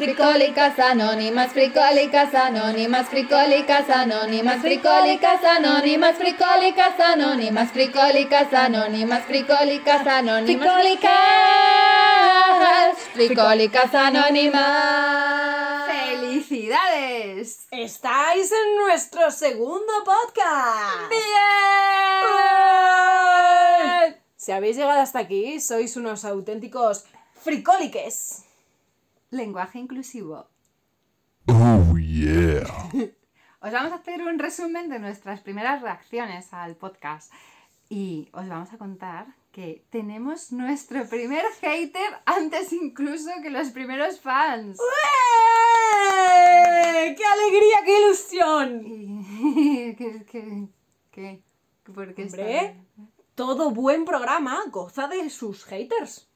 Fricólicas 0.00 0.78
anónimas, 0.78 1.52
fricólicas 1.52 2.34
anónimas, 2.34 3.06
fricólicas 3.10 3.90
anónimas, 3.90 4.62
fricólicas 4.62 5.44
anónimas, 5.44 6.16
fricólicas 6.16 6.98
anónimas, 6.98 7.70
fricólicas 7.70 8.50
anónimas, 8.54 9.24
fricólicas 9.26 10.06
anónimas, 10.06 10.70
fricólicas, 10.72 11.12
fricólicas 13.12 13.94
anónimas. 13.94 15.86
¡Felicidades! 15.86 17.66
Estáis 17.70 18.50
en 18.52 18.76
nuestro 18.76 19.30
segundo 19.30 19.92
podcast. 20.02 21.10
¡Bien! 21.10 21.20
Si 24.34 24.50
habéis 24.50 24.78
llegado 24.78 25.00
hasta 25.00 25.18
aquí, 25.18 25.60
sois 25.60 25.94
unos 25.96 26.24
auténticos 26.24 27.04
fricóliques. 27.34 28.46
Lenguaje 29.30 29.78
inclusivo. 29.78 30.48
Oh 31.46 31.96
yeah. 31.98 32.64
Os 33.62 33.72
vamos 33.72 33.92
a 33.92 33.96
hacer 33.96 34.22
un 34.22 34.38
resumen 34.38 34.88
de 34.88 34.98
nuestras 34.98 35.40
primeras 35.40 35.82
reacciones 35.82 36.52
al 36.52 36.76
podcast. 36.76 37.32
Y 37.92 38.28
os 38.32 38.48
vamos 38.48 38.72
a 38.72 38.78
contar 38.78 39.26
que 39.52 39.84
tenemos 39.90 40.52
nuestro 40.52 41.06
primer 41.08 41.44
hater 41.60 42.20
antes 42.24 42.72
incluso 42.72 43.30
que 43.42 43.50
los 43.50 43.70
primeros 43.70 44.20
fans. 44.20 44.78
¡Ué! 46.00 47.14
¡Qué 47.16 47.24
alegría, 47.24 47.76
qué 47.84 47.98
ilusión! 48.04 48.82
Y... 48.86 49.94
¿Qué? 49.96 50.24
¿Qué? 50.30 50.68
¿Qué? 51.10 51.42
¿Por 51.92 52.14
qué 52.14 52.22
está- 52.22 52.40
Hombre, 52.42 52.76
todo 53.34 53.70
buen 53.72 54.04
programa 54.04 54.62
goza 54.70 55.08
de 55.08 55.28
sus 55.28 55.64
haters. 55.64 56.29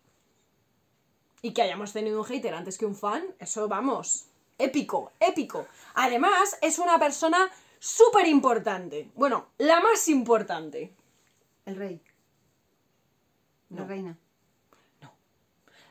Y 1.44 1.52
que 1.52 1.60
hayamos 1.60 1.92
tenido 1.92 2.18
un 2.20 2.24
hater 2.24 2.54
antes 2.54 2.78
que 2.78 2.86
un 2.86 2.96
fan, 2.96 3.22
eso 3.38 3.68
vamos, 3.68 4.28
épico, 4.56 5.12
épico. 5.20 5.66
Además, 5.92 6.56
es 6.62 6.78
una 6.78 6.98
persona 6.98 7.50
súper 7.78 8.26
importante. 8.28 9.10
Bueno, 9.14 9.48
la 9.58 9.80
más 9.80 10.08
importante. 10.08 10.94
El 11.66 11.76
rey. 11.76 12.00
La 13.68 13.82
No. 13.82 13.86
reina. 13.86 14.16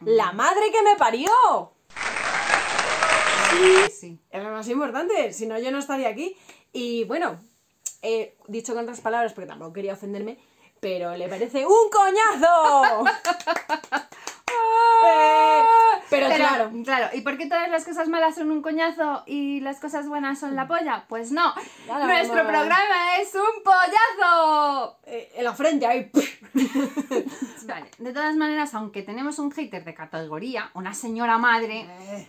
La 0.05 0.31
madre 0.31 0.71
que 0.71 0.81
me 0.81 0.95
parió. 0.97 1.29
Sí. 3.91 4.19
Es 4.31 4.43
la 4.43 4.49
más 4.49 4.67
importante, 4.69 5.33
si 5.33 5.45
no 5.45 5.59
yo 5.59 5.69
no 5.69 5.77
estaría 5.77 6.09
aquí. 6.09 6.35
Y 6.71 7.03
bueno, 7.03 7.39
eh, 8.01 8.35
dicho 8.47 8.73
con 8.73 8.83
otras 8.85 9.01
palabras, 9.01 9.33
porque 9.33 9.47
tampoco 9.47 9.71
quería 9.73 9.93
ofenderme, 9.93 10.39
pero 10.79 11.15
le 11.15 11.29
parece 11.29 11.63
un 11.67 11.89
coñazo. 11.91 13.05
Pero, 16.09 16.27
claro, 16.35 16.71
Claro, 16.83 17.07
¿y 17.13 17.21
por 17.21 17.37
qué 17.37 17.47
todas 17.47 17.69
las 17.69 17.85
cosas 17.85 18.07
malas 18.07 18.35
son 18.35 18.51
un 18.51 18.61
coñazo 18.61 19.23
y 19.25 19.61
las 19.61 19.79
cosas 19.79 20.07
buenas 20.07 20.39
son 20.39 20.55
la 20.55 20.67
polla? 20.67 21.05
Pues 21.09 21.31
no. 21.31 21.53
Nuestro 21.87 22.41
programa 22.45 23.17
es 23.19 23.33
un 23.33 23.63
pollazo. 23.63 24.97
eh, 25.05 25.31
en 25.35 25.43
la 25.43 25.53
frente 25.53 25.85
ahí. 25.87 26.11
Vale, 27.65 27.89
de 27.97 28.13
todas 28.13 28.35
maneras, 28.35 28.73
aunque 28.75 29.01
tenemos 29.01 29.39
un 29.39 29.51
hater 29.51 29.83
de 29.83 29.93
categoría, 29.93 30.69
una 30.73 30.93
señora 30.93 31.38
madre, 31.38 31.88
Eh, 31.89 32.27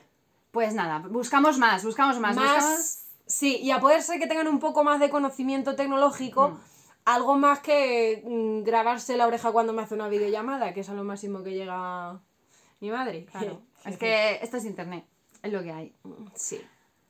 pues 0.51 0.73
nada, 0.75 1.01
buscamos 1.11 1.59
más, 1.59 1.85
buscamos 1.85 2.19
más, 2.21 2.37
buscamos... 2.37 2.65
más. 2.65 3.01
Sí, 3.27 3.57
y 3.57 3.71
a 3.71 3.81
poder 3.81 4.03
ser 4.03 4.19
que 4.21 4.27
tengan 4.27 4.49
un 4.49 4.61
poco 4.61 4.85
más 4.85 5.01
de 5.01 5.11
conocimiento 5.11 5.75
tecnológico, 5.77 6.51
Mm. 6.51 6.59
algo 7.07 7.37
más 7.37 7.59
que 7.61 8.23
mm, 8.25 8.63
grabarse 8.65 9.17
la 9.17 9.27
oreja 9.27 9.51
cuando 9.53 9.73
me 9.73 9.83
hace 9.83 9.95
una 9.95 10.09
videollamada, 10.09 10.73
que 10.73 10.81
es 10.81 10.89
a 10.89 10.95
lo 10.95 11.05
máximo 11.05 11.43
que 11.43 11.51
llega 11.53 12.21
mi 12.85 12.91
madre. 12.91 13.27
Claro, 13.33 13.61
es 13.85 13.97
que 13.99 14.39
esto 14.43 14.57
es 14.59 14.65
internet, 14.65 15.05
es 15.43 15.53
lo 15.53 15.63
que 15.63 15.73
hay. 15.73 15.95
Sí. 16.35 16.61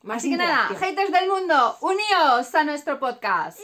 Más 0.03 0.17
Así 0.17 0.29
que 0.31 0.37
nada, 0.37 0.67
haters 0.79 1.11
del 1.11 1.29
mundo, 1.29 1.77
uníos 1.81 2.53
a 2.53 2.63
nuestro 2.63 2.99
podcast. 2.99 3.59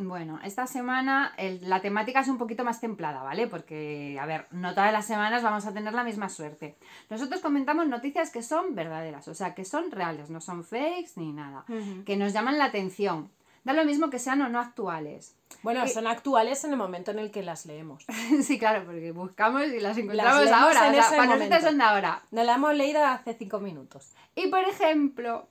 Bueno, 0.00 0.38
esta 0.44 0.68
semana 0.68 1.32
el- 1.38 1.68
la 1.68 1.80
temática 1.82 2.20
es 2.20 2.28
un 2.28 2.38
poquito 2.38 2.62
más 2.62 2.80
templada, 2.80 3.24
¿vale? 3.24 3.48
Porque, 3.48 4.16
a 4.20 4.26
ver, 4.26 4.46
no 4.52 4.72
todas 4.72 4.92
las 4.92 5.04
semanas 5.06 5.42
vamos 5.42 5.66
a 5.66 5.74
tener 5.74 5.92
la 5.92 6.04
misma 6.04 6.28
suerte. 6.28 6.76
Nosotros 7.10 7.40
comentamos 7.40 7.88
noticias 7.88 8.30
que 8.30 8.44
son 8.44 8.76
verdaderas, 8.76 9.26
o 9.26 9.34
sea, 9.34 9.54
que 9.56 9.64
son 9.64 9.90
reales, 9.90 10.30
no 10.30 10.40
son 10.40 10.62
fakes 10.62 11.10
ni 11.16 11.32
nada, 11.32 11.64
que 12.06 12.16
nos 12.16 12.32
llaman 12.32 12.58
la 12.58 12.66
atención. 12.66 13.28
Da 13.68 13.74
lo 13.74 13.84
mismo 13.84 14.08
que 14.08 14.18
sean 14.18 14.40
o 14.40 14.48
no 14.48 14.60
actuales. 14.60 15.36
Bueno, 15.62 15.84
que- 15.84 15.90
son 15.90 16.06
actuales 16.06 16.64
en 16.64 16.70
el 16.70 16.78
momento 16.78 17.10
en 17.10 17.18
el 17.18 17.30
que 17.30 17.42
las 17.42 17.66
leemos. 17.66 18.02
sí, 18.42 18.58
claro, 18.58 18.86
porque 18.86 19.12
buscamos 19.12 19.64
y 19.66 19.78
las 19.78 19.98
encontramos 19.98 20.42
leemos 20.42 20.58
ahora. 20.58 20.86
en 20.86 20.92
o 20.92 20.94
sea, 20.94 21.00
ese 21.02 21.16
para 21.16 21.26
nosotros 21.26 21.48
momento. 21.50 21.66
son 21.68 21.76
de 21.78 21.84
ahora. 21.84 22.22
Nos 22.30 22.46
la 22.46 22.54
hemos 22.54 22.74
leído 22.74 23.04
hace 23.04 23.34
cinco 23.34 23.60
minutos. 23.60 24.14
Y 24.34 24.46
por 24.46 24.60
ejemplo, 24.60 25.46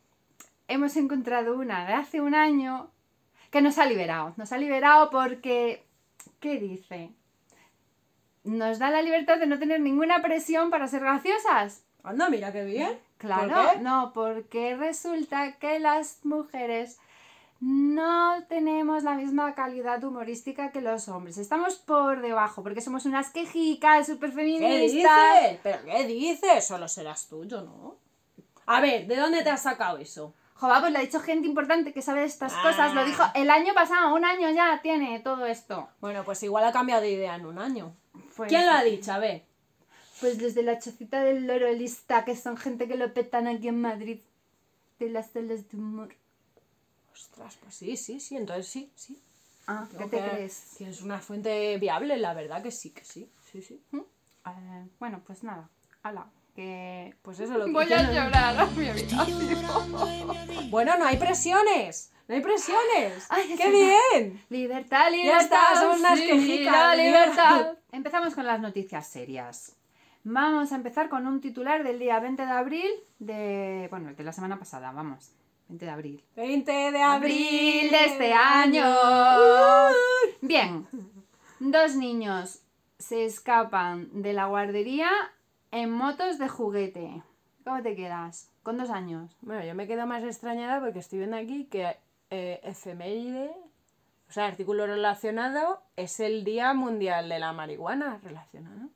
hemos 0.68 0.98
encontrado 0.98 1.60
una 1.60 1.86
de 1.86 1.94
hace 1.94 2.20
un 2.20 2.34
año 2.34 2.90
que 3.52 3.62
nos 3.62 3.78
ha 3.78 3.86
liberado. 3.86 4.34
Nos 4.36 4.52
ha 4.52 4.58
liberado 4.58 5.12
porque, 5.12 5.86
¿qué 6.40 6.58
dice? 6.60 7.12
Nos 8.44 8.80
da 8.80 8.90
la 8.90 9.04
libertad 9.04 9.38
de 9.38 9.46
no 9.46 9.60
tener 9.60 9.80
ninguna 9.80 10.24
presión 10.24 10.72
para 10.72 10.88
ser 10.88 11.02
graciosas. 11.02 11.84
Anda, 12.04 12.32
mira 12.32 12.52
qué 12.52 12.66
bien. 12.66 12.98
Claro, 13.20 13.54
¿Por 13.54 13.74
qué? 13.74 13.80
no, 13.82 14.12
porque 14.12 14.76
resulta 14.76 15.52
que 15.60 15.78
las 15.78 16.26
mujeres 16.26 16.98
no 17.60 18.44
tenemos 18.48 19.04
la 19.04 19.16
misma 19.16 19.56
calidad 19.56 20.04
humorística 20.04 20.72
que 20.72 20.82
los 20.82 21.08
hombres. 21.08 21.38
Estamos 21.38 21.76
por 21.76 22.22
debajo, 22.22 22.64
porque 22.64 22.82
somos 22.82 23.06
unas 23.06 23.30
quejicas 23.32 24.08
súper 24.08 24.30
¿Qué 24.30 24.36
feministas. 24.36 24.92
dices? 24.92 25.60
¿Pero 25.64 25.80
qué 25.86 26.06
dices? 26.06 26.66
Solo 26.68 26.88
serás 26.88 27.28
tuyo, 27.28 27.62
¿no? 27.62 27.96
A 28.66 28.82
ver, 28.82 29.08
¿de 29.08 29.16
dónde 29.16 29.44
te 29.44 29.50
has 29.50 29.64
sacado 29.64 29.98
eso? 29.98 30.34
Joder, 30.56 30.80
pues 30.82 30.92
lo 30.92 30.98
ha 31.00 31.02
dicho 31.02 31.20
gente 31.20 31.48
importante 31.48 31.94
que 31.94 32.02
sabe 32.02 32.24
estas 32.24 32.54
Ah. 32.56 32.62
cosas. 32.64 32.94
Lo 32.94 33.06
dijo 33.06 33.24
el 33.36 33.50
año 33.50 33.74
pasado, 33.74 34.14
un 34.16 34.26
año 34.26 34.50
ya 34.50 34.80
tiene 34.82 35.20
todo 35.20 35.46
esto. 35.46 35.88
Bueno, 36.02 36.24
pues 36.26 36.42
igual 36.44 36.66
ha 36.66 36.72
cambiado 36.72 37.02
de 37.02 37.12
idea 37.12 37.36
en 37.36 37.46
un 37.46 37.60
año. 37.60 37.94
Pues, 38.36 38.50
¿Quién 38.50 38.66
lo 38.66 38.72
ha 38.72 38.84
dicho? 38.84 39.12
A 39.14 39.20
ver. 39.20 39.44
Pues 40.20 40.40
desde 40.40 40.64
la 40.64 40.80
chocita 40.80 41.22
del 41.22 41.46
loro 41.46 41.72
lista, 41.74 42.26
que 42.26 42.36
son 42.36 42.58
gente 42.58 42.88
que 42.88 42.98
lo 42.98 43.14
petan 43.14 43.48
aquí 43.48 43.68
en 43.68 43.80
Madrid. 43.82 44.20
De 45.00 45.10
las 45.12 45.30
salas 45.30 45.70
de 45.70 45.78
humor. 45.78 46.16
Ostras, 47.18 47.58
pues 47.62 47.74
sí, 47.76 47.98
sí, 47.98 48.20
sí, 48.20 48.38
entonces 48.38 48.68
sí, 48.68 48.92
sí. 48.96 49.20
Ah, 49.66 49.88
¿qué 49.92 49.98
te 50.06 50.10
que 50.10 50.30
crees? 50.30 50.76
Tienes 50.78 51.02
una 51.02 51.20
fuente 51.20 51.78
viable, 51.78 52.16
la 52.18 52.34
verdad 52.34 52.62
que 52.62 52.72
sí, 52.72 52.92
que 52.92 53.04
sí, 53.04 53.30
sí, 53.52 53.62
sí. 53.62 53.82
Eh, 53.94 54.88
bueno, 55.00 55.22
pues 55.26 55.44
nada. 55.44 55.68
Hala, 56.04 56.28
que... 56.56 57.16
Pues 57.22 57.40
eso 57.40 57.54
es 57.54 57.60
lo 57.60 57.66
que 57.66 57.72
Voy 57.72 57.92
a 57.92 58.12
llorar 58.12 58.60
a 58.60 58.66
mi 58.68 58.88
habitación. 58.88 60.70
Bueno, 60.70 60.98
no 60.98 61.06
hay 61.06 61.18
presiones, 61.18 62.12
no 62.28 62.36
hay 62.36 62.42
presiones. 62.42 63.26
Ay, 63.30 63.54
es 63.54 63.60
¡Qué 63.60 63.72
bien! 63.72 64.44
Libertad, 64.50 65.10
libertad. 65.10 65.42
está, 65.42 65.80
somos 65.80 66.00
unas 66.00 66.20
sí, 66.20 66.28
quejicas, 66.28 66.98
libertad. 66.98 67.56
libertad. 67.58 67.78
Empezamos 67.94 68.36
con 68.36 68.46
las 68.46 68.60
noticias 68.60 69.08
serias. 69.08 69.76
Vamos 70.24 70.72
a 70.72 70.76
empezar 70.76 71.08
con 71.08 71.26
un 71.26 71.40
titular 71.40 71.84
del 71.84 72.00
día 72.00 72.20
20 72.20 72.46
de 72.46 72.52
abril 72.52 72.92
de... 73.20 73.88
Bueno, 73.90 74.14
de 74.14 74.24
la 74.24 74.34
semana 74.34 74.60
pasada, 74.60 74.92
vamos. 74.92 75.32
20 75.70 75.86
de 75.86 75.92
abril. 75.92 76.24
20 76.36 76.72
de 76.92 77.02
Abril 77.02 77.92
de 77.92 78.06
este 78.06 78.34
año. 78.34 78.86
Bien, 80.42 80.88
dos 81.60 81.96
niños 81.96 82.62
se 82.98 83.26
escapan 83.26 84.10
de 84.22 84.34
la 84.34 84.46
guardería 84.46 85.10
en 85.72 85.92
motos 85.92 86.40
de 86.40 86.48
juguete. 86.48 87.22
¿Cómo 87.66 87.82
te 87.82 87.96
quedas? 87.96 88.50
Con 88.64 88.78
dos 88.78 88.90
años. 88.90 89.36
Bueno, 89.42 89.64
yo 89.66 89.76
me 89.76 89.88
quedo 89.88 90.08
más 90.08 90.24
extrañada 90.24 90.80
porque 90.80 91.00
estoy 91.00 91.20
viendo 91.20 91.38
aquí 91.38 91.66
que 91.66 91.98
eh, 92.30 92.60
efeméride, 92.64 93.52
o 94.30 94.32
sea, 94.32 94.46
artículo 94.46 94.88
relacionado, 94.88 95.82
es 95.98 96.20
el 96.20 96.44
Día 96.44 96.74
Mundial 96.74 97.28
de 97.30 97.40
la 97.40 97.52
Marihuana 97.54 98.20
relacionado. 98.24 98.90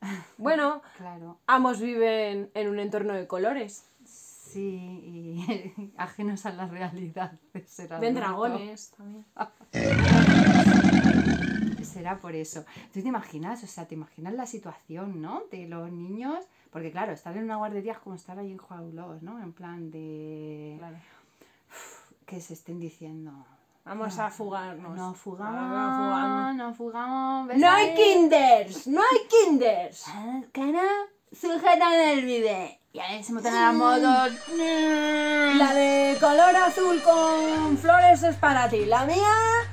Bueno, 0.38 0.80
Claro. 0.96 1.36
ambos 1.46 1.78
viven 1.80 2.50
en 2.54 2.68
un 2.68 2.78
entorno 2.78 3.12
de 3.12 3.26
colores. 3.26 3.84
Sí, 4.52 4.66
y 4.66 5.92
ajenos 5.96 6.44
a 6.46 6.52
la 6.52 6.66
realidad. 6.66 7.32
de 7.52 7.66
ser 7.66 7.88
Ven 8.00 8.14
dragones 8.14 8.90
también. 8.90 9.24
Será 11.84 12.18
por 12.18 12.34
eso. 12.34 12.64
¿Tú 12.92 13.00
te 13.00 13.08
imaginas? 13.08 13.62
O 13.62 13.66
sea, 13.66 13.86
te 13.86 13.94
imaginas 13.94 14.34
la 14.34 14.46
situación, 14.46 15.20
¿no? 15.20 15.42
De 15.50 15.66
los 15.66 15.90
niños. 15.92 16.44
Porque 16.70 16.90
claro, 16.90 17.12
estar 17.12 17.36
en 17.36 17.44
una 17.44 17.56
guardería 17.56 17.92
es 17.92 17.98
como 17.98 18.16
estar 18.16 18.38
ahí 18.38 18.52
enjaulados, 18.52 19.22
¿no? 19.22 19.42
En 19.42 19.52
plan 19.52 19.90
de... 19.90 20.76
Claro. 20.78 20.96
Que 22.26 22.40
se 22.40 22.54
estén 22.54 22.80
diciendo... 22.80 23.32
Vamos 23.84 24.18
a 24.18 24.30
fugarnos. 24.30 24.96
No 24.96 25.14
fugamos, 25.14 26.54
no 26.54 26.74
fugamos. 26.74 27.48
¿ves 27.48 27.58
No 27.58 27.68
hay 27.70 27.94
kinders, 27.94 28.86
no 28.86 29.00
hay 29.00 29.18
kinders. 29.28 30.04
Ah, 30.06 30.42
¿Qué 30.52 30.64
no? 30.64 30.82
sujétame 31.32 32.12
el 32.12 32.24
bidet. 32.24 32.79
Y 32.92 32.98
ahí 32.98 33.22
se 33.22 33.32
montan 33.32 33.54
a 33.54 33.66
las 33.66 33.74
motos. 33.74 34.32
La 34.58 35.72
de 35.74 36.16
color 36.18 36.56
azul 36.56 37.00
con 37.02 37.78
flores 37.78 38.22
es 38.24 38.34
para 38.36 38.68
ti. 38.68 38.84
La 38.84 39.04
mía, 39.04 39.16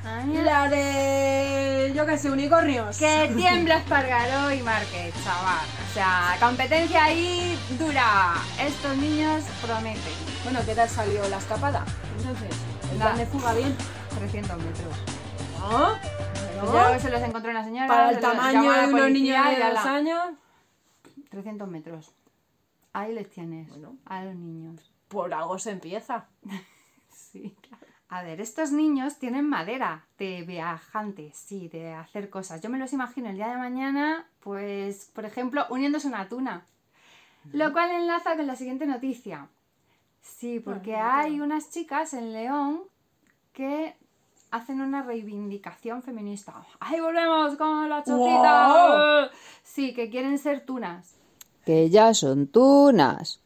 La 0.04 0.24
mía. 0.24 0.42
la 0.44 0.70
de. 0.70 1.94
yo 1.96 2.06
qué 2.06 2.16
sé, 2.20 2.30
unicornios. 2.30 2.98
Que 3.00 3.34
tiembla 3.36 3.78
Espargaró 3.78 4.52
y 4.52 4.62
Márquez, 4.62 5.16
chaval. 5.24 5.66
O 5.90 5.94
sea, 5.96 6.38
competencia 6.40 7.06
ahí 7.06 7.58
dura. 7.80 8.36
Estos 8.60 8.96
niños 8.98 9.46
prometen. 9.66 10.14
Bueno, 10.44 10.60
¿qué 10.64 10.76
tal 10.76 10.88
salió 10.88 11.28
la 11.28 11.38
escapada? 11.38 11.86
Entonces, 12.20 12.56
el 12.92 12.98
plan 12.98 13.18
de 13.18 13.26
fuga 13.26 13.54
bien. 13.54 13.76
300 14.20 14.58
metros. 14.58 14.94
¿No? 15.60 15.94
Pues 16.60 16.72
ya 16.74 16.84
luego 16.88 17.00
se 17.00 17.10
los 17.10 17.22
encontró 17.24 17.50
una 17.50 17.64
señora. 17.64 17.88
Para 17.88 18.10
el 18.12 18.20
tamaño 18.20 18.72
a 18.72 18.82
de 18.82 18.94
unos 18.94 19.10
niños 19.10 19.46
de 19.50 19.70
dos 19.72 19.86
años, 19.86 20.20
300 21.32 21.68
metros. 21.68 22.14
Ahí 22.98 23.14
les 23.14 23.30
tienes. 23.30 23.70
Bueno. 23.70 23.96
A 24.06 24.24
los 24.24 24.36
niños. 24.36 24.92
por 25.08 25.32
algo 25.32 25.60
se 25.60 25.72
empieza. 25.72 26.28
Sí, 27.10 27.56
claro. 27.62 27.86
A 28.10 28.22
ver, 28.22 28.40
estos 28.40 28.72
niños 28.72 29.18
tienen 29.18 29.50
madera 29.50 30.06
de 30.20 30.44
viajantes, 30.44 31.36
sí, 31.36 31.68
de 31.68 31.94
hacer 31.94 32.30
cosas. 32.30 32.62
Yo 32.62 32.70
me 32.70 32.78
los 32.78 32.94
imagino 32.94 33.28
el 33.30 33.38
día 33.38 33.48
de 33.48 33.58
mañana, 33.58 34.28
pues, 34.40 35.10
por 35.16 35.26
ejemplo, 35.26 35.66
uniéndose 35.70 36.08
una 36.08 36.30
tuna. 36.30 36.66
Lo 37.52 37.74
cual 37.74 37.90
enlaza 37.90 38.36
con 38.36 38.46
la 38.46 38.56
siguiente 38.56 38.86
noticia. 38.86 39.50
Sí, 40.22 40.60
porque 40.60 40.96
hay 40.96 41.42
unas 41.42 41.72
chicas 41.72 42.14
en 42.14 42.34
León 42.34 42.84
que 43.52 43.98
hacen 44.52 44.80
una 44.80 45.02
reivindicación 45.02 46.04
feminista. 46.04 46.54
¡Ahí 46.80 47.00
volvemos 47.00 47.58
con 47.58 47.90
la 47.90 48.04
chocita! 48.04 49.32
Sí, 49.64 49.94
que 49.96 50.10
quieren 50.10 50.38
ser 50.38 50.66
tunas. 50.66 51.18
Que 51.68 51.90
ya 51.90 52.14
son 52.14 52.48
tunas. 52.48 53.42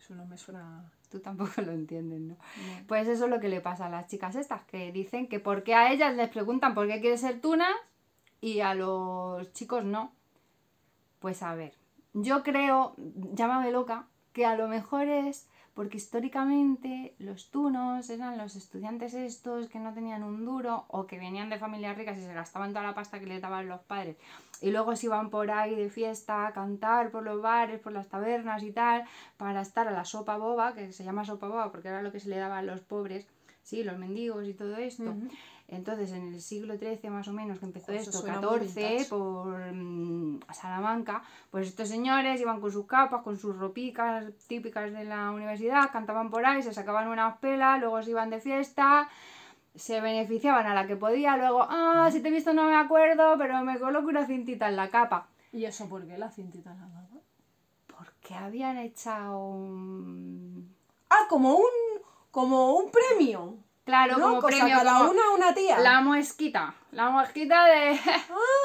Eso 0.00 0.16
no 0.16 0.26
me 0.26 0.36
suena. 0.36 0.90
Tú 1.08 1.20
tampoco 1.20 1.62
lo 1.62 1.70
entiendes, 1.70 2.20
¿no? 2.20 2.36
Pues 2.88 3.06
eso 3.06 3.26
es 3.26 3.30
lo 3.30 3.38
que 3.38 3.48
le 3.48 3.60
pasa 3.60 3.86
a 3.86 3.88
las 3.88 4.08
chicas 4.08 4.34
estas, 4.34 4.64
que 4.64 4.90
dicen 4.90 5.28
que 5.28 5.38
por 5.38 5.62
qué 5.62 5.76
a 5.76 5.92
ellas 5.92 6.16
les 6.16 6.28
preguntan 6.30 6.74
por 6.74 6.88
qué 6.88 7.00
quiere 7.00 7.16
ser 7.16 7.40
tunas 7.40 7.70
y 8.40 8.58
a 8.58 8.74
los 8.74 9.52
chicos 9.52 9.84
no. 9.84 10.10
Pues 11.20 11.44
a 11.44 11.54
ver, 11.54 11.74
yo 12.12 12.42
creo, 12.42 12.96
llámame 13.34 13.70
loca, 13.70 14.08
que 14.32 14.44
a 14.46 14.56
lo 14.56 14.66
mejor 14.66 15.06
es 15.06 15.46
porque 15.74 15.96
históricamente 15.96 17.14
los 17.18 17.50
tunos 17.50 18.08
eran 18.08 18.38
los 18.38 18.54
estudiantes 18.54 19.12
estos 19.12 19.68
que 19.68 19.80
no 19.80 19.92
tenían 19.92 20.22
un 20.22 20.44
duro 20.44 20.84
o 20.88 21.06
que 21.06 21.18
venían 21.18 21.50
de 21.50 21.58
familias 21.58 21.98
ricas 21.98 22.16
y 22.16 22.22
se 22.22 22.32
gastaban 22.32 22.70
toda 22.70 22.84
la 22.84 22.94
pasta 22.94 23.18
que 23.18 23.26
les 23.26 23.42
daban 23.42 23.68
los 23.68 23.80
padres 23.80 24.16
y 24.60 24.70
luego 24.70 24.94
se 24.94 25.06
iban 25.06 25.30
por 25.30 25.50
ahí 25.50 25.74
de 25.74 25.90
fiesta 25.90 26.46
a 26.46 26.52
cantar 26.52 27.10
por 27.10 27.24
los 27.24 27.42
bares, 27.42 27.80
por 27.80 27.92
las 27.92 28.08
tabernas 28.08 28.62
y 28.62 28.70
tal 28.70 29.04
para 29.36 29.60
estar 29.60 29.88
a 29.88 29.90
la 29.90 30.04
sopa 30.04 30.36
boba, 30.36 30.74
que 30.74 30.92
se 30.92 31.04
llama 31.04 31.24
sopa 31.24 31.48
boba 31.48 31.72
porque 31.72 31.88
era 31.88 32.02
lo 32.02 32.12
que 32.12 32.20
se 32.20 32.28
le 32.28 32.36
daba 32.36 32.58
a 32.58 32.62
los 32.62 32.80
pobres, 32.80 33.26
sí, 33.62 33.82
los 33.82 33.98
mendigos 33.98 34.46
y 34.46 34.54
todo 34.54 34.76
esto. 34.76 35.14
Entonces, 35.74 36.12
en 36.12 36.32
el 36.32 36.40
siglo 36.40 36.76
XIII 36.76 37.10
más 37.10 37.28
o 37.28 37.32
menos, 37.32 37.58
que 37.58 37.66
empezó 37.66 37.92
Eso 37.92 38.10
esto, 38.10 38.20
suena 38.20 38.40
muy 38.40 38.60
14, 38.60 38.80
vintage. 38.80 39.08
por 39.08 39.72
mm, 39.72 40.40
Salamanca, 40.52 41.22
pues 41.50 41.68
estos 41.68 41.88
señores 41.88 42.40
iban 42.40 42.60
con 42.60 42.70
sus 42.70 42.86
capas, 42.86 43.22
con 43.22 43.36
sus 43.38 43.56
ropicas 43.56 44.24
típicas 44.46 44.92
de 44.92 45.04
la 45.04 45.30
universidad, 45.30 45.90
cantaban 45.92 46.30
por 46.30 46.44
ahí, 46.46 46.62
se 46.62 46.72
sacaban 46.72 47.08
unas 47.08 47.38
pelas, 47.38 47.80
luego 47.80 48.02
se 48.02 48.10
iban 48.10 48.30
de 48.30 48.40
fiesta, 48.40 49.08
se 49.74 50.00
beneficiaban 50.00 50.66
a 50.66 50.74
la 50.74 50.86
que 50.86 50.96
podía, 50.96 51.36
luego, 51.36 51.66
ah, 51.68 52.08
si 52.12 52.20
te 52.20 52.28
he 52.28 52.32
visto 52.32 52.52
no 52.52 52.68
me 52.68 52.76
acuerdo, 52.76 53.36
pero 53.38 53.62
me 53.62 53.78
coloco 53.78 54.08
una 54.08 54.26
cintita 54.26 54.68
en 54.68 54.76
la 54.76 54.90
capa. 54.90 55.28
¿Y 55.52 55.64
eso 55.64 55.88
por 55.88 56.06
qué 56.06 56.18
la 56.18 56.30
cintita 56.30 56.70
la 56.74 56.86
daba? 56.88 57.20
Porque 57.86 58.34
habían 58.34 58.78
echado 58.78 59.38
un... 59.38 60.74
Ah, 61.10 61.26
como 61.28 61.54
un. 61.54 61.64
como 62.30 62.74
un 62.74 62.90
premio. 62.90 63.56
Claro, 63.84 64.16
¿no? 64.16 64.28
como 64.28 64.40
Cosa 64.40 64.56
premio, 64.56 64.76
cada 64.78 64.98
como 64.98 65.10
una 65.10 65.30
una 65.36 65.54
tía. 65.54 65.78
la 65.78 66.00
muesquita, 66.00 66.74
la 66.92 67.10
muesquita 67.10 67.66
de... 67.66 68.00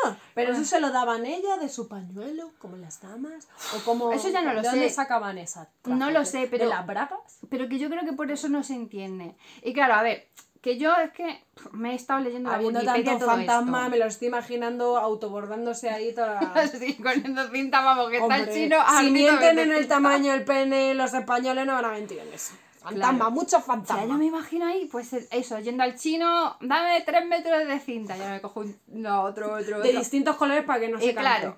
Ah, 0.06 0.16
pero 0.34 0.54
eso 0.54 0.64
se 0.64 0.80
lo 0.80 0.92
daban 0.92 1.26
ella 1.26 1.58
de 1.58 1.68
su 1.68 1.90
pañuelo, 1.90 2.52
como 2.58 2.78
las 2.78 3.02
damas. 3.02 3.48
O 3.76 3.84
como. 3.84 4.14
Eso 4.14 4.30
ya 4.30 4.42
no 4.42 4.54
lo 4.54 4.62
¿De 4.62 4.70
dónde 4.70 4.88
sé. 4.88 4.96
sacaban 4.96 5.38
esa? 5.38 5.68
No 5.86 6.10
lo 6.12 6.24
sé, 6.24 6.48
pero- 6.50 6.66
¿De 6.66 6.70
las 6.70 6.88
bragas? 6.88 7.20
Pero 7.50 7.68
que 7.68 7.80
yo 7.80 7.90
creo 7.90 8.06
que 8.06 8.14
por 8.14 8.32
eso 8.32 8.48
no 8.48 8.64
se 8.64 8.76
entiende. 8.76 9.36
Y 9.62 9.74
claro, 9.74 9.96
a 9.96 10.04
ver, 10.04 10.30
que 10.62 10.78
yo 10.78 10.94
es 10.96 11.12
que 11.12 11.44
me 11.74 11.92
he 11.92 11.96
estado 11.96 12.22
leyendo 12.22 12.50
la 12.50 12.56
Habiendo 12.56 12.80
Wikipedia 12.80 13.12
tanto 13.12 13.26
todo 13.26 13.36
fantasma, 13.36 13.78
esto. 13.80 13.90
me 13.92 13.98
lo 13.98 14.06
estoy 14.06 14.28
imaginando 14.30 14.98
autobordándose 14.98 15.90
ahí 15.90 16.14
toda 16.16 16.40
la... 16.42 16.68
Sí, 16.68 16.94
poniendo 17.02 17.46
cinta, 17.50 17.82
vamos, 17.82 18.10
que 18.10 18.18
está 18.20 18.36
el 18.38 18.42
Hombre, 18.44 18.54
chino. 18.56 18.78
si 19.02 19.12
mienten 19.12 19.60
en 19.60 19.72
el 19.74 19.86
tamaño 19.88 20.32
del 20.32 20.46
pene, 20.46 20.94
los 20.94 21.14
españoles 21.14 21.66
no 21.66 21.74
van 21.74 21.86
a 21.86 21.90
mentir 21.92 22.20
en 22.20 22.34
eso. 22.34 22.54
Fantasma, 22.90 23.18
Claro. 23.18 23.32
mucho 23.32 23.58
O 23.58 23.60
sea, 23.60 23.62
fantasma. 23.62 24.06
yo 24.06 24.14
me 24.18 24.26
imagino 24.26 24.66
ahí, 24.66 24.88
pues 24.92 25.14
eso, 25.14 25.60
yendo 25.60 25.84
al 25.84 25.96
chino, 25.96 26.58
dame 26.62 27.02
tres 27.06 27.26
metros 27.26 27.68
de 27.68 27.80
cinta. 27.80 28.18
Ya 28.18 28.30
me 28.32 28.42
cojo 28.42 28.62
un, 28.62 28.76
no, 28.88 29.24
otro, 29.24 29.54
otro, 29.54 29.80
De 29.82 29.92
distintos 29.94 30.36
colores 30.38 30.64
para 30.64 30.80
que 30.80 30.90
no 30.90 30.98
se 31.00 31.06
Y 31.06 31.14
cante. 31.14 31.22
claro, 31.22 31.58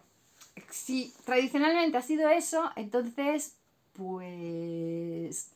si 0.69 1.13
tradicionalmente 1.25 1.97
ha 1.97 2.01
sido 2.01 2.29
eso, 2.29 2.71
entonces, 2.75 3.55
pues. 3.93 5.51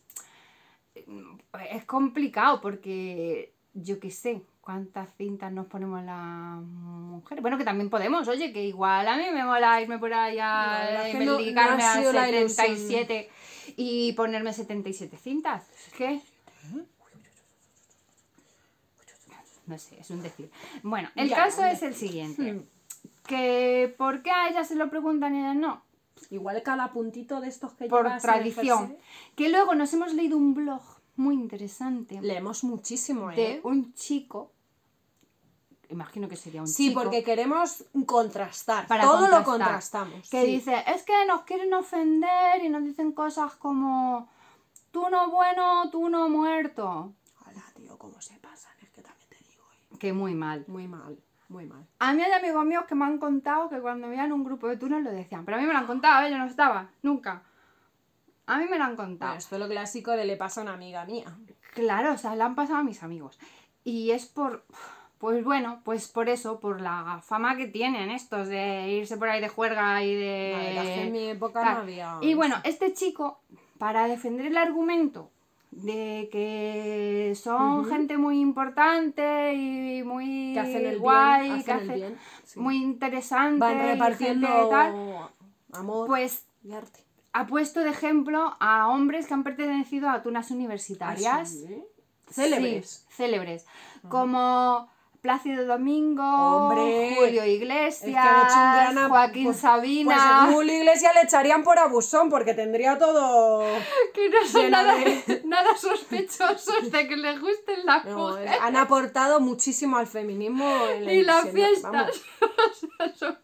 Es 1.71 1.83
complicado 1.85 2.61
porque 2.61 3.53
yo 3.73 3.99
qué 3.99 4.09
sé 4.11 4.41
cuántas 4.61 5.09
cintas 5.17 5.51
nos 5.51 5.67
ponemos 5.67 6.01
las 6.03 6.57
mujeres. 6.61 7.41
Bueno, 7.41 7.57
que 7.57 7.65
también 7.65 7.89
podemos, 7.89 8.27
oye, 8.27 8.51
que 8.53 8.63
igual 8.63 9.07
a 9.07 9.17
mí 9.17 9.23
me 9.33 9.43
mola 9.43 9.81
irme 9.81 9.99
por 9.99 10.13
ahí 10.13 10.37
La 10.37 10.81
a 11.01 11.13
no- 11.13 11.37
medicarme 11.37 11.83
no 11.83 11.89
ha 11.89 11.97
sido 11.97 12.13
la 12.13 12.23
a 12.23 12.29
ilusión. 12.29 12.77
77 12.77 13.29
y 13.75 14.13
ponerme 14.13 14.53
77 14.53 15.17
cintas. 15.17 15.67
Que. 15.97 16.21
No 19.67 19.79
sé, 19.79 19.99
es 19.99 20.09
un 20.11 20.21
decir. 20.21 20.51
Bueno, 20.83 21.09
el 21.15 21.29
Ya, 21.29 21.37
caso 21.37 21.65
es 21.65 21.81
el 21.81 21.95
siguiente. 21.95 22.61
Que 23.27 23.93
¿por 23.97 24.21
qué 24.21 24.29
a 24.29 24.49
ellas 24.49 24.67
se 24.67 24.75
lo 24.75 24.89
preguntan 24.89 25.35
y 25.35 25.39
a 25.39 25.41
ellas 25.41 25.55
no? 25.55 25.83
Igual 26.29 26.61
cada 26.63 26.91
puntito 26.91 27.41
de 27.41 27.47
estos 27.47 27.73
que 27.73 27.85
Por 27.85 28.07
tradición. 28.17 28.95
Que 29.35 29.49
luego 29.49 29.73
nos 29.75 29.93
hemos 29.93 30.13
leído 30.13 30.37
un 30.37 30.53
blog 30.53 30.81
muy 31.15 31.35
interesante 31.35 32.19
Leemos 32.21 32.63
muchísimo, 32.63 33.31
¿eh? 33.31 33.35
de 33.35 33.61
un 33.63 33.93
chico. 33.93 34.51
Imagino 35.89 36.27
que 36.27 36.35
sería 36.35 36.61
un 36.61 36.67
Sí, 36.67 36.89
chico. 36.89 37.01
porque 37.03 37.23
queremos 37.23 37.85
contrastar. 38.05 38.87
para 38.87 39.03
Todo 39.03 39.27
lo 39.27 39.43
contrastamos. 39.43 40.29
Que 40.29 40.41
sí. 40.41 40.47
dice, 40.47 40.83
es 40.87 41.03
que 41.03 41.25
nos 41.27 41.41
quieren 41.41 41.73
ofender 41.73 42.63
y 42.63 42.69
nos 42.69 42.83
dicen 42.83 43.11
cosas 43.11 43.55
como 43.55 44.29
tú 44.91 45.09
no 45.09 45.29
bueno, 45.29 45.89
tú 45.91 46.09
no 46.09 46.29
muerto. 46.29 47.13
Hola, 47.47 47.63
tío, 47.75 47.97
cómo 47.97 48.19
se 48.21 48.37
pasan, 48.39 48.71
es 48.81 48.89
que 48.89 49.01
también 49.01 49.29
te 49.29 49.37
digo. 49.49 49.63
¿eh? 49.91 49.97
Que 49.99 50.13
muy 50.13 50.33
mal. 50.33 50.63
Muy 50.67 50.87
mal, 50.87 51.17
muy 51.49 51.65
mal. 51.65 51.85
A 51.99 52.13
mí 52.13 52.21
hay 52.23 52.31
amigos 52.31 52.65
míos 52.65 52.85
que 52.87 52.95
me 52.95 53.05
han 53.05 53.17
contado 53.17 53.69
que 53.69 53.79
cuando 53.79 54.09
veían 54.09 54.31
un 54.31 54.43
grupo 54.43 54.67
de 54.67 54.77
tunos 54.77 55.01
lo 55.03 55.11
decían. 55.11 55.45
Pero 55.45 55.57
a 55.57 55.59
mí 55.61 55.65
me 55.67 55.73
lo 55.73 55.79
han 55.79 55.87
contado, 55.87 56.25
¿eh? 56.25 56.31
yo 56.31 56.37
no 56.37 56.45
estaba, 56.45 56.89
nunca. 57.01 57.43
A 58.47 58.57
mí 58.57 58.65
me 58.69 58.77
lo 58.77 58.83
han 58.83 58.95
contado. 58.95 59.31
Bueno, 59.31 59.39
esto 59.39 59.55
es 59.55 59.59
lo 59.61 59.67
clásico 59.67 60.11
de 60.11 60.25
le 60.25 60.37
pasa 60.37 60.61
a 60.61 60.63
una 60.63 60.73
amiga 60.73 61.03
mía. 61.05 61.25
Claro, 61.73 62.13
o 62.13 62.17
sea, 62.17 62.35
le 62.35 62.43
han 62.43 62.55
pasado 62.55 62.79
a 62.79 62.83
mis 62.83 63.01
amigos. 63.03 63.39
Y 63.83 64.11
es 64.11 64.25
por. 64.27 64.65
Pues 65.19 65.43
bueno, 65.43 65.81
pues 65.83 66.07
por 66.07 66.29
eso, 66.29 66.59
por 66.59 66.81
la 66.81 67.21
fama 67.23 67.55
que 67.55 67.67
tienen 67.67 68.11
estos 68.11 68.47
de 68.47 68.89
irse 68.91 69.17
por 69.17 69.29
ahí 69.29 69.39
de 69.41 69.47
juerga 69.49 70.03
y 70.03 70.13
de. 70.15 70.51
La 70.51 70.59
verdad 70.59 70.85
es 70.85 70.89
que 70.99 71.03
en 71.03 71.11
mi 71.11 71.29
época 71.29 71.61
tal. 71.61 71.73
no 71.75 71.79
había... 71.81 72.17
Y 72.21 72.33
bueno, 72.33 72.55
este 72.63 72.93
chico, 72.93 73.39
para 73.77 74.07
defender 74.07 74.45
el 74.47 74.57
argumento 74.57 75.31
de 75.71 76.29
que 76.31 77.33
son 77.35 77.85
gente 77.89 78.17
muy 78.17 78.39
importante 78.39 79.53
y 79.53 80.03
muy 80.03 80.51
Que 80.53 80.59
hacen 80.59 80.85
el 80.85 80.99
guay, 80.99 81.49
bien, 81.49 81.63
que 81.63 81.71
hacen 81.71 81.83
el 81.83 81.89
hacen 81.91 81.95
bien, 81.95 82.19
sí. 82.43 82.59
muy 82.59 82.77
interesante, 82.77 83.59
Van 83.59 83.77
y 83.77 83.81
repartiendo 83.91 84.47
gente 84.47 84.69
tal, 84.69 85.29
amor 85.73 86.07
pues 86.07 86.45
y 86.63 86.71
arte. 86.73 86.99
ha 87.33 87.45
puesto 87.47 87.81
de 87.81 87.89
ejemplo 87.89 88.55
a 88.59 88.87
hombres 88.89 89.27
que 89.27 89.33
han 89.33 89.43
pertenecido 89.43 90.09
a 90.09 90.21
tunas 90.23 90.49
Ah, 90.51 90.53
universitarias. 90.53 91.49
sí. 91.49 91.83
Célebres. 92.29 93.05
Sí, 93.09 93.13
célebres. 93.15 93.65
Como 94.09 94.89
Plácido 95.25 95.65
Domingo, 95.65 96.21
Hombre, 96.23 97.15
Julio 97.17 97.41
Es 97.41 97.47
que 97.47 97.53
Iglesias, 97.53 98.15
han 98.15 98.45
hecho 98.45 98.55
un 98.59 98.73
gran 98.75 98.97
ap- 98.99 99.09
Joaquín 99.09 99.45
pues- 99.45 99.57
Sabina, 99.57 100.41
Pues 100.45 100.53
Julio 100.55 100.73
Iglesias 100.75 101.15
le 101.15 101.21
echarían 101.21 101.63
por 101.63 101.79
abusón 101.79 102.29
porque 102.29 102.53
tendría 102.53 102.99
todo. 102.99 103.65
que 104.13 104.29
no 104.29 104.45
son 104.47 104.69
nada, 104.69 104.93
de- 104.95 105.41
nada 105.45 105.75
sospechosos 105.75 106.91
de 106.91 107.07
que 107.07 107.17
les 107.17 107.41
gusten 107.41 107.83
las 107.87 108.05
No, 108.05 108.17
mujeres 108.29 108.53
han 108.61 108.75
aportado 108.75 109.39
muchísimo 109.39 109.97
al 109.97 110.05
feminismo 110.05 110.63
en 110.93 111.09
y 111.09 111.23
las 111.23 111.49
fiestas. 111.49 112.21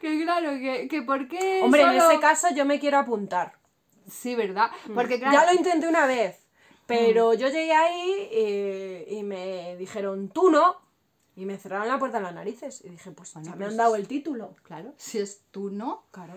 que 0.00 0.22
claro, 0.22 0.50
que, 0.58 0.88
que 0.88 1.02
por 1.02 1.28
qué 1.28 1.60
Hombre, 1.62 1.82
en 1.82 1.90
ese 1.92 2.18
caso 2.20 2.48
yo 2.54 2.64
me 2.64 2.80
quiero 2.80 2.96
apuntar. 2.98 3.52
Sí, 4.10 4.34
¿verdad? 4.34 4.70
Porque 4.94 5.18
claro... 5.20 5.34
Ya 5.34 5.44
lo 5.46 5.52
intenté 5.58 5.86
una 5.88 6.06
vez, 6.06 6.41
pero 6.98 7.34
yo 7.34 7.48
llegué 7.48 7.72
ahí 7.72 8.28
eh, 8.30 9.06
y 9.10 9.22
me 9.22 9.76
dijeron, 9.76 10.28
tú 10.28 10.50
no. 10.50 10.76
Y 11.34 11.46
me 11.46 11.56
cerraron 11.56 11.88
la 11.88 11.98
puerta 11.98 12.18
en 12.18 12.24
las 12.24 12.34
narices. 12.34 12.82
Y 12.84 12.90
dije, 12.90 13.10
pues 13.10 13.32
Bueno, 13.32 13.46
ya 13.46 13.52
me 13.52 13.58
pues- 13.64 13.70
han 13.70 13.76
dado 13.78 13.96
el 13.96 14.06
título. 14.06 14.54
Claro, 14.62 14.92
si 14.96 15.18
es 15.18 15.40
tú 15.50 15.70
no. 15.70 16.04
Claro. 16.10 16.34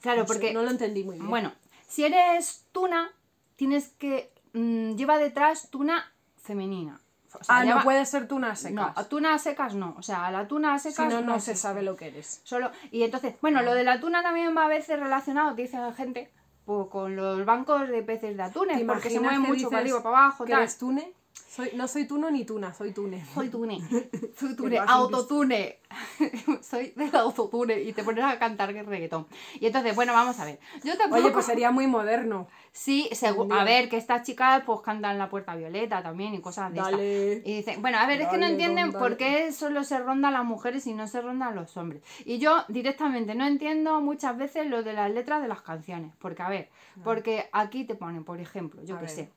Claro, 0.00 0.20
No 0.20 0.26
sé, 0.26 0.32
porque 0.32 0.52
no 0.52 0.62
lo 0.62 0.70
entendí 0.70 1.02
muy 1.04 1.16
bien. 1.16 1.28
Bueno, 1.28 1.52
si 1.88 2.04
eres 2.04 2.64
tuna, 2.72 3.10
tienes 3.56 3.88
que. 3.98 4.30
mm, 4.52 4.94
lleva 4.94 5.18
detrás 5.18 5.68
tuna 5.70 6.12
femenina. 6.36 7.00
O 7.38 7.44
sea, 7.44 7.56
ah, 7.58 7.64
lleva- 7.64 7.76
no 7.78 7.82
puede 7.84 8.06
ser 8.06 8.28
tú 8.28 8.38
secas. 8.54 8.72
No, 8.72 8.92
a 8.94 9.04
tuna 9.04 9.34
a 9.34 9.38
secas 9.38 9.74
no. 9.74 9.94
O 9.98 10.02
sea, 10.02 10.26
a 10.26 10.30
la 10.30 10.46
tuna 10.48 10.74
a 10.74 10.78
si 10.78 10.90
secas 10.92 11.12
no, 11.12 11.20
no 11.22 11.40
se 11.40 11.54
sabe 11.56 11.82
lo 11.82 11.96
que 11.96 12.06
eres. 12.06 12.40
Solo, 12.44 12.70
y 12.90 13.02
entonces, 13.02 13.34
bueno, 13.42 13.62
lo 13.62 13.74
de 13.74 13.84
la 13.84 14.00
tuna 14.00 14.22
también 14.22 14.56
va 14.56 14.64
a 14.66 14.68
veces 14.68 14.98
relacionado, 14.98 15.54
dice 15.54 15.76
la 15.76 15.92
gente, 15.92 16.30
pues, 16.32 16.35
con 16.66 17.14
los 17.14 17.44
bancos 17.44 17.88
de 17.88 18.02
peces 18.02 18.36
de 18.36 18.42
atunes, 18.42 18.78
¿Te 18.78 18.84
porque 18.84 19.08
se 19.08 19.20
mueven 19.20 19.42
mucho 19.42 19.70
para 19.70 19.82
arriba, 19.82 20.02
para 20.02 20.18
abajo, 20.18 20.44
que 20.44 20.50
tal. 20.52 20.62
eres 20.62 20.78
tune? 20.78 21.12
Soy, 21.56 21.70
no 21.74 21.88
soy 21.88 22.06
tuno 22.06 22.30
ni 22.30 22.44
tuna, 22.44 22.74
soy 22.74 22.92
tune. 22.92 23.24
Soy 23.32 23.48
tune, 23.48 23.80
soy 24.38 24.54
tune, 24.54 24.78
autotune, 24.78 25.78
soy 26.62 26.92
del 26.94 27.16
autotune 27.16 27.80
y 27.80 27.94
te 27.94 28.04
pones 28.04 28.24
a 28.24 28.38
cantar 28.38 28.74
reggaetón. 28.74 29.26
Y 29.58 29.64
entonces, 29.64 29.94
bueno, 29.96 30.12
vamos 30.12 30.38
a 30.38 30.44
ver. 30.44 30.60
Yo 30.84 30.98
tampoco... 30.98 31.22
Oye, 31.22 31.30
pues 31.30 31.46
sería 31.46 31.70
muy 31.70 31.86
moderno. 31.86 32.46
Sí, 32.72 33.08
a 33.50 33.64
ver, 33.64 33.88
que 33.88 33.96
estas 33.96 34.22
chicas 34.22 34.62
pues 34.66 34.80
cantan 34.82 35.16
La 35.16 35.30
Puerta 35.30 35.56
Violeta 35.56 36.02
también 36.02 36.34
y 36.34 36.42
cosas 36.42 36.70
de. 36.74 36.80
Dale. 36.80 37.42
Y 37.42 37.56
dicen, 37.56 37.80
bueno, 37.80 37.96
a 37.96 38.06
ver, 38.06 38.20
es 38.20 38.28
que 38.28 38.36
no 38.36 38.44
entienden 38.44 38.92
don, 38.92 39.00
por 39.00 39.16
qué 39.16 39.50
solo 39.52 39.82
se 39.82 39.98
ronda 39.98 40.28
a 40.28 40.30
las 40.30 40.44
mujeres 40.44 40.86
y 40.86 40.92
no 40.92 41.06
se 41.06 41.22
ronda 41.22 41.46
a 41.46 41.52
los 41.52 41.74
hombres. 41.78 42.02
Y 42.26 42.36
yo 42.36 42.64
directamente 42.68 43.34
no 43.34 43.46
entiendo 43.46 43.98
muchas 44.02 44.36
veces 44.36 44.66
lo 44.66 44.82
de 44.82 44.92
las 44.92 45.10
letras 45.10 45.40
de 45.40 45.48
las 45.48 45.62
canciones. 45.62 46.12
Porque, 46.18 46.42
a 46.42 46.50
ver, 46.50 46.68
porque 47.02 47.48
aquí 47.50 47.84
te 47.84 47.94
ponen, 47.94 48.24
por 48.24 48.40
ejemplo, 48.40 48.82
yo 48.84 49.00
qué 49.00 49.08
sé. 49.08 49.30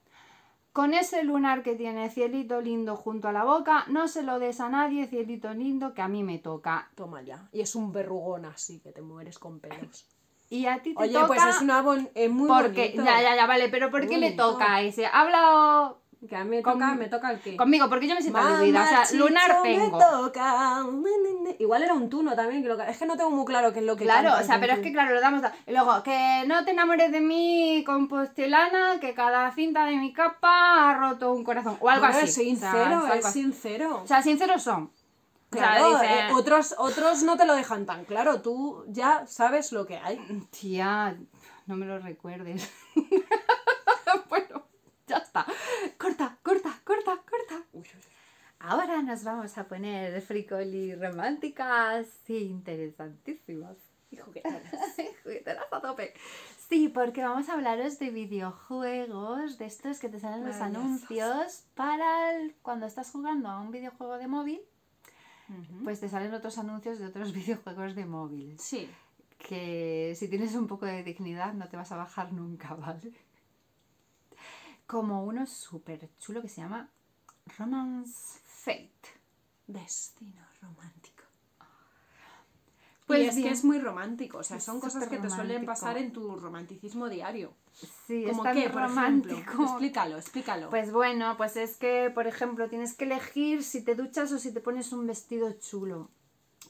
Con 0.80 0.94
ese 0.94 1.24
lunar 1.26 1.62
que 1.62 1.76
tiene 1.76 2.10
cielito 2.10 2.62
lindo 2.62 2.96
junto 2.96 3.28
a 3.28 3.34
la 3.34 3.44
boca, 3.44 3.84
no 3.90 4.08
se 4.08 4.24
lo 4.24 4.40
des 4.40 4.62
a 4.62 4.70
nadie, 4.70 5.08
cielito 5.08 5.54
lindo, 5.54 5.94
que 5.94 6.02
a 6.02 6.08
mí 6.08 6.24
me 6.24 6.38
toca. 6.40 6.90
Toma 6.96 7.22
ya. 7.22 7.50
Y 7.52 7.60
es 7.60 7.76
un 7.76 7.92
verrugón 7.92 8.46
así, 8.46 8.80
que 8.80 8.94
te 8.94 9.02
mueres 9.02 9.40
con 9.40 9.60
pelos. 9.60 10.06
Y 10.50 10.68
a 10.68 10.82
ti 10.82 10.94
te 10.96 11.04
Oye, 11.04 11.12
toca. 11.16 11.28
pues 11.28 11.44
es 11.48 11.62
una 11.62 11.82
bon- 11.82 12.10
es 12.16 12.32
muy 12.32 12.48
porque, 12.48 12.92
bonito. 12.96 13.04
ya, 13.04 13.22
ya, 13.22 13.36
ya, 13.36 13.46
vale, 13.46 13.68
pero 13.68 13.92
¿por 13.92 14.00
Muy 14.04 14.10
qué 14.10 14.18
le 14.20 14.28
bonito. 14.28 14.52
toca 14.54 14.76
a 14.76 14.82
ese? 14.82 15.06
Habla 15.06 15.96
Que 16.28 16.36
a 16.36 16.44
mí 16.44 16.50
me 16.58 16.62
Con- 16.62 16.74
toca, 16.74 16.96
me 16.96 17.08
toca 17.08 17.32
el 17.32 17.40
qué. 17.40 17.56
conmigo, 17.56 17.88
porque 17.88 18.06
yo 18.08 18.14
me 18.14 18.22
siento 18.22 18.40
aludida. 18.40 18.84
O 18.84 19.06
sea, 19.06 19.18
lunar 19.18 19.62
me 19.64 19.78
tengo. 19.78 19.98
toca. 19.98 20.84
Ne, 20.84 21.44
ne. 21.44 21.56
Igual 21.60 21.84
era 21.84 21.94
un 21.94 22.10
tuno 22.10 22.36
también, 22.36 22.62
que 22.62 22.68
lo 22.68 22.76
que- 22.76 22.90
es 22.90 22.98
que 22.98 23.06
no 23.06 23.16
tengo 23.16 23.30
muy 23.32 23.46
claro 23.46 23.72
qué 23.72 23.80
es 23.80 23.86
lo 23.86 23.96
que 23.96 24.04
Claro, 24.04 24.34
o 24.38 24.44
sea, 24.44 24.60
pero 24.60 24.74
es 24.74 24.80
que 24.80 24.92
claro, 24.92 25.14
lo 25.16 25.22
damos. 25.22 25.44
a- 25.46 25.54
Y 25.66 25.72
luego, 25.72 26.04
que 26.04 26.44
no 26.46 26.66
te 26.66 26.72
enamores 26.72 27.14
de 27.14 27.22
mí, 27.22 27.84
compostelana, 27.86 29.00
que 29.00 29.14
cada 29.14 29.50
cinta 29.54 29.86
de 29.86 29.96
mi 29.96 30.12
capa 30.12 30.90
ha 30.90 30.98
roto 30.98 31.32
un 31.32 31.46
corazón. 31.46 31.78
O 31.80 31.90
algo 31.90 32.06
así. 32.06 32.26
Es 32.26 32.34
sincero, 32.36 32.98
o 33.04 33.06
sea, 33.08 33.16
es 33.16 33.26
sincero. 33.32 34.02
O 34.04 34.08
sea, 34.08 34.22
sinceros 34.22 34.62
son. 34.62 34.84
O 35.52 35.56
sea, 35.58 35.72
Claro, 35.78 35.92
dice, 36.02 36.06
eh, 36.20 36.34
otros, 36.34 36.76
otros 36.78 37.24
no 37.24 37.38
te 37.38 37.46
lo 37.46 37.56
dejan 37.56 37.86
tan 37.86 38.04
claro, 38.04 38.42
tú 38.42 38.84
ya 38.90 39.26
sabes 39.26 39.72
lo 39.72 39.86
que 39.88 39.98
hay. 39.98 40.18
Tía, 40.52 41.16
no 41.66 41.76
me 41.78 41.86
lo 41.86 41.98
recuerdes. 41.98 42.70
bueno, 44.30 44.64
ya 45.08 45.18
está. 45.18 45.46
Corta, 45.98 46.38
corta, 46.44 46.80
corta, 46.84 47.18
corta. 47.30 47.64
Ahora 48.60 48.99
nos 49.10 49.24
vamos 49.24 49.58
a 49.58 49.64
poner 49.68 50.22
fricoli 50.22 50.94
románticas 50.94 52.06
y 52.28 52.38
interesantísimas. 52.44 53.76
Y 54.12 54.18
juguetonas. 54.18 54.62
juguetonas 55.24 55.66
a 55.72 55.82
tope. 55.82 56.14
Sí, 56.68 56.90
porque 56.90 57.24
vamos 57.24 57.50
a 57.50 57.54
hablaros 57.54 57.98
de 57.98 58.12
videojuegos, 58.12 59.58
de 59.58 59.66
estos 59.66 59.98
que 60.00 60.10
te 60.10 60.20
salen 60.20 60.46
los 60.46 60.58
anuncios 60.58 61.64
para 61.74 62.34
el- 62.36 62.54
cuando 62.62 62.86
estás 62.86 63.10
jugando 63.10 63.50
a 63.50 63.60
un 63.60 63.72
videojuego 63.72 64.18
de 64.20 64.28
móvil, 64.28 64.62
pues 65.84 66.00
te 66.00 66.08
salen 66.08 66.32
otros 66.36 66.60
anuncios 66.60 67.00
de 67.00 67.08
otros 67.08 67.34
videojuegos 67.40 67.96
de 67.96 68.06
móvil 68.06 68.60
Sí. 68.60 68.88
que 69.40 70.14
si 70.16 70.28
tienes 70.28 70.54
un 70.54 70.68
poco 70.68 70.86
de 70.86 71.04
dignidad 71.04 71.54
no 71.54 71.68
te 71.68 71.78
vas 71.78 71.92
a 71.92 71.98
bajar 71.98 72.32
nunca, 72.32 72.74
¿vale? 72.76 73.12
Como 74.86 75.24
uno 75.26 75.48
súper 75.48 76.10
chulo 76.20 76.42
que 76.44 76.50
se 76.50 76.62
llama 76.62 76.90
Romance 77.58 78.40
Fate. 78.64 78.92
Destino 79.68 80.42
romántico. 80.62 81.24
Pues 83.06 83.22
y 83.22 83.26
es 83.28 83.36
bien. 83.38 83.48
que 83.48 83.54
es 83.54 83.64
muy 83.64 83.80
romántico, 83.80 84.38
o 84.40 84.44
sea, 84.44 84.58
Es 84.58 84.64
son 84.66 84.80
cosas 84.80 85.08
que 85.08 85.18
te 85.18 85.30
suelen 85.32 85.66
pasar 85.66 85.98
en 85.98 86.14
tu 86.14 86.36
romanticismo 86.36 87.10
diario. 87.10 87.54
Sí, 88.06 88.24
es 88.26 88.32
¿Como 88.32 88.44
tan 88.44 88.56
qué, 88.56 88.70
por 88.70 88.84
romántico. 88.84 89.36
ejemplo? 89.40 89.64
Explícalo, 89.66 90.18
explícalo. 90.18 90.70
Pues 90.70 90.92
bueno, 90.92 91.36
pues 91.36 91.56
es 91.56 91.78
que, 91.78 92.12
por 92.14 92.28
ejemplo, 92.28 92.70
tienes 92.70 92.94
que 92.94 93.06
elegir 93.06 93.64
si 93.64 93.84
te 93.84 93.96
duchas 93.96 94.32
o 94.32 94.38
si 94.38 94.54
te 94.54 94.62
pones 94.62 94.92
un 94.92 95.08
vestido 95.08 95.52
chulo. 95.54 96.10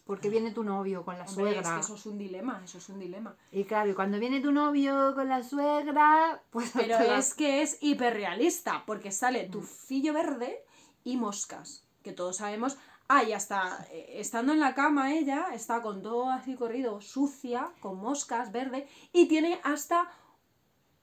Porque 0.06 0.30
viene 0.30 0.52
tu 0.52 0.64
novio 0.64 1.04
con 1.04 1.18
la 1.18 1.26
Hombre, 1.26 1.52
es 1.52 1.56
suegra. 1.58 1.74
que 1.76 1.80
eso 1.82 1.96
es 1.96 2.06
un 2.06 2.18
dilema, 2.18 2.62
eso 2.64 2.78
es 2.78 2.88
un 2.90 3.00
dilema. 3.00 3.36
Y 3.52 3.66
claro, 3.66 3.90
y 3.90 3.94
cuando 3.94 4.18
viene 4.18 4.40
tu 4.40 4.52
novio 4.52 5.14
con 5.16 5.28
la 5.28 5.44
suegra, 5.44 6.42
pues 6.52 6.72
Pero 6.74 6.98
es 7.16 7.34
que 7.34 7.62
es 7.62 7.78
hiperrealista, 7.82 8.86
porque 8.86 9.12
sale 9.12 9.50
tu 9.50 9.62
fillo 9.62 10.14
verde 10.14 10.64
y 11.12 11.18
moscas, 11.18 11.84
que 12.04 12.12
todos 12.14 12.38
sabemos. 12.38 12.78
Ah, 13.08 13.24
y 13.24 13.34
hasta 13.34 13.88
eh, 13.92 14.16
estando 14.20 14.54
en 14.54 14.60
la 14.60 14.76
cama 14.76 15.14
ella, 15.14 15.48
está 15.54 15.82
con 15.82 16.02
todo 16.04 16.30
así 16.30 16.56
corrido, 16.56 17.02
sucia, 17.02 17.70
con 17.80 17.98
moscas, 17.98 18.52
verde, 18.52 18.88
y 19.14 19.26
tiene 19.28 19.60
hasta 19.64 20.08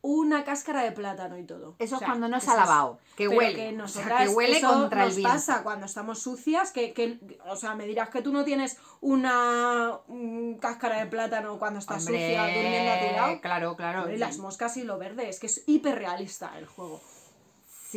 una 0.02 0.44
cáscara 0.44 0.82
de 0.84 0.92
plátano 0.92 1.36
y 1.36 1.42
todo. 1.44 1.74
Eso 1.80 1.96
O 1.96 1.98
sea, 1.98 2.06
cuando 2.06 2.28
no 2.28 2.38
se 2.38 2.48
ha 2.48 2.54
lavado, 2.56 3.00
que 3.16 3.26
huele. 3.26 3.54
que 3.56 3.62
o 3.62 3.70
sea, 3.70 3.72
nosotras 3.72 4.28
que 4.28 4.34
huele 4.36 4.58
eso 4.58 4.68
contra 4.68 5.02
el 5.02 5.08
nos 5.08 5.16
viento. 5.16 5.34
pasa 5.34 5.62
cuando 5.64 5.86
estamos 5.86 6.20
sucias, 6.22 6.70
que, 6.70 6.92
que- 6.92 7.18
o 7.44 7.56
sea, 7.56 7.74
me 7.74 7.86
dirás 7.86 8.08
que 8.10 8.22
tú 8.22 8.32
no 8.32 8.44
tienes 8.44 8.78
una 9.00 9.98
mm, 10.06 10.54
cáscara 10.58 10.98
de 11.00 11.06
plátano 11.06 11.58
cuando 11.58 11.80
estás 11.80 12.06
Hombre, 12.06 12.28
sucia 12.28 12.42
durmiendo 12.44 13.12
lado. 13.16 13.40
Claro, 13.40 13.74
claro. 13.76 14.00
Hombre, 14.02 14.18
las 14.18 14.38
moscas 14.38 14.76
y 14.76 14.84
lo 14.84 14.96
verde, 14.96 15.28
es 15.28 15.40
que 15.40 15.46
es 15.48 15.64
hiperrealista 15.66 16.56
el 16.56 16.66
juego. 16.66 17.00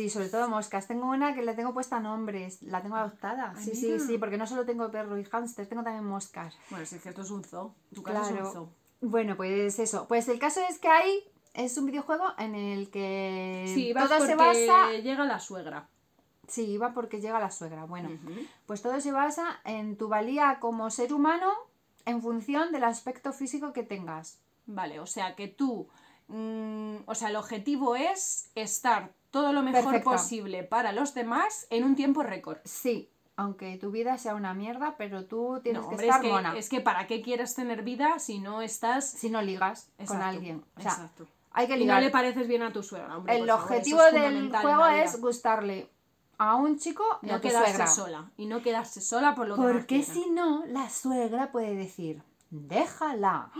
Sí, 0.00 0.08
sobre 0.08 0.30
todo 0.30 0.48
moscas. 0.48 0.86
Tengo 0.86 1.10
una 1.10 1.34
que 1.34 1.42
le 1.42 1.52
tengo 1.52 1.74
puesta 1.74 2.00
nombres, 2.00 2.62
la 2.62 2.80
tengo 2.80 2.96
adoptada. 2.96 3.52
Ay, 3.54 3.62
Sí, 3.62 3.74
sí, 3.74 3.90
mira. 3.92 4.06
sí, 4.06 4.16
porque 4.16 4.38
no 4.38 4.46
solo 4.46 4.64
tengo 4.64 4.90
perro 4.90 5.18
y 5.18 5.24
hámster, 5.24 5.66
tengo 5.66 5.82
también 5.82 6.06
moscas. 6.06 6.56
Bueno, 6.70 6.86
si 6.86 6.96
es 6.96 7.04
esto 7.04 7.20
es 7.20 7.30
un 7.30 7.44
zoo. 7.44 7.74
Tu 7.94 8.02
casa 8.02 8.22
es 8.22 8.28
un 8.30 8.36
Claro. 8.36 8.50
zoo. 8.52 8.68
Bueno, 9.02 9.36
pues 9.36 9.78
eso. 9.78 10.08
Pues 10.08 10.26
el 10.28 10.38
caso 10.38 10.60
es 10.70 10.78
que 10.78 10.88
hay 10.88 11.24
es 11.52 11.76
un 11.76 11.84
videojuego 11.84 12.24
en 12.38 12.54
el 12.54 12.90
que 12.90 13.70
Sí, 13.74 13.92
todo 13.92 14.24
se 14.26 14.36
basa. 14.36 14.90
llega 15.02 15.24
la 15.26 15.38
suegra. 15.38 15.86
Sí, 16.48 16.78
va 16.78 16.94
porque 16.94 17.20
llega 17.20 17.38
la 17.38 17.50
suegra. 17.50 17.84
Bueno, 17.84 18.08
pues 18.64 18.80
todo 18.80 18.98
se 19.02 19.12
basa 19.12 19.60
en 19.64 19.98
tu 19.98 20.08
valía 20.08 20.58
como 20.60 20.88
ser 20.90 21.12
humano 21.12 21.52
en 22.06 22.22
función 22.22 22.72
del 22.72 22.84
aspecto 22.84 23.34
físico 23.34 23.74
que 23.74 23.82
tengas. 23.82 24.40
Vale, 24.64 24.98
o 24.98 25.06
sea 25.06 25.36
que 25.36 25.48
tú. 25.48 25.88
mm, 26.28 27.02
o 27.06 27.14
sea, 27.16 27.28
el 27.28 27.36
objetivo 27.36 27.96
es 27.96 28.50
estar 28.54 29.12
todo 29.30 29.52
lo 29.52 29.62
mejor 29.62 30.02
posible 30.02 30.62
para 30.64 30.92
los 30.92 31.14
demás 31.14 31.66
en 31.70 31.84
un 31.84 31.94
tiempo 31.96 32.22
récord. 32.22 32.58
Sí, 32.64 33.10
aunque 33.36 33.76
tu 33.78 33.90
vida 33.90 34.18
sea 34.18 34.34
una 34.34 34.52
mierda, 34.54 34.96
pero 34.98 35.24
tú 35.24 35.60
tienes 35.62 35.82
No, 35.82 35.88
que 35.88 35.94
hombre, 35.94 36.06
estar 36.08 36.20
es 36.20 36.26
que, 36.26 36.32
mona. 36.32 36.56
es 36.58 36.68
que 36.68 36.80
¿para 36.80 37.06
qué 37.06 37.22
quieres 37.22 37.54
tener 37.54 37.82
vida 37.82 38.18
si 38.18 38.38
no 38.38 38.60
estás. 38.62 39.08
Si 39.10 39.30
no 39.30 39.40
ligas 39.40 39.90
con 40.06 40.20
alguien. 40.20 40.64
O 40.76 40.80
sea, 40.80 40.90
exacto. 40.92 41.26
hay 41.52 41.66
que 41.66 41.74
Y 41.74 41.78
no 41.78 41.84
ligar. 41.84 42.02
le 42.02 42.10
pareces 42.10 42.46
bien 42.48 42.62
a 42.62 42.72
tu 42.72 42.82
suegra, 42.82 43.16
hombre. 43.16 43.36
El 43.38 43.46
favor, 43.46 43.62
objetivo 43.64 44.02
es 44.02 44.12
del 44.12 44.54
juego 44.54 44.86
es 44.86 45.20
gustarle 45.20 45.88
a 46.36 46.56
un 46.56 46.78
chico 46.78 47.04
y 47.22 47.26
no 47.28 47.34
a 47.34 47.40
tu 47.40 47.48
quedarse 47.48 47.68
suegra. 47.70 47.86
sola. 47.86 48.30
Y 48.36 48.46
no 48.46 48.60
quedarse 48.62 49.00
sola 49.00 49.34
por 49.34 49.46
lo 49.48 49.56
que 49.56 49.62
Porque 49.62 50.02
si 50.02 50.28
no, 50.30 50.64
la 50.66 50.90
suegra 50.90 51.50
puede 51.52 51.74
decir, 51.74 52.22
déjala. 52.50 53.50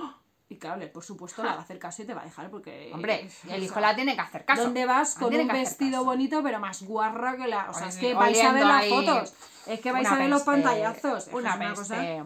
Y 0.51 0.59
claro, 0.59 0.85
por 0.93 1.05
supuesto, 1.05 1.45
le 1.45 1.49
va 1.49 1.55
a 1.55 1.61
hacer 1.61 1.79
caso 1.79 2.03
y 2.03 2.07
te 2.07 2.13
va 2.13 2.23
a 2.23 2.25
dejar 2.25 2.51
porque. 2.51 2.91
Hombre, 2.93 3.31
el 3.49 3.63
hijo 3.63 3.75
sea, 3.75 3.83
la 3.83 3.95
tiene 3.95 4.17
que 4.17 4.21
hacer 4.21 4.45
caso. 4.45 4.65
¿Dónde 4.65 4.85
vas 4.85 5.15
con 5.15 5.33
un 5.33 5.47
vestido 5.47 5.93
caso. 5.93 6.05
bonito, 6.05 6.43
pero 6.43 6.59
más 6.59 6.83
guarra 6.83 7.37
que 7.37 7.47
la. 7.47 7.71
O 7.71 7.73
sea, 7.75 7.87
es 7.87 7.97
que 7.97 8.15
vais 8.15 8.43
a 8.43 8.53
ver 8.53 8.67
las 8.67 8.87
fotos. 8.89 9.33
Es 9.69 9.81
que 9.81 9.93
vais 9.93 10.07
Una 10.09 10.17
a 10.17 10.19
ver 10.19 10.29
los 10.29 10.43
pantallazos. 10.43 11.29
Una 11.33 11.51
es 11.53 11.57
peste. 11.57 11.75
cosa- 11.77 12.25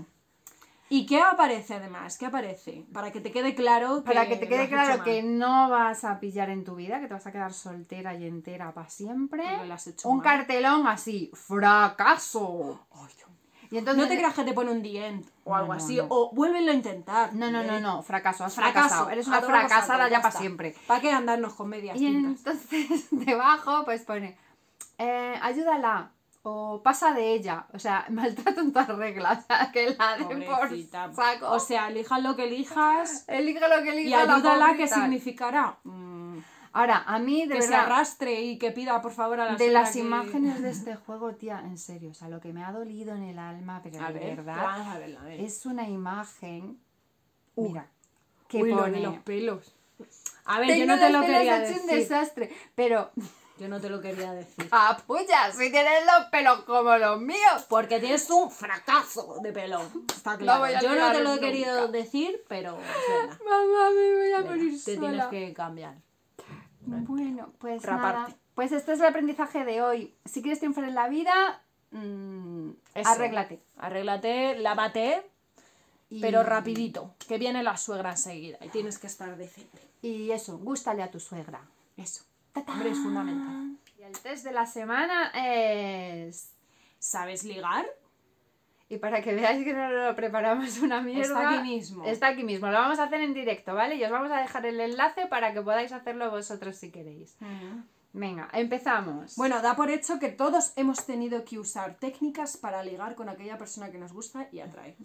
¿Y 0.89 1.05
qué 1.07 1.21
aparece 1.21 1.75
además? 1.75 2.17
¿Qué 2.17 2.25
aparece? 2.27 2.87
Para 2.95 3.13
que 3.13 3.21
te 3.21 3.31
quede 3.31 3.55
claro 3.55 3.97
que. 4.05 4.07
Para 4.15 4.27
que 4.27 4.37
te 4.37 4.49
quede 4.49 4.69
claro 4.71 5.05
que 5.05 5.23
no 5.23 5.69
vas 5.69 6.05
a 6.05 6.19
pillar 6.19 6.49
en 6.49 6.65
tu 6.65 6.77
vida, 6.77 7.01
que 7.01 7.09
te 7.09 7.13
vas 7.15 7.27
a 7.27 7.33
quedar 7.33 7.53
soltera 7.53 8.15
y 8.15 8.27
entera 8.27 8.73
para 8.73 8.89
siempre. 8.89 9.67
Lo 9.67 9.75
has 9.75 9.87
hecho 9.87 10.09
Un 10.09 10.19
mal. 10.19 10.25
cartelón 10.25 10.87
así, 10.87 11.31
fracaso. 11.35 12.87
Ay, 12.93 13.13
Dios. 13.17 13.29
Y 13.71 13.79
entonces, 13.79 14.03
No 14.03 14.09
te 14.09 14.17
creas 14.17 14.35
que 14.35 14.45
te 14.45 14.53
pone 14.53 14.71
un 14.71 14.85
end 14.85 15.25
o 15.45 15.55
algo 15.55 15.69
no, 15.75 15.75
así. 15.75 15.97
no. 15.97 16.07
O 16.09 16.31
vuélvelo 16.33 16.71
a 16.71 16.75
intentar. 16.75 17.33
No, 17.35 17.51
no, 17.51 17.63
no, 17.63 17.77
Eh, 17.77 17.81
no, 17.81 18.03
fracaso, 18.03 18.45
has 18.45 18.55
Fracaso. 18.55 18.79
fracasado. 18.81 19.11
Eres 19.11 19.27
una 19.27 19.41
fracasada 19.43 20.09
ya 20.09 20.21
para 20.23 20.37
siempre. 20.39 20.75
¿Para 20.87 21.01
qué 21.01 21.11
andarnos 21.13 21.55
con 21.55 21.69
medias 21.69 21.97
Y 22.01 22.07
tintas? 22.07 22.39
entonces 22.47 23.07
debajo 23.11 23.85
pues 23.85 24.03
pone, 24.03 24.37
eh, 24.99 25.35
ayúdala 25.43 26.11
o 26.47 26.83
pasa 26.83 27.13
de 27.15 27.33
ella. 27.33 27.67
O 27.73 27.79
sea, 27.79 28.05
maltrato 28.11 28.61
en 28.61 28.73
todas 28.73 28.89
reglas. 28.89 29.39
O 29.45 29.47
sea, 29.47 29.71
que 29.73 29.97
la 29.99 30.17
den 30.19 30.45
por 30.45 30.69
saco. 31.15 31.51
O 31.53 31.59
sea, 31.59 31.89
elijas 31.89 32.23
lo 32.23 32.37
que 32.37 32.45
elijas. 32.45 33.25
elige 33.29 33.61
lo 33.61 33.83
que 33.83 33.91
elija 33.91 34.23
Y 34.23 34.27
la 34.27 34.35
ayúdala, 34.35 34.67
pobre 34.67 34.77
¿qué 34.79 34.85
y 34.85 34.89
tal. 34.89 35.01
significará? 35.03 35.77
Mm, 35.85 36.14
Ahora, 36.75 37.05
a 37.07 37.19
mí, 37.21 37.47
de 37.47 37.55
que 37.55 37.63
se 37.63 37.69
verdad, 37.71 37.87
arrastre 37.87 38.43
y 38.43 38.59
que 38.59 38.73
pida 38.73 39.01
por 39.01 39.13
favor 39.13 39.41
a 39.41 39.47
la 39.53 39.57
de 39.57 39.71
las 39.71 39.93
que- 39.93 40.01
imágenes 40.01 40.61
de 40.61 40.71
este 40.77 40.97
juego, 40.97 41.35
tía, 41.35 41.61
en 41.61 41.79
serio, 41.79 42.11
o 42.11 42.15
sea, 42.15 42.29
lo 42.29 42.41
que 42.41 42.53
me 42.53 42.63
ha 42.65 42.73
dolido 42.73 43.15
en 43.15 43.23
el 43.23 43.39
alma, 43.39 43.81
pero 43.83 44.03
A 44.05 44.09
de 44.13 44.19
ver, 44.19 44.37
verdad, 44.37 44.57
vamos 44.57 44.89
a 44.95 44.99
verla, 44.99 45.21
a 45.21 45.25
ver. 45.25 45.41
es 45.41 45.65
una 45.67 45.89
imagen, 45.89 46.79
Uh. 47.57 47.69
mira, 47.69 47.87
que 48.49 48.63
Uy, 48.63 48.75
pone... 48.75 49.01
los 49.01 49.17
pelos. 49.19 49.73
A 50.47 50.59
ver, 50.59 50.67
Tengo 50.69 50.81
yo 50.81 50.87
no 50.93 50.99
te 50.99 51.11
lo 51.11 51.21
quería 51.21 51.55
un 51.55 51.61
decir. 51.63 51.83
desastre, 51.87 52.53
pero... 52.75 53.11
Yo 53.57 53.69
no 53.69 53.81
te 53.81 53.89
lo 53.89 54.01
quería 54.01 54.33
decir. 54.33 54.67
¡Ah, 54.73 54.99
puya! 55.07 55.53
Si 55.53 55.71
tienes 55.71 56.05
los 56.07 56.25
pelos 56.33 56.63
como 56.65 56.97
los 56.97 57.21
míos. 57.21 57.65
Porque 57.69 58.01
tienes 58.01 58.29
un 58.29 58.51
fracaso 58.51 59.37
de 59.45 59.53
pelo. 59.53 59.81
Está 60.13 60.37
claro. 60.37 60.67
Yo 60.83 60.97
no 60.97 61.13
te 61.13 61.21
lo 61.23 61.35
he 61.35 61.39
querido 61.39 61.87
decir, 61.87 62.43
pero. 62.49 62.73
Mamá, 62.77 63.91
me 63.95 64.15
voy 64.17 64.33
a 64.33 64.41
morir 64.41 64.73
te 64.85 64.97
sola. 64.97 65.09
tienes 65.09 65.27
que 65.29 65.55
cambiar. 65.55 65.95
Bueno, 66.87 67.53
pues 67.59 67.83
Raparte. 67.83 68.19
nada. 68.33 68.37
Pues 68.55 68.73
este 68.73 68.93
es 68.93 69.01
el 69.01 69.07
aprendizaje 69.07 69.65
de 69.65 69.83
hoy. 69.83 70.15
Si 70.25 70.41
quieres 70.43 70.59
triunfar 70.61 70.85
en 70.85 70.95
la 70.95 71.09
vida, 71.09 71.63
mm, 71.91 72.71
Eso. 72.95 73.09
arréglate. 73.11 73.61
Arréglate, 73.79 74.59
lávate, 74.59 75.23
Y- 76.11 76.21
pero 76.21 76.43
rapidito. 76.43 77.15
Que 77.27 77.39
viene 77.39 77.63
la 77.63 77.77
suegra 77.77 78.11
enseguida 78.13 78.59
y 78.61 78.69
tienes 78.69 78.99
que 78.99 79.07
estar 79.09 79.37
decente. 79.37 79.81
Y 80.03 80.31
eso, 80.31 80.59
gústale 80.59 81.03
a 81.03 81.11
tu 81.11 81.19
suegra. 81.19 81.61
Eso. 81.97 82.25
Hombre, 82.67 82.91
es 82.91 82.99
fundamental. 82.99 83.77
Y 83.99 84.03
el 84.03 84.13
test 84.21 84.45
de 84.45 84.53
la 84.53 84.67
semana 84.67 85.31
es... 85.35 86.51
¿Sabes 87.01 87.43
ligar? 87.45 87.85
Y 88.89 88.99
para 88.99 89.23
que 89.23 89.35
veáis 89.35 89.65
que 89.65 89.73
no 89.73 89.91
lo 89.91 90.15
preparamos 90.15 90.79
una 90.83 91.01
mierda... 91.01 91.23
Está 91.25 91.51
aquí 91.51 91.63
mismo. 91.69 92.05
Está 92.05 92.29
aquí 92.29 92.45
mismo. 92.45 92.67
Lo 92.69 92.75
vamos 92.79 92.99
a 92.99 93.05
hacer 93.05 93.21
en 93.23 93.35
directo, 93.35 93.75
¿vale? 93.75 93.97
Y 93.97 94.05
os 94.05 94.11
vamos 94.11 94.31
a 94.31 94.41
dejar 94.41 94.67
el 94.67 94.79
enlace 94.81 95.27
para 95.27 95.53
que 95.53 95.63
podáis 95.63 95.93
hacerlo 95.93 96.31
vosotros 96.31 96.77
si 96.77 96.91
queréis. 96.91 97.37
Venga, 98.13 98.49
empezamos. 98.53 99.35
Bueno, 99.37 99.61
da 99.61 99.75
por 99.75 99.91
hecho 99.91 100.19
que 100.21 100.29
todos 100.29 100.73
hemos 100.77 101.05
tenido 101.05 101.45
que 101.45 101.59
usar 101.59 101.95
técnicas 101.95 102.57
para 102.57 102.83
ligar 102.85 103.15
con 103.17 103.29
aquella 103.29 103.59
persona 103.59 103.91
que 103.91 103.99
nos 103.99 104.13
gusta 104.13 104.49
y 104.53 104.61
atrae. 104.61 104.97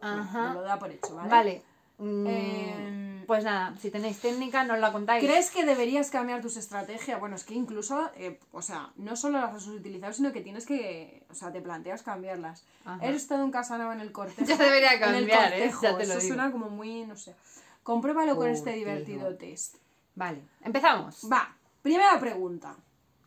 Ajá. 0.00 0.54
Lo 0.54 0.62
da 0.62 0.78
por 0.78 0.90
hecho, 0.90 1.14
¿vale? 1.14 1.28
Vale. 1.30 1.62
Mm, 1.98 2.26
Eh, 2.26 3.09
Pues 3.26 3.44
nada, 3.44 3.74
si 3.80 3.90
tenéis 3.90 4.20
técnica, 4.20 4.64
nos 4.64 4.78
la 4.78 4.92
contáis. 4.92 5.24
¿Crees 5.24 5.50
que 5.50 5.64
deberías 5.64 6.10
cambiar 6.10 6.40
tus 6.40 6.56
estrategias? 6.56 7.18
Bueno, 7.20 7.36
es 7.36 7.44
que 7.44 7.54
incluso, 7.54 8.10
eh, 8.16 8.38
o 8.52 8.62
sea, 8.62 8.90
no 8.96 9.16
solo 9.16 9.40
las 9.40 9.54
has 9.54 9.66
utilizado, 9.66 10.12
sino 10.12 10.32
que 10.32 10.40
tienes 10.40 10.66
que, 10.66 11.24
o 11.30 11.34
sea, 11.34 11.52
te 11.52 11.60
planteas 11.60 12.02
cambiarlas. 12.02 12.64
Ajá. 12.84 13.04
Eres 13.04 13.26
todo 13.26 13.44
un 13.44 13.50
casanova 13.50 13.94
en 13.94 14.00
el 14.00 14.12
cortejo. 14.12 14.42
Ya 14.48 14.56
debería 14.56 14.92
en 14.94 15.02
el 15.02 15.28
cambiar, 15.28 15.52
¿eh? 15.52 15.70
cortejo. 15.70 15.82
Ya 15.82 15.98
te 15.98 16.06
lo 16.06 16.12
Eso 16.12 16.20
digo. 16.22 16.34
suena 16.34 16.52
como 16.52 16.70
muy, 16.70 17.04
no 17.06 17.16
sé. 17.16 17.34
Compruébalo 17.82 18.36
con 18.36 18.48
este 18.48 18.70
Cortejo. 18.70 18.78
divertido 18.90 19.36
test. 19.36 19.76
Vale, 20.14 20.42
empezamos. 20.62 21.26
Va, 21.32 21.54
primera 21.82 22.18
pregunta. 22.20 22.76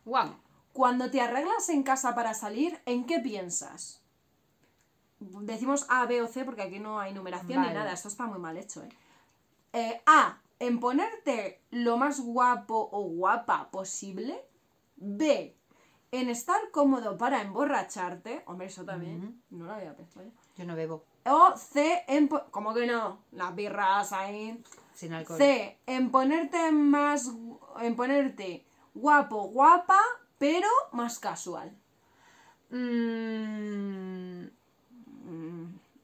Guau. 0.04 0.36
Cuando 0.72 1.10
te 1.10 1.20
arreglas 1.20 1.68
en 1.68 1.82
casa 1.82 2.14
para 2.14 2.34
salir, 2.34 2.80
¿en 2.86 3.04
qué 3.06 3.18
piensas? 3.20 4.00
Decimos 5.20 5.86
A, 5.88 6.04
B 6.06 6.20
o 6.20 6.26
C 6.28 6.44
porque 6.44 6.62
aquí 6.62 6.78
no 6.80 7.00
hay 7.00 7.14
numeración 7.14 7.58
Vale. 7.58 7.68
ni 7.68 7.74
nada, 7.74 7.92
esto 7.92 8.08
está 8.08 8.26
muy 8.26 8.38
mal 8.38 8.56
hecho. 8.56 8.82
¿eh? 8.82 8.88
Eh, 9.74 10.00
A, 10.06 10.40
en 10.60 10.78
ponerte 10.78 11.60
lo 11.70 11.96
más 11.96 12.20
guapo 12.20 12.88
o 12.92 13.02
guapa 13.02 13.70
posible. 13.72 14.40
B, 14.96 15.56
en 16.12 16.30
estar 16.30 16.70
cómodo 16.70 17.18
para 17.18 17.42
emborracharte. 17.42 18.44
Hombre, 18.46 18.68
eso 18.68 18.84
también. 18.84 19.42
No 19.50 19.64
lo 19.66 19.72
había 19.72 19.96
pensado. 19.96 20.26
yo. 20.26 20.30
Yo 20.56 20.64
no 20.64 20.76
bebo 20.76 21.04
O 21.24 21.56
C, 21.56 22.04
en... 22.06 22.28
¿Cómo 22.28 22.72
que 22.72 22.86
no? 22.86 23.24
Las 23.32 23.52
birras 23.56 24.12
ahí. 24.12 24.62
sin 24.94 25.12
alcohol. 25.12 25.38
C, 25.38 25.80
en 25.86 26.12
ponerte 26.12 26.70
más. 26.70 27.32
En 27.80 27.96
ponerte 27.96 28.64
guapo, 28.94 29.48
guapa, 29.48 29.98
pero 30.38 30.68
más 30.92 31.18
casual. 31.18 31.76
Mm, 32.70 34.46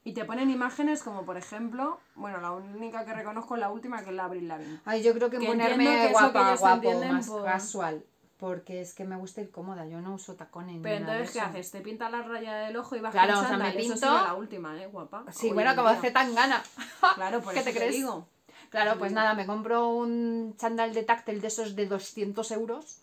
Y 0.03 0.13
te 0.13 0.25
ponen 0.25 0.49
imágenes 0.49 1.03
como, 1.03 1.25
por 1.25 1.37
ejemplo, 1.37 1.99
bueno, 2.15 2.41
la 2.41 2.51
única 2.51 3.05
que 3.05 3.13
reconozco 3.13 3.53
es 3.55 3.61
la 3.61 3.69
última, 3.69 4.03
que 4.03 4.09
es 4.09 4.15
la 4.15 4.25
Abril 4.25 4.47
Lavigne. 4.47 4.79
Ay, 4.85 5.03
yo 5.03 5.13
creo 5.13 5.29
que, 5.29 5.37
Que 5.37 5.45
ponerme 5.45 5.85
que 5.85 6.11
guapa, 6.11 6.55
guapo, 6.55 7.03
más 7.05 7.27
por- 7.27 7.43
casual. 7.43 8.03
Porque 8.39 8.81
es 8.81 8.95
que 8.95 9.05
me 9.05 9.15
gusta 9.15 9.41
ir 9.41 9.51
cómoda, 9.51 9.85
yo 9.85 10.01
no 10.01 10.15
uso 10.15 10.33
tacones. 10.33 10.79
Pero 10.81 10.95
entonces, 10.95 11.29
¿qué 11.31 11.41
haces? 11.41 11.69
¿Te 11.69 11.81
pintas 11.81 12.11
la 12.11 12.23
raya 12.23 12.55
del 12.55 12.75
ojo 12.75 12.95
y 12.95 12.99
vas 12.99 13.11
Claro, 13.11 13.35
con 13.35 13.45
o 13.45 13.47
sea, 13.47 13.57
me 13.57 13.63
chándal? 13.65 13.79
Eso 13.79 13.93
pinto- 13.93 14.07
sería 14.07 14.23
la 14.23 14.33
última, 14.33 14.81
¿eh? 14.81 14.87
Guapa. 14.87 15.25
Sí, 15.31 15.49
Hoy 15.49 15.53
bueno, 15.53 15.69
en 15.69 15.75
como 15.75 15.89
hace 15.89 16.09
tan 16.09 16.33
gana. 16.33 16.63
Claro, 17.15 17.41
por 17.41 17.53
¿Qué 17.53 17.59
eso 17.59 17.69
te 17.69 17.75
crees? 17.75 17.93
digo. 17.93 18.27
Claro, 18.71 18.97
pues 18.97 19.11
nada, 19.11 19.35
me 19.35 19.45
compro 19.45 19.89
un 19.89 20.55
chándal 20.57 20.93
de 20.95 21.03
táctil 21.03 21.39
de 21.41 21.47
esos 21.49 21.75
de 21.75 21.85
200 21.85 22.49
euros 22.51 23.01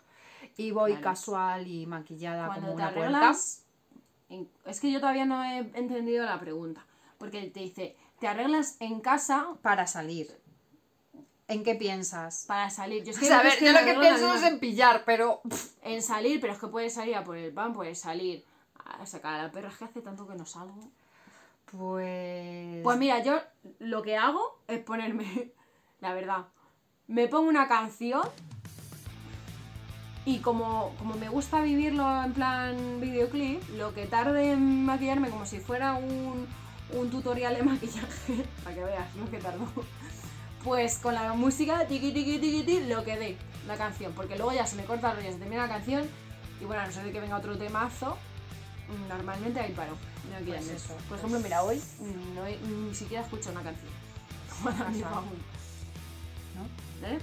y 0.57 0.73
voy 0.73 0.97
casual 0.97 1.69
y 1.69 1.87
maquillada 1.87 2.47
Cuando 2.47 2.63
como 2.63 2.75
una 2.75 2.93
puerta. 2.93 3.33
Es 4.67 4.81
que 4.81 4.91
yo 4.91 4.99
todavía 4.99 5.25
no 5.25 5.45
he 5.45 5.59
entendido 5.75 6.25
la 6.25 6.41
pregunta. 6.41 6.85
Porque 7.19 7.43
te 7.51 7.61
dice, 7.61 7.97
te 8.21 8.29
arreglas 8.29 8.77
en 8.81 9.01
casa 9.01 9.49
Para 9.63 9.87
salir. 9.87 10.29
¿En 11.49 11.65
qué 11.65 11.75
piensas? 11.75 12.45
para 12.47 12.69
salir. 12.69 13.05
Yo 13.05 13.11
es 13.11 13.17
O 13.17 13.21
que 13.21 13.27
sea, 13.27 13.39
a 13.39 13.41
creo 13.41 13.53
ver, 13.53 13.59
que 13.59 13.65
yo 13.67 13.73
me 13.73 13.81
lo 13.81 13.87
que 13.87 14.01
pienso 14.01 14.35
es 14.35 14.43
en 14.43 14.61
pillar, 14.61 15.03
pero... 15.07 15.41
En 15.83 16.03
salir, 16.03 16.41
pero 16.41 16.53
es 16.53 16.59
que 16.59 16.67
puedes 16.67 16.93
salir 16.93 17.17
a 17.17 17.25
por 17.25 17.39
el 17.39 17.53
pan, 17.53 17.73
puedes 17.73 17.99
salir 17.99 18.45
a 18.85 19.07
sacar 19.07 19.41
a 19.41 19.45
la 19.45 19.51
perra. 19.51 19.71
Es 19.71 19.79
que 19.79 19.85
hace 19.87 20.03
tanto 20.03 20.29
que 20.29 20.35
no 20.35 20.45
salgo. 20.45 20.79
Pues... 21.73 22.83
Pues 22.83 22.99
mira, 22.99 23.23
yo 23.23 23.41
lo 23.79 24.03
que 24.03 24.17
hago 24.17 24.61
es 24.69 24.81
ponerme, 24.81 25.53
la 26.01 26.13
verdad, 26.13 26.47
me 27.07 27.29
pongo 27.29 27.49
una 27.49 27.67
canción 27.67 28.23
y 30.25 30.41
como, 30.41 30.95
como 30.99 31.15
me 31.15 31.31
gusta 31.31 31.63
vivirlo 31.63 32.23
en 32.23 32.33
plan 32.35 33.01
videoclip, 33.01 33.63
lo 33.79 33.95
que 33.95 34.07
tarde 34.07 34.53
en 34.53 34.85
maquillarme 34.85 35.31
como 35.31 35.47
si 35.47 35.59
fuera 35.59 35.95
un, 35.95 36.47
un 36.93 37.11
tutorial 37.11 37.55
de 37.57 37.63
maquillaje, 37.63 38.45
para 38.65 38.75
que 38.75 38.85
veas 38.85 39.15
lo 39.17 39.31
que 39.31 39.39
tardó, 39.39 39.67
pues 40.65 40.99
con 40.99 41.15
la 41.15 41.33
música, 41.35 41.87
tiqui 41.87 42.13
tiqui 42.13 42.39
tiqui 42.39 42.63
tiqui, 42.65 42.87
lo 42.89 43.05
que 43.05 43.17
dé, 43.17 43.37
la 43.67 43.77
canción, 43.77 44.13
porque 44.13 44.37
luego 44.37 44.53
ya 44.53 44.67
se 44.67 44.77
me 44.77 44.85
corta 44.85 45.11
el 45.11 45.17
rollo, 45.19 45.33
se 45.33 45.39
termina 45.39 45.63
la 45.67 45.69
canción 45.69 46.09
y 46.61 46.65
bueno, 46.65 46.83
a 46.83 46.87
no 46.87 46.93
ser 46.93 47.05
de 47.05 47.13
que 47.13 47.21
venga 47.21 47.37
otro 47.37 47.57
temazo, 47.57 48.17
mm, 48.89 49.09
normalmente 49.09 49.61
hay 49.61 49.73
paro. 49.73 49.97
maquillarme. 50.33 50.67
Pues 50.67 50.83
eso, 50.83 50.95
Por 50.95 51.03
pues- 51.09 51.21
ejemplo, 51.21 51.41
mira, 51.41 51.63
hoy 51.63 51.81
mm, 52.01 52.35
no 52.35 52.45
he- 52.47 52.59
ni 52.59 52.95
siquiera 52.95 53.23
escucho 53.23 53.51
una 53.51 53.63
canción. 53.63 53.91
Mismo 54.91 55.05
Pasa. 55.05 55.17
aún, 55.17 55.39
¿no? 56.57 56.65
¿eh? 57.07 57.19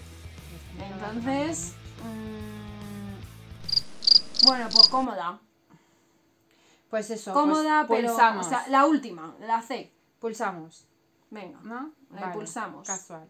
Entonces, 0.80 1.74
mm, 2.04 3.16
bueno, 4.46 4.70
pues 4.72 4.88
cómoda. 4.88 5.40
Pues 6.90 7.10
eso, 7.10 7.34
Cómoda, 7.34 7.86
pues 7.88 8.02
pero. 8.02 8.14
pulsamos. 8.14 8.46
O 8.46 8.50
sea, 8.50 8.68
la 8.70 8.86
última, 8.86 9.36
la 9.40 9.62
C. 9.62 9.92
Pulsamos, 10.20 10.88
Venga. 11.30 11.60
¿no? 11.64 11.92
La 12.12 12.32
pulsamos. 12.32 12.88
Casual. 12.88 13.30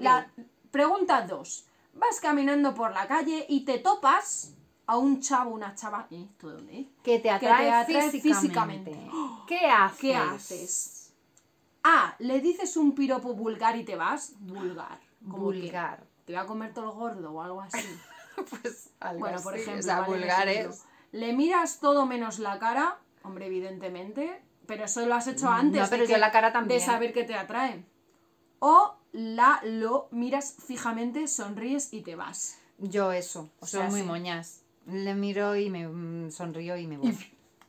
La, 0.00 0.30
pregunta 0.70 1.26
2. 1.26 1.66
Vas 1.94 2.20
caminando 2.20 2.74
por 2.74 2.92
la 2.92 3.06
calle 3.06 3.44
y 3.48 3.64
te 3.64 3.78
topas 3.78 4.54
a 4.86 4.96
un 4.96 5.20
chavo, 5.20 5.50
una 5.50 5.74
chava. 5.74 6.06
¿eh? 6.10 6.26
¿Esto 6.30 6.48
de 6.48 6.54
dónde 6.54 6.80
es? 6.80 6.86
Que 7.02 7.18
te 7.18 7.30
atrae, 7.30 7.70
atrae 7.70 8.10
físicamente. 8.10 8.92
físicamente. 8.92 9.10
¿Qué 9.46 9.66
haces? 9.66 10.00
¿Qué 10.00 10.16
haces? 10.16 11.14
A. 11.84 12.16
Le 12.18 12.40
dices 12.40 12.76
un 12.76 12.94
piropo 12.94 13.34
vulgar 13.34 13.76
y 13.76 13.84
te 13.84 13.96
vas. 13.96 14.32
Vulgar. 14.40 14.98
Como 15.22 15.50
que 15.50 15.60
Vulgar. 15.60 16.06
Te 16.24 16.32
voy 16.32 16.42
a 16.42 16.46
comer 16.46 16.72
todo 16.72 16.86
el 16.86 16.92
gordo 16.92 17.32
o 17.32 17.42
algo 17.42 17.60
así. 17.60 17.78
Pues 18.34 18.88
algo 18.98 19.20
Bueno, 19.20 19.42
por 19.42 19.52
así, 19.52 19.62
ejemplo, 19.62 19.80
o 19.80 19.82
sea, 19.82 20.00
vale, 20.00 20.12
un 20.12 20.18
vulgares. 20.18 20.84
Le 21.12 21.32
miras 21.32 21.78
todo 21.80 22.06
menos 22.06 22.38
la 22.38 22.58
cara, 22.58 22.98
hombre, 23.22 23.46
evidentemente, 23.46 24.42
pero 24.66 24.84
eso 24.84 25.04
lo 25.06 25.14
has 25.14 25.26
hecho 25.26 25.48
antes 25.48 25.80
No, 25.82 25.86
pero 25.90 26.04
de, 26.06 26.12
yo 26.12 26.18
la 26.18 26.30
cara 26.30 26.52
también. 26.52 26.80
de 26.80 26.84
saber 26.86 27.12
que 27.12 27.24
te 27.24 27.34
atrae. 27.34 27.84
O 28.58 28.96
la 29.12 29.60
lo 29.64 30.08
miras 30.10 30.56
fijamente, 30.66 31.28
sonríes 31.28 31.92
y 31.92 32.00
te 32.02 32.16
vas. 32.16 32.58
Yo 32.78 33.12
eso, 33.12 33.50
O 33.60 33.66
soy 33.66 33.80
sea, 33.80 33.90
muy 33.90 34.00
sí. 34.00 34.06
moñas. 34.06 34.62
Le 34.86 35.14
miro 35.14 35.54
y 35.54 35.68
me 35.70 35.86
mm, 35.86 36.30
sonrío 36.30 36.76
y 36.76 36.86
me 36.86 36.96
voy. 36.96 37.16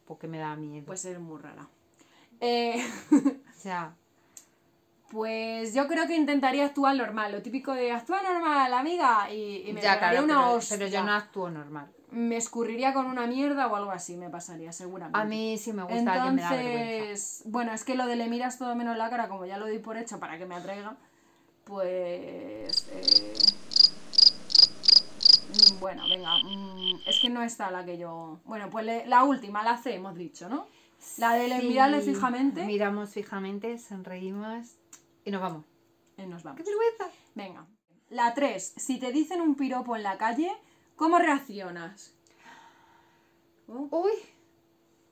Porque 0.08 0.27
me 0.27 0.38
da 0.39 0.56
miedo. 0.56 0.86
Pues 0.86 1.03
eres 1.06 1.19
muy 1.19 1.39
rara. 1.41 1.67
Eh, 2.39 2.84
o 3.12 3.60
sea, 3.60 3.95
pues 5.12 5.73
yo 5.73 5.88
creo 5.88 6.08
que 6.08 6.15
intentaría 6.15 6.65
actuar 6.65 6.95
normal, 6.95 7.32
lo 7.32 7.41
típico 7.41 7.71
de 7.73 7.91
actuar 7.91 8.23
normal, 8.23 8.73
amiga, 8.73 9.32
y, 9.32 9.69
y 9.69 9.73
me 9.73 9.82
ya 9.82 9.93
pegaría 9.95 10.19
claro, 10.19 10.23
una 10.25 10.36
pero, 10.45 10.56
hostia. 10.58 10.77
pero 10.77 10.89
yo 10.89 11.03
no 11.03 11.12
actúo 11.13 11.49
normal. 11.51 11.88
Me 12.13 12.38
escurriría 12.38 12.93
con 12.93 13.08
una 13.08 13.26
mierda 13.26 13.65
o 13.67 13.76
algo 13.76 13.89
así, 13.91 14.15
me 14.17 14.30
pasaría, 14.30 14.71
seguramente. 14.71 15.17
A 15.19 15.26
mí 15.26 15.58
sí 15.58 15.73
me 15.73 15.82
gusta 15.84 16.13
alguien 16.13 16.36
me 16.36 16.41
da 16.43 16.52
vergüenza. 16.52 16.93
Entonces, 16.95 17.41
bueno, 17.45 17.73
es 17.73 17.84
que 17.84 17.95
lo 17.95 18.06
de 18.06 18.15
le 18.15 18.28
miras 18.28 18.60
todo 18.60 18.76
menos 18.76 18.95
la 18.97 19.10
cara, 19.10 19.28
como 19.30 19.45
ya 19.47 19.58
lo 19.58 19.65
doy 19.65 19.80
por 19.80 19.97
hecho 19.97 20.19
para 20.19 20.38
que 20.38 20.45
me 20.45 20.54
atraiga, 20.56 20.95
pues... 21.65 22.88
eh, 22.91 23.34
Bueno, 25.80 26.08
venga, 26.08 26.38
mm, 26.43 27.02
es 27.08 27.19
que 27.19 27.30
no 27.30 27.41
está 27.43 27.69
la 27.71 27.84
que 27.86 27.97
yo... 27.97 28.39
Bueno, 28.45 28.69
pues 28.69 28.86
le- 28.86 29.06
la 29.08 29.23
última, 29.23 29.63
la 29.63 29.78
C, 29.78 29.95
hemos 29.95 30.15
dicho, 30.15 30.49
¿no? 30.49 30.67
La 31.17 31.34
de 31.34 31.47
le- 31.47 31.60
Sí, 31.62 31.67
mirarle 31.67 32.02
fijamente 32.02 32.63
Miramos 32.63 33.10
fijamente, 33.12 33.78
sonreímos 33.78 34.67
y 35.26 35.32
nos 35.32 35.41
vamos. 35.41 35.65
y 36.17 36.23
nos 36.26 36.43
vamos. 36.43 36.58
¡Qué 36.58 36.63
vergüenza! 36.63 37.17
Venga. 37.36 37.65
La 38.10 38.34
3. 38.34 38.73
Si 38.78 38.99
te 38.99 39.12
dicen 39.12 39.41
un 39.41 39.56
piropo 39.56 39.95
en 39.95 40.04
la 40.04 40.17
calle, 40.17 40.52
¿cómo 40.95 41.19
reaccionas? 41.19 42.13
Uy, 43.67 44.12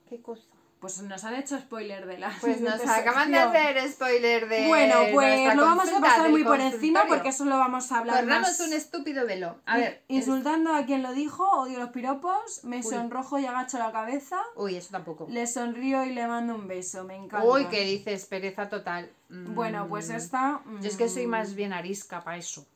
qué 0.08 0.20
cosa. 0.20 0.42
Pues 0.80 1.00
nos 1.00 1.22
han 1.22 1.36
hecho 1.36 1.56
spoiler 1.60 2.06
de 2.06 2.18
la 2.18 2.32
Pues 2.40 2.60
nos 2.60 2.80
acaban 2.80 3.30
de 3.30 3.38
hacer 3.38 3.88
spoiler 3.92 4.48
de. 4.48 4.66
Bueno, 4.66 4.96
pues 5.12 5.54
lo 5.54 5.62
vamos 5.64 5.88
a 5.88 6.00
pasar 6.00 6.28
muy 6.28 6.42
por 6.42 6.60
encima 6.60 7.04
porque 7.06 7.28
eso 7.28 7.44
lo 7.44 7.56
vamos 7.56 7.92
a 7.92 7.98
hablar 7.98 8.24
Corramos 8.24 8.48
más. 8.48 8.60
un 8.60 8.72
estúpido 8.72 9.24
velo. 9.24 9.60
A 9.64 9.76
ver. 9.76 10.02
Insultando 10.08 10.74
a 10.74 10.84
quien 10.84 11.04
lo 11.04 11.12
dijo, 11.12 11.48
odio 11.52 11.78
los 11.78 11.90
piropos, 11.90 12.64
me 12.64 12.82
sonrojo 12.82 13.38
y 13.38 13.46
agacho 13.46 13.78
la 13.78 13.92
cabeza, 13.92 14.40
Uy, 14.56 14.74
eso 14.74 14.88
tampoco. 14.90 15.28
le 15.30 15.46
sonrío 15.46 16.02
y 16.04 16.14
le 16.14 16.26
mando 16.26 16.56
un 16.56 16.66
beso, 16.66 17.04
me 17.04 17.14
encanta. 17.14 17.46
Uy, 17.46 17.66
¿qué 17.66 17.84
dices? 17.84 18.26
Pereza 18.26 18.68
total. 18.68 19.08
Mm, 19.28 19.54
Bueno, 19.54 19.86
pues 19.88 20.10
esta... 20.10 20.62
Yo 20.80 20.88
es 20.88 20.96
que 20.96 21.08
soy 21.08 21.28
mm, 21.28 21.30
más 21.30 21.54
bien 21.54 21.72
arisca 21.72 22.24
para 22.24 22.38
eso. 22.38 22.66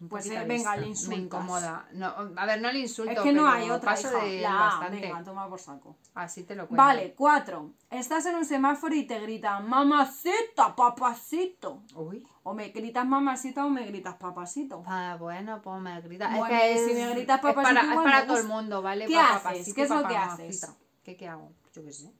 Un 0.00 0.08
Pues, 0.08 0.26
eh, 0.26 0.44
venga, 0.46 0.76
le 0.76 0.86
insultas. 0.86 1.18
Me 1.18 1.24
incomoda. 1.24 1.88
No, 1.92 2.06
a 2.36 2.46
ver, 2.46 2.60
no 2.60 2.70
le 2.70 2.78
insulto. 2.78 3.10
Es 3.10 3.20
que 3.20 3.32
no 3.32 3.42
pero 3.42 3.52
hay 3.52 3.70
otra, 3.70 3.90
paso 3.90 4.08
hija. 4.08 4.24
de 4.24 4.40
La 4.42 4.52
bastante. 4.52 5.00
venga, 5.00 5.24
toma 5.24 5.48
por 5.48 5.58
saco. 5.58 5.96
Así 6.14 6.44
te 6.44 6.54
lo 6.54 6.68
cuento. 6.68 6.82
Vale, 6.84 7.14
cuatro. 7.14 7.72
Estás 7.90 8.26
en 8.26 8.36
un 8.36 8.44
semáforo 8.44 8.94
y 8.94 9.04
te 9.06 9.18
gritan 9.18 9.68
mamacita, 9.68 10.76
papacito. 10.76 11.82
Uy. 11.94 12.24
O 12.44 12.54
me 12.54 12.68
gritas 12.68 13.04
mamacita 13.06 13.66
o 13.66 13.70
me 13.70 13.84
gritas 13.86 14.14
papacito. 14.14 14.84
Ah, 14.86 15.16
bueno, 15.18 15.60
pues 15.62 15.80
me 15.80 16.00
gritas. 16.00 16.36
Bueno, 16.36 16.54
es 16.54 16.80
que 16.80 16.88
si 16.88 16.94
me 16.94 17.10
gritas 17.10 17.36
es 17.36 17.42
papacito, 17.42 17.74
para, 17.74 17.94
es 17.94 18.00
para 18.00 18.26
todo 18.26 18.38
el 18.38 18.46
mundo, 18.46 18.82
¿vale? 18.82 19.06
¿Qué 19.06 19.18
haces? 19.18 19.74
¿Qué 19.74 19.82
es 19.82 19.90
lo 19.90 20.06
que 20.06 20.16
haces? 20.16 20.76
¿Qué, 21.02 21.16
qué 21.16 21.26
hago? 21.28 21.52
Yo 21.74 21.82
qué 21.84 21.92
sé. 21.92 22.12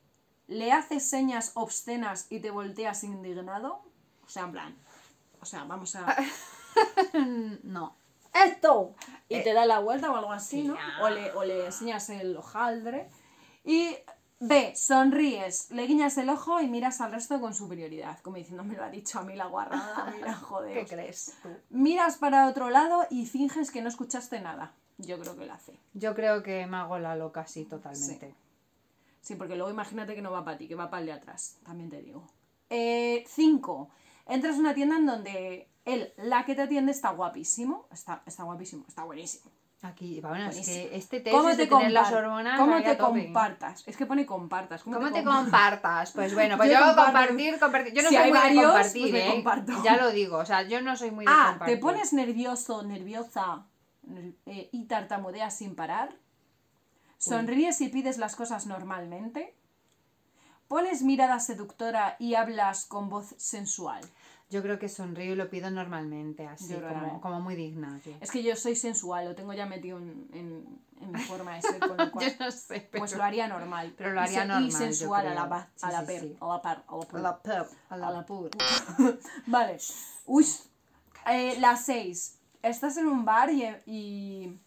¿Le 0.49 0.73
haces 0.73 1.09
señas 1.09 1.53
obscenas 1.55 2.27
y 2.31 2.41
te 2.41 2.51
volteas 2.51 3.05
indignado? 3.05 3.83
O 4.25 4.29
sea, 4.29 4.45
en 4.45 4.53
plan. 4.53 4.77
O 5.41 5.45
sea, 5.47 5.63
vamos 5.65 5.95
a. 5.95 6.17
No. 7.63 7.97
¡Esto! 8.47 8.95
Y 9.29 9.43
te 9.43 9.53
da 9.53 9.67
la 9.67 9.81
vuelta 9.81 10.11
o 10.11 10.17
algo 10.17 10.33
así, 10.33 10.63
¿no? 10.63 10.77
O 11.03 11.09
le, 11.09 11.33
o 11.33 11.45
le 11.45 11.67
enseñas 11.67 12.09
el 12.11 12.37
hojaldre. 12.37 13.09
Y 13.65 13.97
B, 14.41 14.73
sonríes, 14.77 15.71
le 15.73 15.87
guiñas 15.87 16.17
el 16.17 16.29
ojo 16.29 16.61
y 16.61 16.69
miras 16.69 17.01
al 17.01 17.13
resto 17.13 17.41
con 17.41 17.55
superioridad. 17.55 18.21
Como 18.21 18.37
diciendo, 18.37 18.63
me 18.63 18.77
lo 18.77 18.85
ha 18.85 18.91
dicho 18.91 19.19
a 19.19 19.25
mí 19.25 19.35
la 19.35 19.47
guarrada, 19.47 20.13
mira, 20.17 20.35
joder. 20.35 20.75
¿Qué 20.75 20.95
crees 20.95 21.35
tú? 21.43 21.49
Miras 21.71 22.19
para 22.19 22.47
otro 22.47 22.71
lado 22.71 23.07
y 23.11 23.27
finges 23.27 23.71
que 23.71 23.83
no 23.83 23.89
escuchaste 23.89 24.41
nada. 24.41 24.73
Yo 24.99 25.19
creo 25.19 25.37
que 25.37 25.47
lo 25.47 25.53
hace. 25.53 25.79
Yo 25.95 26.15
creo 26.15 26.43
que 26.43 26.67
me 26.67 26.77
hago 26.77 26.99
la 26.99 27.17
loca 27.17 27.43
así 27.43 27.65
totalmente. 27.65 28.35
Sí, 29.21 29.35
porque 29.35 29.57
luego 29.57 29.71
imagínate 29.71 30.15
que 30.15 30.23
no 30.23 30.31
va 30.31 30.45
para 30.45 30.57
ti, 30.57 30.69
que 30.69 30.75
va 30.75 30.91
para 30.91 31.01
el 31.01 31.07
de 31.07 31.13
atrás. 31.13 31.59
También 31.65 31.91
te 31.91 32.01
digo. 32.01 32.25
Eh, 32.71 33.25
cinco. 33.27 33.91
Entras 34.27 34.57
a 34.57 34.61
una 34.61 34.75
tienda 34.75 34.97
en 34.97 35.07
donde 35.07 35.69
él, 35.93 36.13
la 36.17 36.45
que 36.45 36.55
te 36.55 36.63
atiende, 36.63 36.93
está 36.93 37.11
guapísimo. 37.11 37.87
Está, 37.91 38.23
está 38.27 38.43
guapísimo, 38.45 38.85
está 38.89 39.05
buenísimo. 39.05 39.51
Aquí, 39.81 40.21
bueno, 40.21 40.51
es 40.51 40.67
que 40.67 40.97
este 40.97 41.21
test 41.21 41.37
¿Cómo 41.37 41.51
es 41.51 41.57
de 41.57 41.67
te, 41.67 41.71
tener 41.71 41.93
las 41.93 42.11
hormonas 42.13 42.59
¿Cómo 42.59 42.83
te 42.83 42.99
compartas? 42.99 43.85
Es 43.87 43.97
que 43.97 44.07
pone 44.07 44.27
compartas. 44.27 44.83
¿Cómo, 44.83 44.97
¿Cómo 44.97 45.07
te 45.13 45.23
compartas? 45.23 45.43
compartas? 45.45 46.13
Pues 46.13 46.35
bueno, 46.35 46.57
pues 46.57 46.69
Yo 46.73 46.79
compartir, 46.97 47.59
compartir. 47.61 47.93
Yo 47.95 48.03
no 48.03 48.09
Si 48.09 48.17
soy 48.17 48.25
muy 48.25 48.39
varios, 48.39 48.57
de 48.63 48.67
compartir, 48.73 49.01
pues 49.03 49.13
me 49.13 49.27
¿eh? 49.29 49.31
comparto. 49.31 49.73
Ya 49.85 49.97
lo 49.97 50.11
digo, 50.11 50.39
o 50.39 50.45
sea, 50.45 50.63
yo 50.63 50.81
no 50.83 50.97
soy 50.97 51.13
muy 51.13 51.27
de 51.27 51.31
Ah, 51.33 51.51
compartir. 51.51 51.77
¿te 51.77 51.81
pones 51.81 52.13
nervioso, 52.13 52.83
nerviosa 52.83 53.67
ner- 54.09 54.35
eh, 54.47 54.69
y 54.73 54.87
tartamudeas 54.87 55.57
sin 55.57 55.77
parar? 55.77 56.13
¿Sonríes 57.19 57.81
y 57.81 57.89
pides 57.89 58.19
las 58.19 58.35
cosas 58.35 58.67
normalmente? 58.67 59.55
¿Pones 60.67 61.03
mirada 61.03 61.39
seductora 61.41 62.17
y 62.19 62.35
hablas 62.35 62.85
con 62.85 63.09
voz 63.09 63.35
sensual? 63.39 64.01
Yo 64.51 64.63
creo 64.63 64.79
que 64.79 64.89
sonrío 64.89 65.33
y 65.33 65.37
lo 65.37 65.51
pido 65.51 65.71
normalmente, 65.71 66.47
así, 66.47 66.75
como, 66.75 67.21
como 67.21 67.41
muy 67.41 67.55
digna. 67.55 68.01
tío. 68.03 68.15
Es 68.21 68.31
que 68.31 68.43
yo 68.43 68.57
soy 68.57 68.77
sensual, 68.77 69.27
lo 69.27 69.35
tengo 69.35 69.53
ya 69.53 69.67
metido 69.67 69.99
en, 69.99 70.27
en- 70.33 70.79
en 71.03 71.13
mi 71.13 71.21
forma 71.21 71.55
de 71.55 71.63
ser, 71.63 71.79
con 71.81 71.97
lo 71.99 72.11
cual, 72.13 72.27
Yo 72.31 72.45
no 72.47 72.51
sé, 72.51 72.89
pero... 72.91 73.03
pues 73.03 73.15
lo 73.17 73.23
haría 73.23 73.47
normal. 73.47 73.95
Pero 73.97 74.13
lo 74.15 74.21
Y 74.21 74.25
haría 74.25 74.41
se- 74.43 74.47
normal, 74.49 74.69
Y 74.69 74.73
sensual 74.73 75.27
a 75.27 75.35
la, 75.35 75.49
pa- 75.49 75.69
a 75.83 75.91
Sí, 75.91 75.93
la 75.93 76.01
sí, 76.01 76.07
per, 76.07 76.21
sí. 76.23 76.37
a 76.41 76.47
la 76.49 76.63
par, 76.63 76.85
a 76.89 76.97
la 76.97 77.07
per. 77.07 77.17
A 77.19 77.23
la 77.23 77.37
pub, 77.39 77.77
a 77.91 77.97
la 77.99 78.09
A 78.09 78.11
la 78.11 78.27
pur. 78.27 78.51
Vale. 79.47 79.79
Uy. 80.27 80.47
Eh, 81.31 81.57
la 81.61 81.77
6. 81.77 82.39
Estás 82.63 82.97
en 82.97 83.07
un 83.07 83.25
bar 83.27 83.51
y, 83.53 83.65
y, 83.87 84.59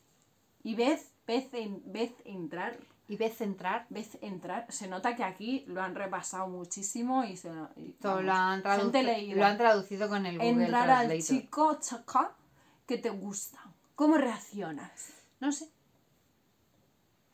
y 0.64 0.76
ves, 0.76 1.08
ves, 1.26 1.48
ves 1.86 2.12
entrar. 2.24 2.78
Y 3.12 3.18
ves 3.18 3.42
entrar, 3.42 3.88
Ves 3.90 4.18
entrar. 4.22 4.66
Se 4.72 4.88
nota 4.88 5.18
que 5.18 5.26
aquí 5.26 5.66
lo 5.68 5.82
han 5.82 5.96
repasado 5.96 6.48
muchísimo 6.48 7.26
y 7.26 7.36
se 7.36 7.50
y, 7.76 7.90
todo 8.00 8.22
lo 8.22 8.32
han, 8.32 8.64
lo 8.64 9.46
han 9.46 9.58
traducido 9.58 10.08
con 10.08 10.26
el 10.26 10.38
Google 10.38 10.64
Entrar 10.64 10.90
al 10.90 11.22
chico 11.22 11.78
chaca 11.82 12.32
que 12.88 12.98
te 12.98 13.10
gusta. 13.10 13.60
¿Cómo 13.96 14.16
reaccionas? 14.16 15.12
No 15.42 15.52
sé. 15.52 15.68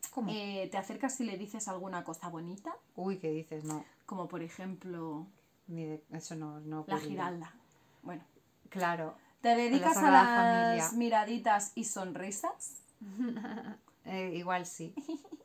¿Cómo? 0.09 0.31
Eh, 0.33 0.67
¿Te 0.71 0.77
acercas 0.79 1.19
y 1.19 1.25
le 1.25 1.37
dices 1.37 1.67
alguna 1.67 2.03
cosa 2.03 2.29
bonita? 2.29 2.75
Uy, 2.95 3.19
¿qué 3.19 3.29
dices? 3.29 3.63
No, 3.63 3.85
Como 4.07 4.27
por 4.27 4.41
ejemplo 4.41 5.27
ni 5.67 5.85
de- 5.85 6.03
eso 6.11 6.35
no, 6.35 6.59
no 6.61 6.85
la 6.87 6.97
giralda. 6.97 7.53
Bueno. 8.01 8.23
Claro. 8.69 9.15
¿Te 9.41 9.49
dedicas 9.49 9.95
a 9.97 10.09
las 10.09 10.25
Familia. 10.25 10.97
miraditas 10.97 11.71
y 11.75 11.83
sonrisas? 11.83 12.77
Eh, 14.09 14.35
igual 14.37 14.65
sí. 14.65 14.95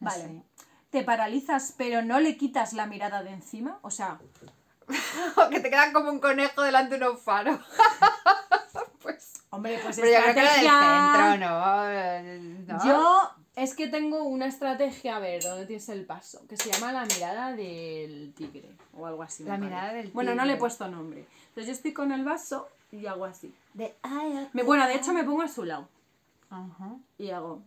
Vale. 0.00 0.24
Sí. 0.24 0.42
¿Te 0.90 1.02
paralizas 1.02 1.74
pero 1.76 2.02
no 2.02 2.20
le 2.20 2.36
quitas 2.36 2.72
la 2.72 2.86
mirada 2.86 3.22
de 3.22 3.30
encima? 3.30 3.78
O 3.82 3.90
sea, 3.90 4.18
que 5.50 5.60
te 5.60 5.70
quedan 5.70 5.92
como 5.92 6.10
un 6.10 6.20
conejo 6.20 6.62
delante 6.62 6.98
de 6.98 7.08
un 7.08 7.18
faro. 7.18 7.58
pues. 9.02 9.34
hombre, 9.50 9.78
pues 9.82 9.96
Pero 9.96 10.08
yo 10.12 10.22
creo 10.22 10.34
que 10.34 10.40
era 10.40 10.52
del 10.52 11.38
centro, 11.40 11.48
¿no? 11.48 11.90
Eh, 11.90 12.64
¿no? 12.66 12.84
Yo 12.86 13.30
es 13.56 13.74
que 13.74 13.88
tengo 13.88 14.22
una 14.24 14.46
estrategia, 14.46 15.16
a 15.16 15.18
ver, 15.18 15.42
¿dónde 15.42 15.66
tienes 15.66 15.88
el 15.88 16.04
paso? 16.04 16.46
Que 16.46 16.56
se 16.56 16.70
llama 16.70 16.92
la 16.92 17.06
mirada 17.06 17.52
del 17.52 18.34
tigre 18.36 18.70
o 18.94 19.06
algo 19.06 19.22
así. 19.22 19.44
La 19.44 19.56
mirada 19.56 19.92
del 19.94 20.10
Bueno, 20.12 20.34
no 20.34 20.42
le 20.44 20.50
he 20.52 20.54
tigre. 20.54 20.60
puesto 20.60 20.88
nombre. 20.88 21.26
Entonces 21.48 21.66
yo 21.66 21.72
estoy 21.72 21.92
con 21.94 22.12
el 22.12 22.22
vaso 22.22 22.68
y 22.92 23.06
hago 23.06 23.24
así. 23.24 23.52
De 23.74 23.94
ay, 24.02 24.48
Me, 24.52 24.62
bueno, 24.62 24.86
de 24.86 24.94
hecho 24.94 25.12
me 25.14 25.24
pongo 25.24 25.42
a 25.42 25.48
su 25.48 25.64
lado 25.64 25.88
Ajá. 26.50 26.96
y 27.18 27.30
hago, 27.30 27.62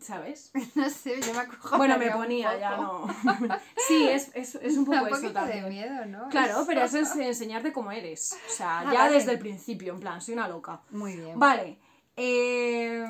¿sabes? 0.00 0.50
No 0.74 0.88
sé, 0.88 1.20
yo 1.20 1.32
me 1.34 1.40
acojo. 1.40 1.76
Bueno, 1.76 1.98
me 1.98 2.10
ponía, 2.10 2.58
ya 2.58 2.76
no. 2.76 3.06
sí, 3.88 4.08
es, 4.08 4.30
es, 4.34 4.54
es 4.56 4.76
un 4.76 4.84
poco 4.86 5.02
un 5.04 5.08
eso 5.08 5.30
también. 5.32 5.64
de 5.64 5.70
miedo, 5.70 6.06
¿no? 6.06 6.28
Claro, 6.28 6.64
pero 6.66 6.82
eso 6.82 6.98
es 6.98 7.14
enseñarte 7.16 7.72
cómo 7.72 7.92
eres. 7.92 8.36
O 8.48 8.52
sea, 8.52 8.80
Ah, 8.80 8.92
ya 8.92 8.98
vale. 9.00 9.14
desde 9.16 9.32
el 9.32 9.38
principio, 9.38 9.92
en 9.94 10.00
plan, 10.00 10.20
soy 10.22 10.34
una 10.34 10.48
loca. 10.48 10.80
Muy 10.90 11.16
bien. 11.16 11.38
Vale. 11.38 11.78
eh, 12.16 13.06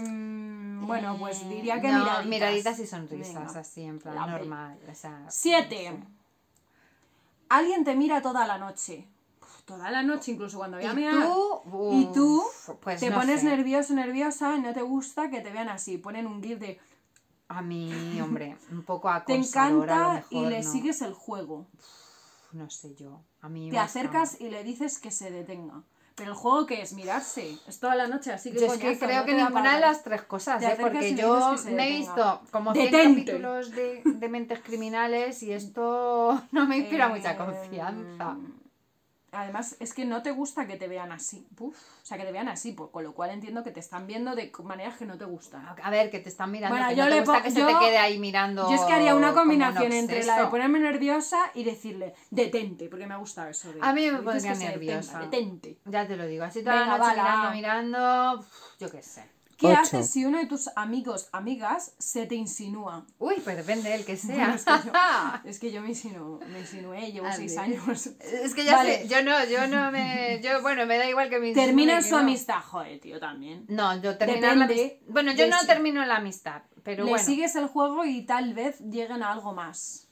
bueno, 0.84 1.16
pues 1.18 1.48
diría 1.48 1.80
que 1.80 1.88
No, 1.88 1.98
miraditas. 2.00 2.26
miraditas 2.26 2.78
y 2.80 2.86
sonrisas, 2.86 3.34
Venga. 3.34 3.60
así, 3.60 3.82
en 3.82 3.98
plan 4.00 4.14
La 4.16 4.26
normal. 4.26 4.78
O 4.90 4.94
sea, 4.94 5.24
Siete. 5.28 5.92
Alguien 7.48 7.84
te 7.84 7.94
mira 7.94 8.20
toda 8.22 8.46
la 8.46 8.58
noche. 8.58 9.06
Uf, 9.62 9.66
Toda 9.66 9.90
la 9.90 10.02
noche, 10.02 10.32
incluso 10.32 10.58
cuando 10.58 10.76
voy 10.78 10.86
a 10.86 10.92
¿Y 10.92 11.10
tú? 11.10 11.62
y 11.92 12.12
tú 12.12 12.42
Uf, 12.42 12.70
pues 12.80 13.00
te 13.00 13.10
no 13.10 13.16
pones 13.16 13.42
sé. 13.42 13.46
nervioso, 13.48 13.94
nerviosa 13.94 14.56
y 14.56 14.60
no 14.60 14.72
te 14.72 14.82
gusta 14.82 15.30
que 15.30 15.40
te 15.40 15.50
vean 15.50 15.68
así. 15.68 15.98
Ponen 15.98 16.26
un 16.26 16.42
gif 16.42 16.58
de 16.58 16.80
A 17.48 17.62
mí, 17.62 18.20
hombre, 18.20 18.56
un 18.70 18.82
poco 18.82 19.08
te 19.26 19.34
acosador 19.34 19.90
a 19.90 19.94
lo 19.94 20.00
encanta 20.04 20.14
mejor, 20.14 20.46
y 20.46 20.50
le 20.50 20.62
¿no? 20.62 20.70
sigues 20.70 21.02
el 21.02 21.14
juego. 21.14 21.66
No 22.52 22.68
sé 22.70 22.94
yo. 22.94 23.22
A 23.40 23.48
mí 23.48 23.70
Te 23.70 23.78
acercas 23.78 24.40
y 24.40 24.50
le 24.50 24.62
dices 24.64 24.98
que 24.98 25.10
se 25.10 25.30
detenga. 25.30 25.82
Pero 26.14 26.32
el 26.32 26.36
juego 26.36 26.66
que 26.66 26.82
es 26.82 26.92
mirarse. 26.92 27.56
Es 27.66 27.80
toda 27.80 27.94
la 27.94 28.06
noche, 28.06 28.32
así 28.32 28.52
que 28.52 28.60
Yo 28.60 28.66
es 28.66 28.78
que 28.78 28.98
creo 28.98 29.20
no 29.20 29.26
que 29.26 29.34
ninguna 29.34 29.74
de 29.76 29.80
las 29.80 30.02
tres 30.02 30.22
cosas, 30.22 30.62
¿eh? 30.62 30.76
porque 30.78 31.14
yo 31.14 31.54
me 31.64 31.88
he 31.88 31.98
visto 31.98 32.40
como 32.50 32.74
100 32.74 32.90
¡Detente! 32.90 33.24
capítulos 33.32 33.70
de, 33.70 34.02
de 34.04 34.28
mentes 34.28 34.60
criminales 34.60 35.42
y 35.42 35.52
esto 35.52 36.38
no 36.52 36.66
me 36.66 36.76
inspira 36.78 37.08
mucha 37.08 37.32
Eh, 37.32 37.36
confianza. 37.36 38.36
Además, 39.34 39.76
es 39.80 39.94
que 39.94 40.04
no 40.04 40.22
te 40.22 40.30
gusta 40.30 40.66
que 40.66 40.76
te 40.76 40.88
vean 40.88 41.10
así. 41.10 41.46
Uf. 41.58 41.74
O 41.74 42.04
sea, 42.04 42.18
que 42.18 42.24
te 42.24 42.32
vean 42.32 42.48
así, 42.48 42.72
por- 42.72 42.90
con 42.90 43.02
lo 43.02 43.14
cual 43.14 43.30
entiendo 43.30 43.64
que 43.64 43.70
te 43.70 43.80
están 43.80 44.06
viendo 44.06 44.34
de 44.34 44.52
maneras 44.62 44.98
que 44.98 45.06
no 45.06 45.16
te 45.16 45.24
gustan. 45.24 45.66
A 45.82 45.90
ver, 45.90 46.10
que 46.10 46.18
te 46.20 46.28
están 46.28 46.50
mirando, 46.50 46.76
Bueno, 46.76 46.88
que 46.90 46.96
yo 46.96 47.04
no 47.04 47.08
te 47.08 47.14
le 47.14 47.20
gusta 47.22 47.42
que 47.42 47.48
yo- 47.50 47.66
se 47.66 47.72
te 47.72 47.78
quede 47.78 47.96
ahí 47.98 48.18
mirando 48.18 48.68
Yo 48.68 48.74
es 48.74 48.82
que 48.82 48.92
haría 48.92 49.14
una 49.14 49.30
un 49.30 49.34
combinación 49.34 49.90
entre 49.90 50.22
la 50.24 50.38
de 50.42 50.46
ponerme 50.48 50.80
nerviosa 50.80 51.38
y 51.54 51.64
decirle, 51.64 52.14
detente, 52.30 52.88
porque 52.90 53.06
me 53.06 53.14
ha 53.14 53.16
gustado 53.16 53.48
eso 53.48 53.72
de... 53.72 53.78
A 53.80 53.94
mí 53.94 54.10
me 54.10 54.18
pondría 54.18 54.54
nerviosa. 54.54 55.20
detente. 55.20 55.78
Ya 55.86 56.06
te 56.06 56.16
lo 56.18 56.26
digo, 56.26 56.44
así 56.44 56.62
toda 56.62 56.80
Venga, 56.80 56.98
la 56.98 56.98
noche 56.98 57.16
va, 57.16 57.24
la- 57.24 57.50
mirando, 57.52 57.52
mirando, 57.54 58.46
yo 58.78 58.90
qué 58.90 59.02
sé. 59.02 59.31
¿Qué 59.62 59.68
Ocho. 59.68 59.78
haces 59.80 60.10
si 60.10 60.24
uno 60.24 60.38
de 60.38 60.46
tus 60.46 60.68
amigos, 60.74 61.28
amigas, 61.30 61.94
se 61.98 62.26
te 62.26 62.34
insinúa? 62.34 63.06
Uy, 63.18 63.36
pues 63.44 63.56
depende 63.56 63.90
del 63.90 64.04
que 64.04 64.16
sea. 64.16 64.54
Es 64.56 64.64
que 64.64 64.72
yo, 64.84 64.92
es 65.44 65.58
que 65.60 65.70
yo 65.72 65.80
me, 65.82 65.90
insinu- 65.90 66.44
me 66.46 66.58
insinué, 66.60 67.12
llevo 67.12 67.28
Ah, 67.28 67.32
seis 67.32 67.56
años. 67.56 68.06
Es 68.18 68.54
que 68.54 68.64
ya 68.64 68.74
Vale. 68.76 69.02
sé, 69.02 69.08
yo 69.08 69.22
no, 69.22 69.44
yo 69.46 69.68
no 69.68 69.92
me, 69.92 70.40
yo 70.42 70.60
bueno, 70.62 70.84
me 70.84 70.98
da 70.98 71.08
igual 71.08 71.30
que 71.30 71.38
me 71.38 71.52
Terminan 71.54 71.98
insinúe 71.98 72.02
que 72.02 72.08
su 72.08 72.14
no. 72.16 72.20
amistad, 72.22 72.60
joder, 72.60 73.00
tío, 73.00 73.20
también. 73.20 73.64
No, 73.68 73.96
yo 74.02 74.18
terminar 74.18 74.56
la 74.56 74.64
amistad. 74.64 74.96
Bueno, 75.08 75.32
yo 75.32 75.46
no 75.46 75.56
termino 75.66 76.04
la 76.04 76.16
amistad, 76.16 76.62
pero 76.82 77.04
Le 77.04 77.10
bueno. 77.10 77.24
sigues 77.24 77.54
el 77.54 77.68
juego 77.68 78.04
y 78.04 78.22
tal 78.26 78.54
vez 78.54 78.80
lleguen 78.80 79.22
a 79.22 79.30
algo 79.32 79.52
más. 79.54 80.08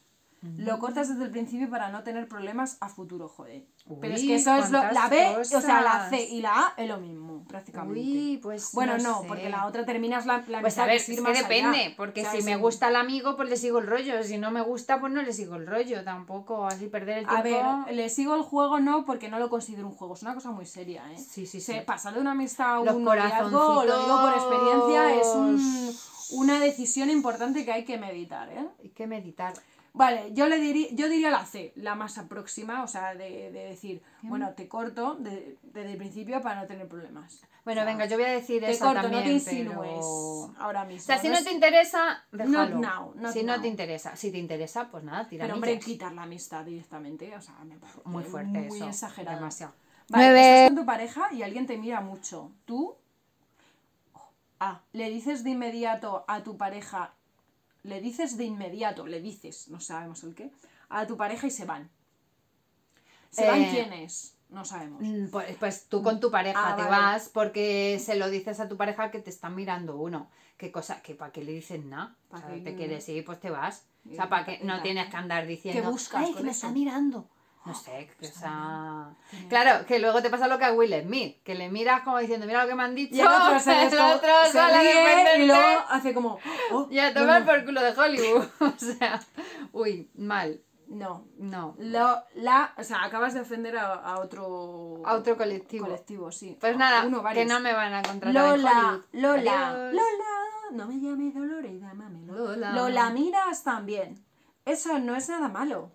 Lo 0.56 0.78
cortas 0.78 1.08
desde 1.10 1.24
el 1.24 1.30
principio 1.30 1.68
para 1.68 1.90
no 1.90 2.02
tener 2.02 2.26
problemas 2.26 2.78
a 2.80 2.88
futuro, 2.88 3.28
joder. 3.28 3.66
Pero 4.00 4.14
es 4.14 4.22
que 4.22 4.36
eso 4.36 4.54
es 4.56 4.70
lo, 4.70 4.78
la 4.90 5.08
B, 5.08 5.36
o 5.36 5.44
sea, 5.44 5.82
la 5.82 6.08
C 6.08 6.22
y 6.30 6.40
la 6.40 6.50
A 6.68 6.74
es 6.78 6.88
lo 6.88 6.96
mismo, 6.96 7.44
prácticamente. 7.46 8.00
Uy, 8.00 8.38
pues 8.42 8.70
bueno, 8.72 8.96
no 8.96 9.22
porque 9.28 9.50
la 9.50 9.66
otra 9.66 9.84
terminas 9.84 10.24
la, 10.24 10.42
la 10.48 10.62
Pues 10.62 10.78
a 10.78 10.86
ver, 10.86 11.04
que 11.04 11.12
es 11.12 11.20
que 11.20 11.28
allá. 11.28 11.42
depende, 11.42 11.92
porque 11.94 12.24
¿Sabes? 12.24 12.42
si 12.42 12.50
me 12.50 12.56
gusta 12.56 12.88
el 12.88 12.96
amigo, 12.96 13.36
pues 13.36 13.50
le 13.50 13.56
sigo 13.58 13.80
el 13.80 13.86
rollo. 13.86 14.22
Si 14.22 14.38
no 14.38 14.50
me 14.50 14.62
gusta, 14.62 14.98
pues 14.98 15.12
no 15.12 15.20
le 15.20 15.32
sigo 15.34 15.56
el 15.56 15.66
rollo 15.66 16.02
tampoco. 16.04 16.64
Así 16.66 16.86
perder 16.86 17.18
el 17.18 17.26
tiempo. 17.26 17.38
A 17.38 17.84
ver, 17.84 17.94
le 17.94 18.08
sigo 18.08 18.34
el 18.34 18.42
juego 18.42 18.80
no 18.80 19.04
porque 19.04 19.28
no 19.28 19.38
lo 19.38 19.50
considero 19.50 19.88
un 19.88 19.94
juego, 19.94 20.14
es 20.14 20.22
una 20.22 20.32
cosa 20.32 20.50
muy 20.52 20.64
seria, 20.64 21.02
¿eh? 21.12 21.18
Sí, 21.18 21.44
sí, 21.44 21.60
Se 21.60 21.74
sí. 21.74 21.80
pasa 21.84 22.12
de 22.12 22.20
una 22.20 22.30
amistad 22.30 22.76
a 22.76 22.80
un 22.80 23.04
noviazgo, 23.04 23.84
lo 23.84 23.98
digo 24.04 24.20
por 24.22 24.32
experiencia, 24.32 25.14
es 25.20 25.26
un- 25.34 25.94
una 26.40 26.60
decisión 26.60 27.10
importante 27.10 27.64
que 27.66 27.72
hay 27.72 27.84
que 27.84 27.98
meditar, 27.98 28.48
¿eh? 28.50 28.66
Hay 28.82 28.88
que 28.90 29.06
meditar. 29.06 29.52
Vale, 29.92 30.32
yo 30.32 30.46
le 30.46 30.56
diría, 30.58 30.86
yo 30.92 31.08
diría 31.08 31.30
la 31.30 31.44
C, 31.44 31.72
la 31.74 31.94
más 31.96 32.18
próxima, 32.28 32.84
o 32.84 32.86
sea, 32.86 33.14
de, 33.14 33.50
de 33.50 33.64
decir, 33.70 34.00
bueno, 34.22 34.50
te 34.54 34.68
corto 34.68 35.16
de- 35.16 35.56
desde 35.62 35.90
el 35.92 35.96
principio 35.98 36.40
para 36.40 36.60
no 36.60 36.66
tener 36.68 36.86
problemas. 36.86 37.40
Bueno, 37.64 37.82
O 37.82 37.84
sea, 37.84 37.92
venga, 37.92 38.06
yo 38.06 38.16
voy 38.16 38.26
a 38.26 38.30
decir 38.30 38.60
te 38.62 38.70
esa 38.70 38.86
corto, 38.86 39.02
también, 39.02 39.22
no 39.24 39.28
te 39.28 39.32
insinúes 39.34 39.76
pero- 39.78 40.54
ahora 40.64 40.84
mismo. 40.84 41.02
O 41.02 41.06
sea, 41.06 41.18
si 41.18 41.26
¿no 41.26 41.34
no 41.34 41.38
es- 41.40 41.44
te 41.44 41.52
interesa, 41.52 42.24
déjalo. 42.30 42.78
now, 42.78 43.12
not 43.16 43.32
si 43.32 43.42
no 43.42 43.52
now. 43.54 43.62
te 43.62 43.68
interesa. 43.68 44.16
Si 44.16 44.30
te 44.30 44.38
interesa, 44.38 44.88
pues 44.90 45.02
nada, 45.04 45.28
tira 45.28 45.42
Pero 45.44 45.54
hombre, 45.56 45.78
quitar 45.80 46.12
la 46.12 46.22
amistad 46.22 46.64
directamente, 46.64 47.36
o 47.36 47.40
sea, 47.42 47.54
me 47.64 47.76
parece 47.76 48.00
Muy 48.04 48.22
fuerte 48.24 48.60
muy 48.68 48.78
eso. 48.78 48.88
exagerado. 48.88 49.36
Demasiado. 49.38 49.72
Vale, 50.08 50.24
Nueve. 50.24 50.54
estás 50.54 50.68
con 50.70 50.76
tu 50.78 50.86
pareja 50.86 51.32
y 51.34 51.42
alguien 51.42 51.66
te 51.66 51.76
mira 51.76 52.00
mucho. 52.00 52.50
Tú 52.64 52.94
A. 54.60 54.82
Le 54.92 55.08
dices 55.10 55.42
de 55.42 55.50
inmediato 55.50 56.24
a 56.28 56.42
tu 56.42 56.56
pareja. 56.56 57.12
Le 57.82 58.00
dices 58.00 58.36
de 58.36 58.44
inmediato, 58.44 59.06
le 59.06 59.20
dices, 59.20 59.68
no 59.68 59.80
sabemos 59.80 60.22
el 60.24 60.34
qué, 60.34 60.50
a 60.88 61.06
tu 61.06 61.16
pareja 61.16 61.46
y 61.46 61.50
se 61.50 61.64
van. 61.64 61.90
¿Se 63.30 63.46
van 63.46 63.62
Eh, 63.62 63.68
quiénes? 63.70 64.34
No 64.48 64.64
sabemos. 64.64 65.02
Mm, 65.02 65.28
Pues, 65.30 65.56
pues 65.58 65.86
tú 65.88 66.02
con 66.02 66.18
tu 66.18 66.30
pareja 66.30 66.72
Ah, 66.72 66.76
te 66.76 66.82
vale. 66.82 66.90
vas 66.90 67.28
porque 67.28 68.00
se 68.04 68.16
lo 68.16 68.28
dices 68.28 68.58
a 68.58 68.68
tu 68.68 68.76
pareja 68.76 69.10
que 69.10 69.20
te 69.20 69.30
está 69.30 69.48
mirando 69.48 69.96
uno. 69.96 70.28
¿Qué 70.56 70.72
cosa? 70.72 71.00
¿Que 71.02 71.14
¿Para 71.14 71.30
qué 71.32 71.44
le 71.44 71.52
dices 71.52 71.82
nada? 71.84 72.16
O 72.28 72.32
¿Pa' 72.32 72.38
sea, 72.40 72.62
te 72.62 72.74
quieres 72.74 73.08
ir, 73.08 73.24
pues 73.24 73.38
te 73.40 73.48
vas. 73.48 73.86
O 74.10 74.14
sea, 74.14 74.28
para 74.28 74.44
pa- 74.44 74.58
que 74.58 74.64
no 74.64 74.82
tienes 74.82 75.08
que 75.08 75.16
andar 75.16 75.46
diciendo. 75.46 75.80
¿Qué 75.82 75.88
buscas 75.88 76.26
Ay, 76.26 76.34
que 76.34 76.42
me 76.42 76.50
está 76.50 76.68
mirando. 76.70 77.28
No 77.66 77.74
sé, 77.74 78.10
que 78.18 78.26
esa... 78.26 79.10
Claro, 79.50 79.84
que 79.86 79.98
luego 79.98 80.22
te 80.22 80.30
pasa 80.30 80.48
lo 80.48 80.58
que 80.58 80.64
a 80.64 80.72
Will 80.72 80.94
Smith, 81.02 81.42
que 81.44 81.54
le 81.54 81.68
miras 81.68 82.02
como 82.02 82.18
diciendo, 82.18 82.46
mira 82.46 82.62
lo 82.62 82.68
que 82.68 82.74
me 82.74 82.82
han 82.84 82.94
dicho. 82.94 83.14
Y 83.16 83.20
el 83.20 83.26
otro 83.28 83.60
se, 83.60 83.82
el 83.82 83.90
desco- 83.90 84.16
otro 84.16 84.30
se 84.46 84.52
sale 84.52 84.74
a 84.76 84.80
ríe 85.34 85.44
y 85.44 85.46
luego 85.46 85.84
hace 85.90 86.14
como. 86.14 86.38
"Oh, 86.72 86.88
Y 86.90 86.98
a 86.98 87.12
tomar 87.12 87.40
no". 87.40 87.46
por 87.46 87.64
culo 87.66 87.82
de 87.82 87.90
Hollywood. 87.98 88.44
o 88.60 88.72
sea, 88.78 89.20
uy, 89.72 90.10
mal. 90.16 90.60
No. 90.88 91.26
No. 91.38 91.76
Lo, 91.78 92.20
la, 92.34 92.72
o 92.76 92.82
sea, 92.82 93.04
acabas 93.04 93.34
de 93.34 93.40
ofender 93.42 93.76
a, 93.76 93.92
a 93.92 94.18
otro. 94.20 95.02
A 95.04 95.14
otro 95.14 95.36
colectivo. 95.36 95.84
colectivo, 95.86 96.32
sí. 96.32 96.56
Pues 96.60 96.76
nada, 96.78 97.04
Uno, 97.06 97.22
que 97.32 97.44
no 97.44 97.60
me 97.60 97.72
van 97.74 97.92
a 97.94 98.02
contratar 98.02 98.28
en 98.54 98.62
Lola, 98.62 98.72
Hollywood. 98.72 99.04
Lola, 99.12 99.68
Adiós. 99.68 99.92
Lola, 99.94 100.72
no 100.72 100.86
me 100.86 100.94
llame 100.98 101.30
Dolores, 101.30 101.80
llámame 101.80 102.20
Lola. 102.26 102.42
Lola. 102.48 102.72
Lola 102.72 103.10
miras 103.10 103.62
también. 103.62 104.24
Eso 104.64 104.98
no 104.98 105.14
es 105.14 105.28
nada 105.28 105.48
malo. 105.48 105.92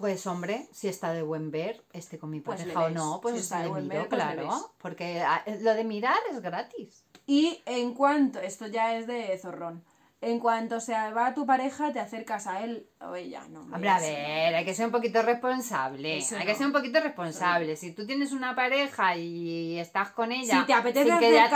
Pues 0.00 0.26
hombre, 0.26 0.66
si 0.72 0.88
está 0.88 1.12
de 1.12 1.20
buen 1.20 1.50
ver, 1.50 1.84
esté 1.92 2.18
con 2.18 2.30
mi 2.30 2.40
Pues 2.40 2.60
pareja 2.60 2.84
o 2.86 2.88
no, 2.88 3.20
pues 3.20 3.34
Si 3.34 3.40
está 3.42 3.60
de 3.60 3.68
buen 3.68 3.86
miro, 3.86 4.00
ver, 4.00 4.08
pues 4.08 4.18
claro. 4.18 4.72
Porque 4.78 5.20
ah, 5.20 5.44
lo 5.60 5.74
de 5.74 5.84
mirar 5.84 6.16
es 6.30 6.40
gratis. 6.40 7.04
Y 7.26 7.62
en 7.66 7.92
cuanto, 7.92 8.40
esto 8.40 8.66
ya 8.66 8.96
es 8.96 9.06
de 9.06 9.38
zorrón, 9.38 9.84
en 10.22 10.38
cuanto 10.38 10.80
se 10.80 10.92
va 11.12 11.32
tu 11.32 11.46
pareja, 11.46 11.92
te 11.94 11.98
acercas 12.00 12.46
a 12.46 12.62
él 12.62 12.86
o 13.00 13.14
ella, 13.14 13.42
no. 13.48 13.60
Hombre, 13.60 13.88
a 13.88 13.94
no. 13.94 14.00
ver, 14.02 14.54
hay 14.54 14.64
que 14.66 14.74
ser 14.74 14.84
un 14.86 14.92
poquito 14.92 15.22
responsable. 15.22 16.18
Eso 16.18 16.34
hay 16.36 16.42
no. 16.42 16.46
que 16.46 16.54
ser 16.54 16.66
un 16.66 16.72
poquito 16.72 17.00
responsable. 17.00 17.74
Si 17.76 17.92
tú 17.92 18.06
tienes 18.06 18.32
una 18.32 18.54
pareja 18.54 19.16
y 19.16 19.78
estás 19.78 20.10
con 20.10 20.30
ella. 20.30 20.60
Si 20.60 20.66
te 20.66 20.74
apetece 20.74 21.08
sin 21.10 21.18
que 21.18 21.32
ya 21.32 21.48
te 21.48 21.54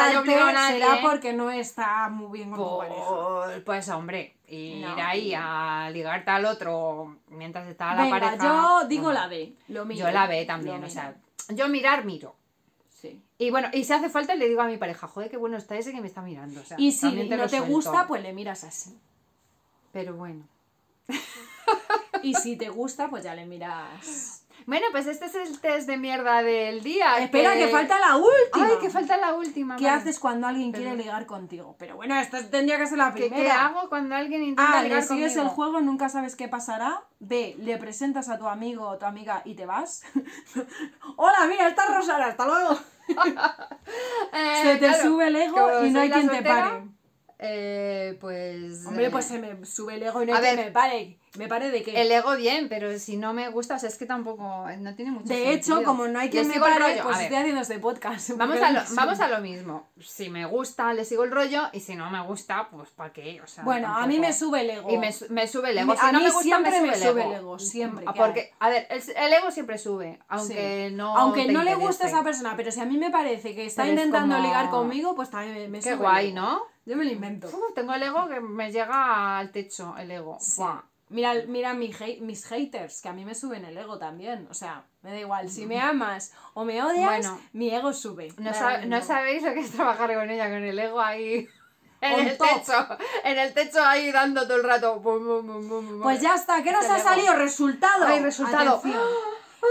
nadie, 0.52 0.78
será 0.80 0.98
porque 1.02 1.34
no 1.34 1.50
está 1.50 2.08
muy 2.08 2.38
bien 2.38 2.50
con 2.52 2.58
tu 2.58 2.78
pareja. 2.78 3.04
pues, 3.44 3.60
pues, 3.64 3.88
hombre, 3.90 4.36
ir 4.48 4.86
No. 4.86 4.94
ahí 4.96 5.34
a 5.36 5.90
ligarte 5.92 6.30
al 6.30 6.46
otro 6.46 7.18
mientras 7.28 7.68
está 7.68 7.94
la 7.94 8.04
Venga, 8.04 8.18
pareja. 8.20 8.44
yo 8.44 8.88
digo 8.88 9.12
la 9.12 9.26
B, 9.26 9.52
lo 9.68 9.84
miro. 9.84 10.06
Yo 10.06 10.10
la 10.10 10.26
B 10.26 10.42
también, 10.46 10.82
o 10.82 10.88
sea, 10.88 11.14
yo 11.50 11.68
mirar, 11.68 12.06
miro. 12.06 12.34
Sí. 13.04 13.22
Y 13.36 13.50
bueno, 13.50 13.68
y 13.74 13.84
si 13.84 13.92
hace 13.92 14.08
falta 14.08 14.34
le 14.34 14.48
digo 14.48 14.62
a 14.62 14.66
mi 14.66 14.78
pareja, 14.78 15.06
joder, 15.08 15.30
qué 15.30 15.36
bueno 15.36 15.58
está 15.58 15.76
ese 15.76 15.92
que 15.92 16.00
me 16.00 16.06
está 16.06 16.22
mirando. 16.22 16.60
o 16.60 16.64
sea, 16.64 16.78
Y 16.80 16.92
si 16.92 17.12
no 17.12 17.28
te 17.44 17.48
suelto. 17.50 17.66
gusta, 17.68 18.06
pues 18.06 18.22
le 18.22 18.32
miras 18.32 18.64
así. 18.64 18.98
Pero 19.92 20.14
bueno. 20.14 20.48
Y 22.22 22.32
si 22.32 22.56
te 22.56 22.70
gusta, 22.70 23.10
pues 23.10 23.22
ya 23.24 23.34
le 23.34 23.44
miras. 23.44 24.43
Bueno, 24.66 24.86
pues 24.92 25.06
este 25.06 25.26
es 25.26 25.34
el 25.34 25.60
test 25.60 25.86
de 25.86 25.98
mierda 25.98 26.42
del 26.42 26.82
día. 26.82 27.18
Espera, 27.18 27.54
que 27.54 27.68
falta 27.68 27.98
la 28.00 28.16
última. 28.16 28.66
Ay, 28.66 28.78
que 28.80 28.88
falta 28.88 29.16
la 29.18 29.34
última. 29.34 29.76
¿Qué 29.76 29.84
vale. 29.84 29.96
haces 29.98 30.18
cuando 30.18 30.46
alguien 30.46 30.72
quiere 30.72 30.96
ligar 30.96 31.26
contigo? 31.26 31.76
Pero 31.78 31.96
bueno, 31.96 32.18
esto 32.18 32.38
tendría 32.50 32.78
que 32.78 32.86
ser 32.86 32.96
la 32.98 33.12
¿Qué, 33.12 33.26
primera. 33.26 33.42
qué 33.42 33.50
hago 33.50 33.88
cuando 33.90 34.14
alguien 34.14 34.42
intenta 34.42 34.78
A. 34.78 34.82
Le 34.82 34.88
ligar 34.88 35.02
sigues 35.02 35.32
conmigo? 35.34 35.42
el 35.50 35.54
juego, 35.54 35.80
nunca 35.82 36.08
sabes 36.08 36.34
qué 36.34 36.48
pasará. 36.48 37.02
B. 37.20 37.56
Le 37.58 37.76
presentas 37.76 38.28
a 38.30 38.38
tu 38.38 38.48
amigo 38.48 38.88
o 38.88 38.96
tu 38.98 39.04
amiga 39.04 39.42
y 39.44 39.54
te 39.54 39.66
vas. 39.66 40.02
Hola, 41.16 41.46
mira, 41.48 41.68
está 41.68 41.86
Rosana, 41.86 42.26
hasta 42.26 42.46
luego. 42.46 42.78
Eh, 44.32 44.60
Se 44.62 44.72
te 44.76 44.88
claro, 44.88 45.02
sube 45.02 45.26
el 45.28 45.36
ego 45.36 45.84
y 45.84 45.90
no 45.90 46.00
hay 46.00 46.10
quien 46.10 46.28
te 46.28 46.42
pare. 46.42 46.84
Eh, 47.38 48.16
pues. 48.20 48.86
Hombre, 48.86 49.06
eh, 49.06 49.10
pues 49.10 49.26
se 49.26 49.38
me 49.38 49.64
sube 49.66 49.96
el 49.96 50.02
ego 50.02 50.22
y 50.22 50.26
no 50.26 50.34
a 50.34 50.38
hay 50.38 50.42
quien 50.42 50.56
ver, 50.56 50.66
me 50.66 50.72
pare. 50.72 51.18
¿Me 51.36 51.48
pare 51.48 51.70
de 51.70 51.82
qué? 51.82 52.00
El 52.00 52.12
ego 52.12 52.36
bien, 52.36 52.68
pero 52.68 52.96
si 52.98 53.16
no 53.16 53.32
me 53.34 53.48
gusta, 53.48 53.74
o 53.74 53.78
sea, 53.78 53.88
es 53.88 53.98
que 53.98 54.06
tampoco. 54.06 54.66
No 54.78 54.94
tiene 54.94 55.10
mucho 55.10 55.26
De 55.28 55.34
sentido. 55.34 55.78
hecho, 55.78 55.84
como 55.84 56.06
no 56.06 56.18
hay 56.20 56.26
Le 56.26 56.30
quien 56.32 56.46
me 56.48 56.54
sigo 56.54 56.66
el 56.66 56.72
pare, 56.74 56.84
rollo. 56.92 57.02
pues 57.02 57.16
A 57.16 57.22
estoy 57.22 57.36
haciendo 57.38 57.60
este 57.60 57.78
podcast. 57.80 58.30
Vamos 58.36 58.60
a, 58.62 58.70
lo, 58.70 58.80
vamos 58.94 59.20
a 59.20 59.28
lo 59.28 59.40
mismo. 59.40 59.88
Si 60.00 60.30
me 60.30 60.46
gusta, 60.46 60.92
le 60.94 61.04
sigo 61.04 61.24
el 61.24 61.32
rollo. 61.32 61.62
Y 61.72 61.80
si 61.80 61.96
no 61.96 62.08
me 62.10 62.20
gusta, 62.22 62.68
pues 62.70 62.90
¿para 62.90 63.12
qué? 63.12 63.40
O 63.42 63.46
sea, 63.46 63.64
Bueno, 63.64 63.88
a 63.88 63.90
tampoco. 64.00 64.08
mí 64.08 64.18
me 64.20 64.32
sube 64.32 64.60
el 64.60 64.70
ego. 64.70 64.90
Y 64.90 64.98
me, 64.98 65.12
me 65.30 65.48
sube 65.48 65.70
el 65.70 65.78
ego. 65.78 65.86
Me- 65.92 65.96
Si 65.96 66.06
a 66.06 66.12
no 66.12 66.18
mí 66.18 66.24
me 66.24 66.30
gusta, 66.30 66.42
siempre 66.44 66.70
me 66.70 66.78
sube, 66.78 66.86
me 66.86 66.92
el, 66.94 67.00
sube 67.02 67.20
ego. 67.22 67.30
el 67.32 67.36
ego, 67.38 67.58
siempre, 67.58 68.04
Ah, 68.08 68.12
¿qué 68.14 68.20
Porque, 68.20 68.52
a 68.60 68.68
ver, 68.68 68.86
el, 68.90 69.02
el 69.16 69.32
ego 69.32 69.50
siempre 69.50 69.78
sube. 69.78 70.18
Aunque 70.28 70.86
Sí. 70.90 70.94
no. 70.94 71.16
Aunque 71.16 71.46
no 71.52 71.62
le 71.64 71.74
gusta 71.74 72.04
a 72.04 72.06
interese. 72.08 72.14
esa 72.14 72.22
persona, 72.24 72.54
pero 72.56 72.70
si 72.70 72.80
a 72.80 72.84
mí 72.84 72.96
me 72.96 73.10
parece 73.10 73.54
que 73.56 73.66
está 73.66 73.82
Pero 73.82 73.94
intentando 73.94 74.36
como- 74.36 74.46
ligar 74.46 74.70
conmigo, 74.70 75.14
pues 75.16 75.30
también 75.30 75.54
me, 75.54 75.68
me 75.68 75.78
Qué 75.78 75.82
sube 75.84 75.92
el 75.94 75.98
guay, 75.98 76.26
ego. 76.28 76.36
¿no? 76.40 76.62
Yo 76.86 76.96
me 76.96 77.04
lo 77.04 77.10
invento. 77.10 77.48
Uf, 77.48 77.74
tengo 77.74 77.94
el 77.94 78.02
ego 78.02 78.28
que 78.28 78.40
me 78.40 78.70
llega 78.70 79.38
al 79.38 79.50
techo, 79.50 79.96
el 79.98 80.10
ego. 80.10 80.36
Sí. 80.40 80.54
Buah. 80.58 80.82
Mira, 81.10 81.34
mira 81.46 81.74
mi 81.74 81.92
hate- 81.92 82.20
mis 82.20 82.46
haters, 82.46 83.00
que 83.02 83.08
a 83.08 83.12
mí 83.12 83.24
me 83.24 83.34
suben 83.34 83.64
el 83.64 83.76
ego 83.76 83.98
también. 83.98 84.48
O 84.50 84.54
sea, 84.54 84.84
me 85.02 85.10
da 85.12 85.18
igual. 85.18 85.50
Si 85.50 85.66
me 85.66 85.80
amas 85.80 86.32
o 86.54 86.64
me 86.64 86.82
odias, 86.82 87.04
Bueno. 87.06 87.40
mi 87.52 87.70
ego 87.74 87.92
sube. 87.92 88.32
No, 88.38 88.50
sab- 88.52 89.02
sabéis 89.02 89.42
lo 89.42 89.52
que 89.52 89.60
es 89.60 89.70
trabajar 89.70 90.14
con 90.14 90.30
ella, 90.30 90.44
con 90.48 90.62
el 90.64 90.78
ego 90.78 91.00
ahí. 91.00 91.46
En 92.00 92.28
el 92.28 92.36
top. 92.36 92.46
techo, 92.48 92.86
en 93.24 93.38
el 93.38 93.54
techo 93.54 93.82
ahí 93.82 94.12
dando 94.12 94.42
todo 94.46 94.56
el 94.58 94.64
rato. 94.64 95.00
Pues 96.02 96.20
ya 96.20 96.34
está, 96.34 96.62
¿qué 96.62 96.70
nos 96.70 96.84
Es 96.84 96.90
el 96.90 96.96
ha 96.96 97.00
salido? 97.02 97.34
Resultado. 97.34 98.04
Ay, 98.06 98.20
resultado. 98.20 98.76
Atención. 98.76 99.02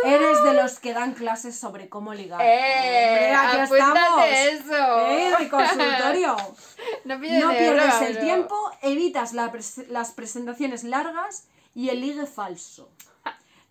Eres 0.03 0.43
de 0.43 0.53
los 0.55 0.79
que 0.79 0.93
dan 0.93 1.13
clases 1.13 1.59
sobre 1.59 1.87
cómo 1.89 2.15
ligar. 2.15 2.41
¡Eh! 2.43 3.31
Hombre, 3.35 3.35
aquí 3.35 3.73
estamos. 3.75 4.25
eso! 4.25 5.07
¡Eh, 5.09 5.33
de 5.39 5.49
consultorio! 5.49 6.35
No, 7.05 7.19
pierdes 7.19 8.01
el 8.01 8.19
tiempo, 8.19 8.55
evitas 8.81 9.33
la 9.33 9.51
pres- 9.51 9.87
las 9.87 10.11
presentaciones 10.11 10.83
largas 10.83 11.47
y 11.75 11.89
el 11.89 12.01
ligue 12.01 12.25
falso. 12.25 12.89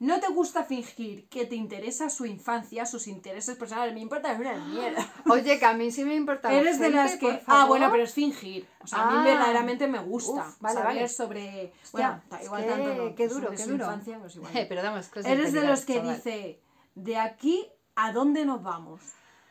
No 0.00 0.18
te 0.18 0.26
gusta 0.32 0.64
fingir 0.64 1.28
que 1.28 1.46
te 1.46 1.54
interesa 1.54 2.10
su 2.10 2.26
infancia, 2.26 2.84
sus 2.86 3.06
intereses 3.06 3.56
personales. 3.56 3.94
Me 3.94 4.00
importa 4.00 4.32
una 4.32 4.54
mierda. 4.56 5.08
Oye, 5.30 5.60
que 5.60 5.64
a 5.64 5.74
mí 5.74 5.92
sí 5.92 6.04
me 6.04 6.16
importa. 6.16 6.52
Eres 6.52 6.80
de 6.80 6.90
las 6.90 7.14
que. 7.18 7.40
Ah, 7.46 7.66
bueno, 7.68 7.88
pero 7.92 8.02
es 8.02 8.12
fingir. 8.12 8.66
O 8.82 8.86
sea, 8.88 8.98
a 8.98 9.08
Ah. 9.08 9.10
mí 9.22 9.24
verdaderamente 9.30 9.86
me 9.86 10.00
gusta 10.00 10.48
Uf, 10.48 10.58
vale, 10.60 10.74
saber 10.74 10.94
vale. 10.96 11.08
sobre. 11.08 11.72
Hostia, 11.84 12.20
bueno, 12.28 12.44
igual 12.44 12.62
que- 12.64 12.68
tanto 12.70 12.94
no. 12.96 13.14
Qué 13.14 13.28
duro, 13.28 13.44
sobre 13.44 13.56
qué 13.56 13.62
su 13.62 13.70
duro. 13.70 13.84
infancia, 13.84 14.18
pues 14.18 14.34
igual. 14.36 14.56
Eh, 14.56 14.66
pero 14.68 14.82
damos 14.82 15.08
Eres 15.24 15.52
de 15.52 15.62
los 15.62 15.84
que 15.84 15.94
chaval. 15.98 16.16
dice, 16.16 16.60
de 16.96 17.16
aquí 17.18 17.68
a 17.94 18.10
dónde 18.10 18.44
nos 18.44 18.60
vamos. 18.60 19.00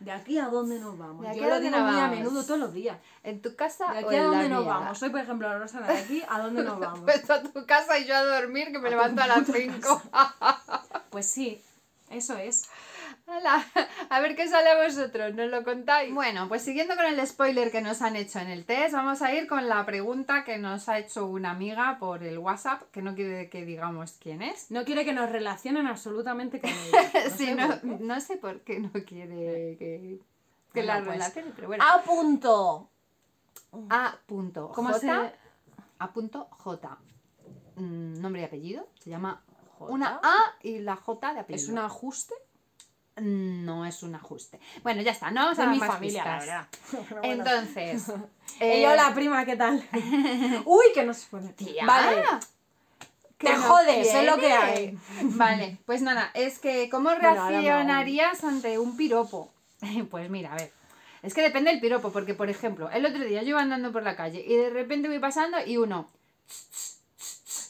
De 0.01 0.11
aquí 0.11 0.39
a 0.39 0.47
dónde 0.47 0.79
nos 0.79 0.97
vamos. 0.97 1.21
¿De 1.21 1.29
aquí 1.29 1.39
Yo 1.39 1.45
a 1.45 1.49
lo 1.49 1.59
digo 1.59 1.77
muy 1.77 1.99
a 1.99 2.07
menudo 2.07 2.43
todos 2.43 2.59
los 2.59 2.73
días. 2.73 2.97
¿En 3.23 3.39
tu 3.39 3.55
casa 3.55 3.93
¿De 3.93 4.03
o 4.03 4.07
aquí 4.07 4.15
a 4.15 4.23
dónde 4.23 4.49
nos 4.49 4.65
vamos? 4.65 4.97
Soy, 4.97 5.11
por 5.11 5.19
ejemplo, 5.19 5.59
Rosana, 5.59 5.87
de 5.87 5.99
aquí 5.99 6.23
a 6.27 6.39
dónde 6.39 6.63
nos 6.63 6.79
vamos. 6.79 7.01
Pues 7.05 7.29
a 7.29 7.43
tu 7.43 7.65
casa 7.67 7.99
y 7.99 8.05
yo 8.05 8.15
a 8.15 8.23
dormir, 8.23 8.71
que 8.71 8.79
me 8.79 8.89
levanto 8.89 9.21
a 9.21 9.27
las 9.27 9.45
5. 9.45 10.01
Pues 11.11 11.29
sí, 11.29 11.61
eso 12.09 12.37
es. 12.37 12.63
Hala, 13.31 13.65
A 14.09 14.19
ver 14.19 14.35
qué 14.35 14.47
sale 14.47 14.69
a 14.69 14.83
vosotros, 14.83 15.33
¿nos 15.35 15.49
lo 15.49 15.63
contáis? 15.63 16.13
Bueno, 16.13 16.47
pues 16.49 16.63
siguiendo 16.63 16.95
con 16.95 17.05
el 17.05 17.25
spoiler 17.25 17.71
que 17.71 17.81
nos 17.81 18.01
han 18.01 18.15
hecho 18.17 18.39
en 18.39 18.49
el 18.49 18.65
test, 18.65 18.93
vamos 18.93 19.21
a 19.21 19.33
ir 19.33 19.47
con 19.47 19.69
la 19.69 19.85
pregunta 19.85 20.43
que 20.43 20.57
nos 20.57 20.89
ha 20.89 20.99
hecho 20.99 21.25
una 21.27 21.51
amiga 21.51 21.97
por 21.99 22.23
el 22.23 22.37
WhatsApp, 22.39 22.83
que 22.91 23.01
no 23.01 23.15
quiere 23.15 23.49
que 23.49 23.63
digamos 23.65 24.17
quién 24.19 24.41
es. 24.41 24.69
No 24.69 24.83
quiere 24.83 25.05
que 25.05 25.13
nos 25.13 25.29
relacionen 25.31 25.87
absolutamente 25.87 26.59
con 26.59 26.69
ella. 26.87 27.09
No 27.29 27.29
Sí, 27.37 27.45
sé 27.45 27.55
no, 27.55 27.67
por 27.67 27.79
qué. 27.81 27.85
no 28.03 28.19
sé 28.21 28.37
por 28.37 28.59
qué 28.61 28.79
no 28.79 28.91
quiere 28.91 29.77
que, 29.77 30.19
que 30.73 30.81
Bueno, 30.81 30.87
la 30.87 30.95
pues, 30.99 31.07
relacione, 31.07 31.51
pero 31.55 31.67
bueno. 31.69 31.83
A 31.87 32.01
punto. 32.01 32.89
A 33.89 34.15
punto 34.25 34.71
¿Cómo 34.73 34.89
J, 34.89 34.99
se...? 34.99 35.35
A 35.99 36.11
punto 36.11 36.47
J. 36.51 36.97
mm, 37.75 38.19
nombre 38.21 38.41
y 38.41 38.45
apellido. 38.45 38.87
Se 38.99 39.09
llama 39.09 39.41
Jota. 39.77 39.93
una 39.93 40.19
A 40.21 40.35
y 40.61 40.79
la 40.79 40.97
J 40.97 41.33
de 41.33 41.39
apellido. 41.39 41.63
¿Es 41.63 41.69
un 41.69 41.77
ajuste? 41.77 42.33
No 43.21 43.85
es 43.85 44.01
un 44.01 44.15
ajuste. 44.15 44.59
Bueno, 44.81 45.03
ya 45.03 45.11
está, 45.11 45.29
no 45.29 45.41
vamos 45.41 45.59
a 45.59 45.65
dar 45.65 45.71
mi 45.71 45.77
más 45.79 45.89
familia, 45.91 46.25
la 46.25 46.39
verdad. 46.39 46.67
Bueno. 47.09 47.21
Entonces. 47.23 48.11
Eh, 48.59 48.83
eh, 48.83 48.87
hola, 48.87 49.11
prima, 49.15 49.43
¿qué 49.45 49.55
tal? 49.55 49.83
Uy, 50.65 50.85
que 50.93 51.03
no 51.03 51.13
se 51.15 51.25
puede. 51.29 51.53
Tía, 51.53 51.83
Vale. 51.85 52.21
que 53.37 53.47
Te 53.47 53.53
no 53.53 53.61
jodes, 53.61 54.13
es 54.13 54.25
lo 54.25 54.37
que 54.37 54.51
hay. 54.51 54.99
Vale, 55.23 55.77
pues 55.85 56.01
nada, 56.03 56.29
es 56.35 56.59
que 56.59 56.89
¿cómo 56.89 57.09
reaccionarías 57.15 58.43
ante 58.43 58.77
un 58.77 58.97
piropo? 58.97 59.49
Pues 60.11 60.29
mira, 60.29 60.51
a 60.51 60.57
ver. 60.57 60.71
Es 61.23 61.33
que 61.33 61.41
depende 61.41 61.71
del 61.71 61.79
piropo, 61.79 62.11
porque 62.11 62.35
por 62.35 62.49
ejemplo, 62.49 62.91
el 62.91 63.05
otro 63.05 63.23
día 63.23 63.41
yo 63.41 63.49
iba 63.49 63.61
andando 63.61 63.91
por 63.91 64.03
la 64.03 64.15
calle 64.15 64.43
y 64.45 64.55
de 64.55 64.69
repente 64.69 65.07
voy 65.07 65.19
pasando 65.19 65.57
y 65.65 65.77
uno. 65.77 66.07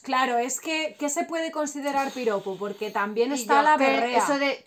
Claro, 0.02 0.36
es 0.38 0.58
que, 0.60 0.96
¿qué 0.98 1.08
se 1.08 1.24
puede 1.24 1.52
considerar 1.52 2.10
piropo? 2.10 2.56
Porque 2.56 2.90
también 2.90 3.30
y 3.30 3.34
está 3.34 3.62
la 3.62 3.76
berrea. 3.76 4.18
Eso 4.18 4.36
de. 4.38 4.64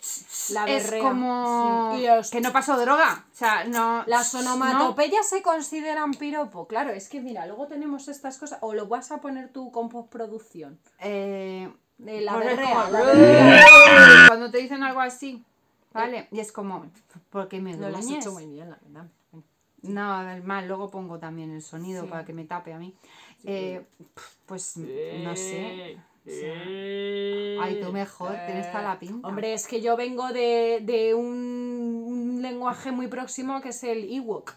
La 0.50 0.64
es 0.64 0.84
berrea, 0.84 1.02
como. 1.02 1.92
sí. 1.94 2.02
Y 2.02 2.06
los- 2.06 2.30
Que 2.30 2.40
no 2.40 2.52
pasó 2.52 2.78
droga. 2.78 3.24
O 3.32 3.36
sea, 3.36 3.64
no. 3.64 4.02
Las 4.06 4.32
no. 4.32 4.40
onomatopeyas 4.40 5.28
se 5.28 5.42
consideran 5.42 6.12
piropo. 6.14 6.66
Claro, 6.66 6.90
es 6.90 7.08
que 7.10 7.20
mira, 7.20 7.46
luego 7.46 7.66
tenemos 7.66 8.08
estas 8.08 8.38
cosas. 8.38 8.58
O 8.62 8.72
lo 8.72 8.86
vas 8.86 9.12
a 9.12 9.20
poner 9.20 9.50
tú 9.50 9.70
con 9.70 9.90
postproducción. 9.90 10.78
Eh, 11.00 11.70
De 11.98 12.20
la 12.22 12.32
es 12.38 12.38
berrea. 12.38 12.70
como- 12.74 12.90
la 12.90 13.02
berrea. 13.02 13.64
Cuando 14.28 14.50
te 14.50 14.58
dicen 14.58 14.82
algo 14.82 15.00
así, 15.00 15.44
¿vale? 15.92 16.28
Y 16.30 16.40
es 16.40 16.50
como, 16.50 16.86
¿por 17.28 17.48
qué 17.48 17.60
me 17.60 17.74
No 17.76 17.90
lo 17.90 17.98
has 17.98 18.10
hecho 18.10 18.32
muy 18.32 18.46
bien, 18.46 18.70
la 18.70 18.78
verdad. 18.82 19.06
No, 19.82 20.30
es 20.30 20.42
más, 20.44 20.66
luego 20.66 20.90
pongo 20.90 21.18
también 21.18 21.52
el 21.52 21.60
sonido 21.62 22.04
Sí. 22.04 22.08
para 22.08 22.24
que 22.24 22.32
me 22.32 22.44
tape 22.44 22.72
a 22.72 22.78
mí. 22.78 22.94
Eh, 23.44 23.84
pues 24.46 24.76
no 24.76 25.36
sé. 25.36 25.98
Ay, 27.60 27.80
tú 27.80 27.92
mejor, 27.92 28.36
tienes 28.46 28.70
toda 28.70 28.82
la 28.82 28.98
pinta. 28.98 29.26
Hombre, 29.28 29.52
es 29.52 29.66
que 29.66 29.80
yo 29.80 29.96
vengo 29.96 30.28
de, 30.32 30.80
de 30.82 31.14
un, 31.14 31.26
un 32.06 32.42
lenguaje 32.42 32.90
muy 32.92 33.06
próximo 33.08 33.60
que 33.60 33.70
es 33.70 33.82
el 33.84 34.10
Ewok. 34.12 34.54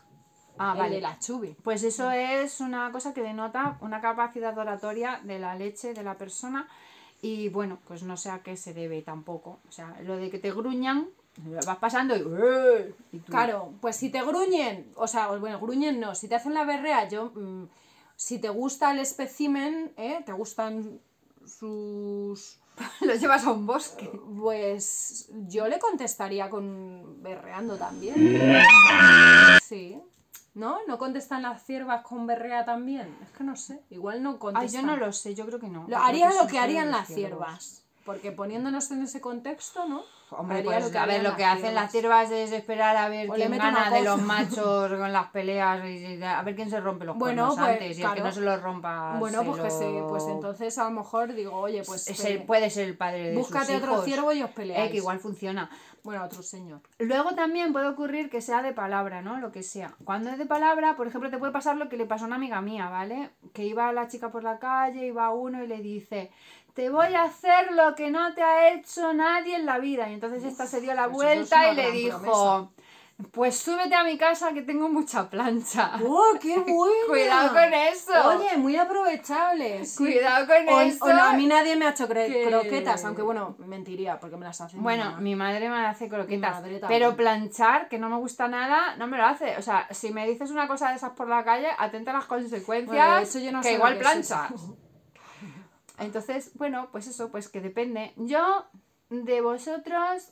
Ah, 0.57 0.73
el 0.73 0.79
vale. 0.79 0.95
de 0.95 1.01
la 1.01 1.17
chubi. 1.19 1.55
Pues 1.63 1.83
eso 1.83 2.11
es 2.11 2.59
una 2.59 2.91
cosa 2.91 3.13
que 3.13 3.21
denota 3.21 3.77
una 3.81 4.01
capacidad 4.01 4.57
oratoria 4.57 5.21
de 5.23 5.39
la 5.39 5.55
leche 5.55 5.93
de 5.93 6.03
la 6.03 6.17
persona 6.17 6.67
y 7.21 7.49
bueno, 7.49 7.79
pues 7.87 8.03
no 8.03 8.17
sé 8.17 8.29
a 8.29 8.39
qué 8.39 8.57
se 8.57 8.73
debe 8.73 9.01
tampoco. 9.01 9.59
O 9.67 9.71
sea, 9.71 9.95
lo 10.03 10.17
de 10.17 10.29
que 10.29 10.37
te 10.39 10.51
gruñan, 10.51 11.07
vas 11.65 11.77
pasando 11.77 12.15
y... 12.17 12.19
y 13.15 13.19
tú- 13.19 13.31
Claro, 13.31 13.71
pues 13.79 13.95
si 13.95 14.09
te 14.09 14.21
gruñen, 14.21 14.91
o 14.95 15.07
sea, 15.07 15.27
bueno, 15.37 15.59
gruñen 15.59 15.99
no, 15.99 16.13
si 16.13 16.27
te 16.27 16.35
hacen 16.35 16.53
la 16.53 16.65
berrea, 16.65 17.07
yo, 17.07 17.31
mm, 17.35 17.63
si 18.19 18.37
te 18.37 18.49
gusta 18.49 18.91
el 18.91 18.99
espécimen, 18.99 19.93
¿eh? 19.95 20.21
te 20.25 20.33
gustan 20.33 20.99
sus... 21.45 22.59
lo 23.01 23.15
llevas 23.15 23.45
a 23.45 23.51
un 23.53 23.65
bosque. 23.65 24.11
Pues 24.41 25.29
yo 25.47 25.69
le 25.69 25.79
contestaría 25.79 26.49
con 26.49 27.23
berreando 27.23 27.77
también. 27.77 28.15
Sí. 29.63 29.97
¿No? 30.53 30.79
¿No 30.85 30.97
contestan 30.97 31.43
las 31.43 31.63
ciervas 31.65 32.01
con 32.03 32.27
berrea 32.27 32.65
también? 32.65 33.17
Es 33.23 33.29
que 33.29 33.45
no 33.45 33.55
sé, 33.55 33.79
igual 33.89 34.21
no 34.21 34.31
Ay, 34.31 34.37
contestan. 34.37 34.81
yo 34.81 34.87
no 34.87 34.97
lo 34.97 35.13
sé, 35.13 35.33
yo 35.33 35.45
creo 35.45 35.59
que 35.59 35.69
no. 35.69 35.85
Lo- 35.87 35.97
haría 35.97 36.29
lo 36.33 36.45
que 36.47 36.59
harían 36.59 36.91
las 36.91 37.07
ciervas. 37.07 37.83
Porque 38.05 38.33
poniéndonos 38.33 38.91
en 38.91 39.03
ese 39.03 39.21
contexto, 39.21 39.87
¿no? 39.87 40.03
Hombre, 40.31 40.61
pues, 40.63 40.83
lo 40.85 40.91
que 40.91 40.97
a 40.97 41.05
ver, 41.05 41.23
lo 41.23 41.35
que 41.35 41.43
hacen 41.45 41.73
las 41.75 41.91
ciervas 41.91 42.29
es 42.31 42.51
esperar 42.51 42.95
a 42.97 43.09
ver 43.09 43.29
O 43.29 43.33
quién 43.33 43.51
gana 43.57 43.89
de 43.89 44.03
los 44.03 44.21
machos 44.21 44.89
con 44.91 45.11
las 45.11 45.27
peleas 45.27 45.83
y 45.85 46.21
a 46.23 46.41
ver 46.43 46.55
quién 46.55 46.69
se 46.69 46.79
rompe 46.79 47.05
los 47.05 47.17
Bueno, 47.17 47.47
cuernos 47.47 47.55
pues, 47.67 47.81
antes 47.81 47.97
y 47.97 48.03
el 48.03 48.13
que 48.13 48.21
no 48.21 48.31
se 48.31 48.41
los 48.41 48.61
rompa 48.61 49.15
Bueno, 49.19 49.43
pues 49.43 49.61
que 49.61 49.69
se, 49.71 50.03
pues 50.07 50.23
entonces 50.27 50.77
a 50.77 50.83
lo 50.85 50.91
mejor 50.91 51.33
digo, 51.33 51.53
oye, 51.55 51.83
pues 51.85 52.07
es 52.07 52.19
pele- 52.23 52.31
el- 52.41 52.43
puede 52.43 52.69
ser 52.69 52.87
el 52.87 52.97
padre 52.97 53.29
de 53.31 53.35
búscate 53.35 53.73
sus 53.73 53.83
otro 53.83 54.01
ciervo 54.03 54.31
y 54.33 54.43
os 54.43 54.49
Eh, 54.49 54.53
peleáis. 54.55 54.91
que 54.91 54.97
igual 54.97 55.19
funciona. 55.19 55.69
Bueno, 56.03 56.23
otro 56.23 56.41
señor. 56.43 56.79
Luego 56.97 57.35
también 57.35 57.73
puede 57.73 57.87
ocurrir 57.87 58.29
que 58.29 58.41
sea 58.41 58.61
de 58.61 58.71
palabra, 58.71 59.21
¿no? 59.21 59.37
Lo 59.39 59.51
que 59.51 59.63
sea. 59.63 59.95
Cuando 60.05 60.29
es 60.29 60.37
de 60.37 60.45
palabra, 60.45 60.95
por 60.95 61.07
ejemplo, 61.07 61.29
te 61.29 61.37
puede 61.37 61.51
pasar 61.51 61.75
lo 61.75 61.89
que 61.89 61.97
le 61.97 62.05
pasó 62.05 62.23
a 62.23 62.27
una 62.27 62.37
amiga 62.37 62.61
mía, 62.61 62.87
¿vale? 62.89 63.31
Que 63.53 63.65
iba 63.65 63.91
la 63.91 64.07
chica 64.07 64.31
por 64.31 64.43
la 64.43 64.59
calle, 64.59 65.05
iba 65.07 65.29
uno 65.31 65.61
y 65.61 65.67
le 65.67 65.79
dice, 65.79 66.31
te 66.79 66.89
voy 66.89 67.13
a 67.13 67.23
hacer 67.23 67.73
lo 67.73 67.93
que 67.93 68.09
no 68.09 68.33
te 68.33 68.41
ha 68.41 68.69
hecho 68.69 69.11
nadie 69.11 69.57
en 69.57 69.65
la 69.65 69.79
vida. 69.79 70.09
Y 70.09 70.13
entonces 70.13 70.45
esta 70.45 70.65
se 70.65 70.79
dio 70.79 70.93
la 70.93 71.07
vuelta 71.07 71.73
y 71.73 71.75
le 71.75 71.91
dijo, 71.91 72.19
promesa. 72.21 72.69
pues 73.33 73.57
súbete 73.59 73.95
a 73.95 74.05
mi 74.05 74.17
casa 74.17 74.53
que 74.53 74.61
tengo 74.61 74.87
mucha 74.87 75.29
plancha. 75.29 75.99
¡Oh, 76.07 76.37
qué 76.41 76.57
buena! 76.67 77.05
Cuidado 77.09 77.49
con 77.53 77.73
eso. 77.73 78.13
Oye, 78.29 78.55
muy 78.55 78.77
aprovechables. 78.77 79.91
sí. 79.91 79.97
Cuidado 79.97 80.47
con 80.47 80.69
O, 80.73 80.79
eso. 80.79 81.03
o 81.03 81.09
no, 81.11 81.21
a 81.21 81.33
mí 81.33 81.47
nadie 81.47 81.75
me 81.75 81.85
ha 81.85 81.89
hecho 81.89 82.07
que- 82.07 82.45
croquetas, 82.47 83.03
aunque 83.03 83.23
bueno, 83.23 83.57
mentiría, 83.59 84.17
porque 84.17 84.37
me 84.37 84.45
las 84.45 84.61
hacen. 84.61 84.81
Bueno, 84.81 85.17
mi 85.19 85.35
madre 85.35 85.69
me 85.69 85.85
hace 85.85 86.07
croquetas, 86.07 86.61
pero 86.87 87.17
planchar, 87.17 87.89
que 87.89 87.99
no 87.99 88.07
me 88.07 88.15
gusta 88.15 88.47
nada, 88.47 88.95
no 88.95 89.05
me 89.07 89.17
lo 89.17 89.25
hace. 89.25 89.57
O 89.57 89.61
sea, 89.61 89.85
si 89.91 90.13
me 90.13 90.25
dices 90.25 90.49
una 90.49 90.65
cosa 90.69 90.91
de 90.91 90.95
esas 90.95 91.11
por 91.11 91.27
la 91.27 91.43
calle, 91.43 91.67
atenta 91.77 92.11
a 92.11 92.13
las 92.13 92.25
consecuencias, 92.25 92.87
Bueno, 92.95 93.15
de 93.17 93.23
hecho, 93.23 93.39
yo 93.39 93.51
no 93.51 93.59
que 93.59 93.67
sé 93.67 93.73
igual 93.73 93.93
es 93.95 93.99
planchas. 93.99 94.51
Entonces, 95.99 96.51
bueno, 96.55 96.89
pues 96.91 97.07
eso, 97.07 97.29
pues 97.29 97.49
que 97.49 97.61
depende. 97.61 98.13
Yo 98.17 98.65
de 99.09 99.41
vosotros 99.41 100.31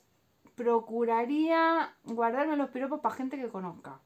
procuraría 0.56 1.94
guardarme 2.04 2.58
los 2.58 2.70
piropos 2.70 3.00
para 3.00 3.16
gente 3.16 3.38
que 3.38 3.50
conozca. 3.50 4.00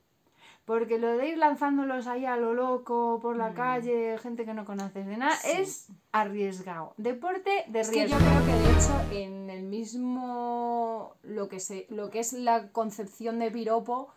Porque 0.66 1.00
lo 1.00 1.18
de 1.18 1.30
ir 1.30 1.38
lanzándolos 1.38 2.06
ahí 2.08 2.26
a 2.26 2.38
lo 2.38 2.54
loco 2.54 3.20
por 3.22 3.36
Mm. 3.36 3.40
la 3.40 3.54
calle, 3.54 4.18
gente 4.20 4.46
que 4.46 4.54
no 4.54 4.64
conoces 4.64 5.06
de 5.08 5.18
nada, 5.18 5.36
es 5.44 5.88
arriesgado. 6.12 6.94
Deporte 6.98 7.66
de 7.68 7.80
Es 7.80 7.90
que 7.90 8.06
riesgo. 8.06 8.20
yo 8.20 8.26
creo 8.26 8.46
que 8.46 8.54
de 8.54 8.72
hecho 8.72 9.02
en 9.12 9.50
el 9.50 9.64
mismo 9.64 11.16
lo 11.24 11.50
que 11.50 11.60
se, 11.60 11.88
lo 11.90 12.10
que 12.12 12.20
es 12.20 12.34
la 12.34 12.68
concepción 12.70 13.40
de 13.40 13.50
piropo, 13.50 14.10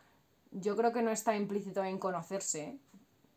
yo 0.53 0.77
creo 0.77 0.93
que 0.93 1.03
no 1.03 1.11
está 1.11 1.35
implícito 1.35 1.83
en 1.83 1.99
conocerse. 1.99 2.77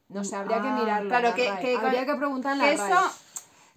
No 0.09 0.23
sé, 0.23 0.35
habría 0.35 0.61
que 0.61 0.67
Ah, 0.67 0.77
mirarlo. 0.79 1.09
claro, 1.09 1.33
que- 1.33 1.49
habría 1.49 2.05
que 2.05 2.15
preguntar 2.15 2.53
en 2.53 2.57
la 2.59 2.65
RAE. 2.65 2.89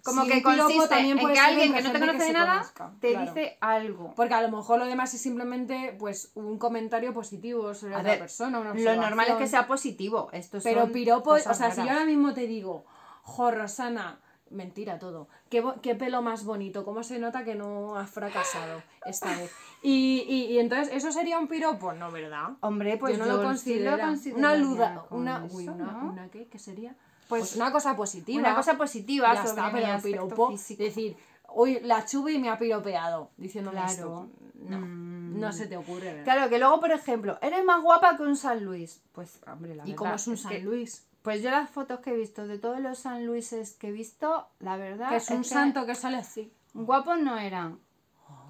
Como 0.03 0.23
Sí, 0.23 0.29
que 0.29 0.41
consiste 0.41 0.87
también 0.87 1.19
en 1.19 1.33
que 1.33 1.39
alguien 1.39 1.73
que 1.73 1.81
no 1.81 1.91
te 1.91 1.99
conoce 1.99 2.23
de 2.25 2.33
nada 2.33 2.53
conozca, 2.53 2.91
te 2.99 3.11
claro. 3.11 3.25
dice 3.33 3.57
algo. 3.61 4.13
Porque 4.15 4.33
a 4.33 4.41
lo 4.41 4.55
mejor 4.55 4.79
lo 4.79 4.85
demás 4.85 5.13
es 5.13 5.21
simplemente 5.21 5.95
pues 5.99 6.31
un 6.35 6.57
comentario 6.57 7.13
positivo 7.13 7.73
sobre 7.73 7.95
A 7.95 7.99
otra 7.99 8.11
ver, 8.11 8.19
persona, 8.19 8.59
una 8.59 8.73
Lo 8.73 8.95
normal 8.95 9.27
es 9.29 9.35
que 9.35 9.47
sea 9.47 9.67
positivo. 9.67 10.29
Esto 10.31 10.59
Pero 10.63 10.91
piropo, 10.91 11.31
o 11.31 11.39
sea, 11.39 11.71
si 11.71 11.83
yo 11.83 11.89
ahora 11.89 12.05
mismo 12.05 12.33
te 12.33 12.47
digo, 12.47 12.85
jo, 13.23 13.51
Rosana, 13.51 14.19
mentira 14.49 14.99
todo, 14.99 15.27
qué, 15.49 15.63
qué 15.81 15.95
pelo 15.95 16.21
más 16.21 16.43
bonito, 16.43 16.83
cómo 16.83 17.03
se 17.03 17.19
nota 17.19 17.43
que 17.43 17.55
no 17.55 17.95
has 17.95 18.09
fracasado 18.09 18.83
esta 19.05 19.35
vez. 19.37 19.51
Y, 19.81 20.25
y, 20.27 20.53
y 20.53 20.59
entonces, 20.59 20.93
¿eso 20.93 21.11
sería 21.11 21.39
un 21.39 21.47
piropo? 21.47 21.93
No, 21.93 22.11
¿verdad? 22.11 22.51
Hombre, 22.59 22.97
pues 22.97 23.17
yo 23.17 23.25
yo, 23.25 23.31
no 23.31 23.37
lo 23.37 23.43
considero. 23.43 23.97
una 24.35 24.55
luda, 24.55 25.05
una, 25.09 25.45
eso, 25.45 25.57
uy, 25.57 25.67
una, 25.67 25.85
¿no? 25.91 26.11
una 26.11 26.29
qué, 26.29 26.47
¿qué 26.47 26.59
sería? 26.59 26.95
Pues 27.31 27.41
Pues, 27.43 27.55
una 27.55 27.71
cosa 27.71 27.95
positiva. 27.95 28.39
Una 28.39 28.55
cosa 28.55 28.77
positiva 28.77 29.33
ya 29.33 29.45
sobre 29.47 29.49
está, 29.51 29.71
mi 29.71 29.81
pero 29.81 30.01
piropo, 30.01 30.51
físico. 30.51 30.83
decir, 30.83 31.15
hoy 31.47 31.79
la 31.81 32.03
chubi 32.05 32.37
me 32.39 32.49
ha 32.49 32.59
piropeado, 32.59 33.29
diciéndome 33.37 33.77
Claro. 33.77 33.89
esto. 33.89 34.29
No, 34.55 34.77
Mm. 34.79 35.39
no 35.39 35.53
se 35.53 35.65
te 35.67 35.77
ocurre, 35.77 36.13
¿verdad? 36.13 36.23
Claro, 36.25 36.49
que 36.49 36.59
luego, 36.59 36.79
por 36.81 36.91
ejemplo, 36.91 37.39
eres 37.41 37.63
más 37.63 37.81
guapa 37.81 38.17
que 38.17 38.23
un 38.23 38.35
San 38.35 38.65
Luis. 38.65 39.01
Pues, 39.13 39.39
hombre, 39.51 39.75
la 39.75 39.83
¿Y 39.83 39.91
verdad. 39.91 39.95
cómo 39.95 40.13
es 40.15 40.27
un 40.27 40.35
San 40.37 40.61
Luis? 40.65 41.07
Pues 41.21 41.41
yo 41.41 41.51
las 41.51 41.69
fotos 41.69 42.01
que 42.01 42.09
he 42.11 42.17
visto 42.17 42.45
de 42.47 42.57
todos 42.59 42.79
los 42.81 42.99
San 42.99 43.25
Luises 43.25 43.71
que 43.77 43.87
he 43.87 43.91
visto, 43.93 44.47
la 44.59 44.75
verdad. 44.75 45.09
Que 45.09 45.15
es 45.15 45.29
un 45.29 45.45
santo 45.45 45.85
que 45.85 45.95
sale 45.95 46.17
así. 46.17 46.51
Guapos 46.73 47.17
no 47.19 47.37
eran. 47.37 47.79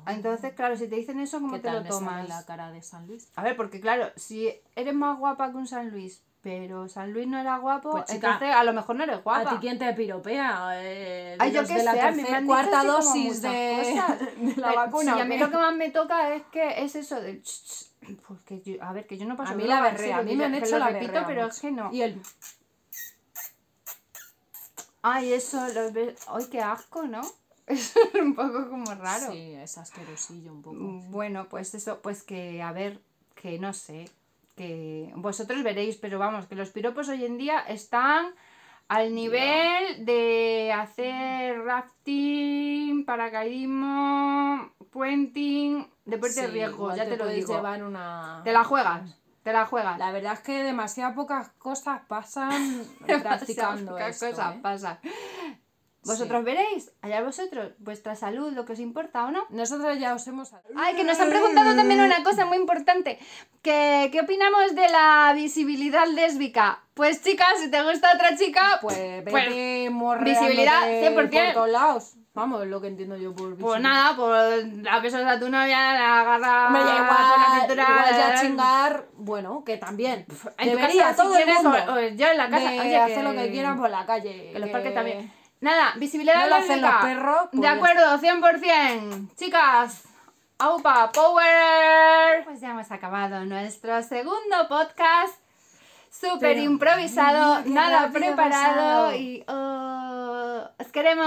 Entonces, 0.07 0.53
claro, 0.53 0.75
si 0.75 0.87
te 0.87 0.95
dicen 0.95 1.19
eso, 1.19 1.39
¿cómo 1.39 1.53
¿Qué 1.53 1.59
te 1.59 1.67
tal 1.69 1.83
lo 1.83 1.89
tomas? 1.89 2.27
la 2.27 2.43
cara 2.45 2.71
de 2.71 2.81
San 2.81 3.05
Luis? 3.05 3.29
A 3.35 3.43
ver, 3.43 3.55
porque 3.55 3.79
claro, 3.79 4.07
si 4.15 4.49
eres 4.75 4.95
más 4.95 5.19
guapa 5.19 5.51
que 5.51 5.57
un 5.57 5.67
San 5.67 5.91
Luis, 5.91 6.23
pero 6.41 6.87
San 6.89 7.13
Luis 7.13 7.27
no 7.27 7.37
era 7.39 7.57
guapo, 7.57 7.91
Pues, 7.91 8.05
chica, 8.05 8.33
entonces 8.33 8.55
a 8.55 8.63
lo 8.63 8.73
mejor 8.73 8.95
no 8.95 9.03
eres 9.03 9.17
¿A 9.17 9.21
guapa. 9.21 9.49
ti 9.51 9.55
quién 9.59 9.77
te 9.77 9.93
piropea? 9.93 10.71
Eh, 10.81 11.35
Ay, 11.39 11.51
yo 11.51 11.65
qué 11.67 11.75
de 11.75 11.83
la 11.83 11.91
a 11.91 12.11
me 12.11 12.45
cuarta 12.45 12.83
dosis 12.83 13.41
de, 13.41 13.49
de 14.37 14.55
la 14.57 14.67
Pero, 14.69 14.75
vacuna. 14.75 15.13
sí, 15.13 15.19
¿o 15.19 15.21
a 15.21 15.25
mí 15.25 15.37
lo 15.37 15.49
que 15.49 15.57
más 15.57 15.75
me 15.75 15.89
toca 15.91 16.33
es 16.33 16.43
que 16.51 16.83
es 16.83 16.95
eso 16.95 17.21
del... 17.21 17.43
Pues 18.27 18.41
que 18.41 18.61
yo- 18.61 18.83
a 18.83 18.91
ver, 18.93 19.05
que 19.05 19.17
yo 19.17 19.25
no 19.27 19.37
paso 19.37 19.53
A 19.53 19.55
mí 19.55 19.65
la 19.67 19.81
berrea, 19.81 20.17
a 20.17 20.23
mí 20.23 20.31
me 20.35 20.39
que 20.39 20.45
han 20.45 20.51
que 20.53 20.65
hecho 20.67 20.79
la 20.79 20.87
repito, 20.89 21.11
berrea 21.13 21.27
pero 21.27 21.41
mucho. 21.43 21.53
es 21.55 21.61
que 21.61 21.71
no. 21.71 21.93
Y 21.93 22.01
el... 22.01 22.21
Ay, 25.03 25.33
eso, 25.33 25.67
los 25.73 25.93
ves... 25.93 26.15
Ay, 26.27 26.45
qué 26.51 26.61
asco, 26.61 27.03
¿no? 27.03 27.21
Es 27.67 27.93
un 28.19 28.35
poco 28.35 28.69
como 28.69 28.93
raro. 28.95 29.31
Sí, 29.31 29.53
es 29.53 29.77
asquerosillo 29.77 30.51
un 30.51 30.61
poco. 30.61 30.75
Mm, 30.75 31.11
Bueno, 31.11 31.47
pues 31.47 31.73
eso, 31.73 31.99
pues 32.01 32.23
que, 32.23 32.61
a 32.61 32.71
ver, 32.73 32.99
que 33.35 33.59
no 33.59 33.73
sé, 33.73 34.09
que 34.61 35.11
vosotros 35.15 35.63
veréis, 35.63 35.97
pero 35.97 36.19
vamos, 36.19 36.45
que 36.45 36.55
los 36.55 36.69
piropos 36.69 37.09
hoy 37.09 37.25
en 37.25 37.37
día 37.37 37.61
están 37.61 38.33
al 38.87 39.15
nivel 39.15 40.05
de 40.05 40.71
hacer 40.71 41.63
rafting, 41.63 43.03
paracaidismo, 43.03 44.71
puenting, 44.91 45.89
deporte 46.05 46.41
de 46.41 46.47
riesgo, 46.47 46.95
ya 46.95 47.05
te, 47.05 47.17
lo 47.17 47.27
digo. 47.27 47.55
llevar 47.55 47.83
una... 47.83 48.41
Te 48.43 48.51
la 48.51 48.63
juegas, 48.63 49.17
te 49.41 49.51
la 49.51 49.65
juegas. 49.65 49.97
La 49.97 50.11
verdad 50.11 50.33
es 50.33 50.41
que 50.41 50.63
demasiadas 50.63 51.15
pocas 51.15 51.49
cosas 51.57 52.01
pasan 52.07 52.83
practicando 53.23 53.95
Qué 53.95 54.09
esto, 54.09 54.29
cosa 54.29 54.53
¿eh? 54.53 54.59
pasa. 54.61 54.99
Vosotros 56.03 56.43
veréis, 56.43 56.91
allá 57.01 57.21
vosotros, 57.21 57.73
vuestra 57.77 58.15
salud, 58.15 58.51
lo 58.53 58.65
que 58.65 58.73
os 58.73 58.79
importa 58.79 59.25
o 59.25 59.31
no. 59.31 59.45
Nosotros 59.49 59.99
ya 59.99 60.15
os 60.15 60.25
hemos... 60.27 60.51
Ay, 60.75 60.95
que 60.95 61.03
nos 61.03 61.19
han 61.19 61.29
preguntado 61.29 61.75
también 61.75 62.01
una 62.01 62.23
cosa 62.23 62.45
muy 62.45 62.57
importante. 62.57 63.19
Que, 63.61 64.09
¿Qué 64.11 64.21
opinamos 64.21 64.73
de 64.73 64.89
la 64.89 65.31
visibilidad 65.35 66.07
lésbica? 66.07 66.79
Pues 66.95 67.21
chicas, 67.23 67.53
si 67.59 67.69
te 67.69 67.83
gusta 67.83 68.13
otra 68.15 68.35
chica, 68.35 68.79
Pues 68.81 68.97
vete 68.97 69.29
pues, 69.31 69.91
morreándote 69.91 70.39
visibilidad 70.47 70.81
100%. 70.87 71.13
por 71.13 71.53
todos 71.53 71.69
lados. 71.69 72.13
Vamos, 72.33 72.65
lo 72.65 72.79
que 72.81 72.87
entiendo 72.87 73.17
yo 73.17 73.35
por 73.35 73.49
pues 73.49 73.57
visibilidad. 73.57 73.79
nada, 73.81 74.15
pues 74.15 74.73
la 74.83 74.99
besas 75.01 75.23
a 75.27 75.37
tu 75.39 75.49
novia, 75.49 75.93
la 75.93 76.21
agarra 76.21 76.67
Hombre, 76.67 76.81
ya 76.83 77.07
por 77.07 77.19
la 77.19 77.35
igual, 77.35 77.59
cintura, 77.59 77.83
igual 77.89 78.09
ya 78.21 78.29
la- 78.29 78.41
chingar, 78.41 79.05
bueno, 79.17 79.63
que 79.65 79.77
también. 79.77 80.25
En 80.57 80.71
tu 80.71 80.77
Debería 80.77 81.01
casa, 81.03 81.11
si 81.23 81.29
todo 81.29 81.37
el 81.37 81.45
mundo 81.53 81.69
o- 81.69 81.93
o 81.93 81.99
yo 82.15 82.27
en 82.27 82.37
la 82.37 82.49
casa, 82.49 82.69
de 82.71 82.79
oye, 82.79 82.97
hacer 82.97 83.17
que- 83.17 83.23
lo 83.23 83.31
que 83.33 83.51
quieran 83.51 83.77
por 83.77 83.89
la 83.89 84.05
calle. 84.05 84.49
Que 84.53 84.59
los 84.59 84.67
que- 84.67 84.71
parques 84.73 84.93
también. 84.95 85.33
Nada, 85.61 85.93
visibilidad 85.97 86.41
No 86.41 86.47
lo 86.49 86.55
hacen 86.55 86.81
los 86.81 86.95
perros, 86.95 87.49
de 87.51 87.67
acuerdo, 87.67 88.17
100%. 88.19 89.35
Chicas, 89.37 90.01
¡Aupa! 90.57 91.11
¡Power! 91.11 92.43
Pues 92.45 92.61
ya 92.61 92.69
hemos 92.71 92.91
acabado 92.91 93.45
nuestro 93.45 94.01
segundo 94.03 94.67
podcast. 94.67 95.35
Súper 96.11 96.57
improvisado, 96.57 97.61
nada 97.65 98.09
preparado 98.11 99.05
pasado. 99.07 99.15
y 99.15 99.43
oh, 99.47 100.61
os 100.77 100.87
queremos 100.87 101.25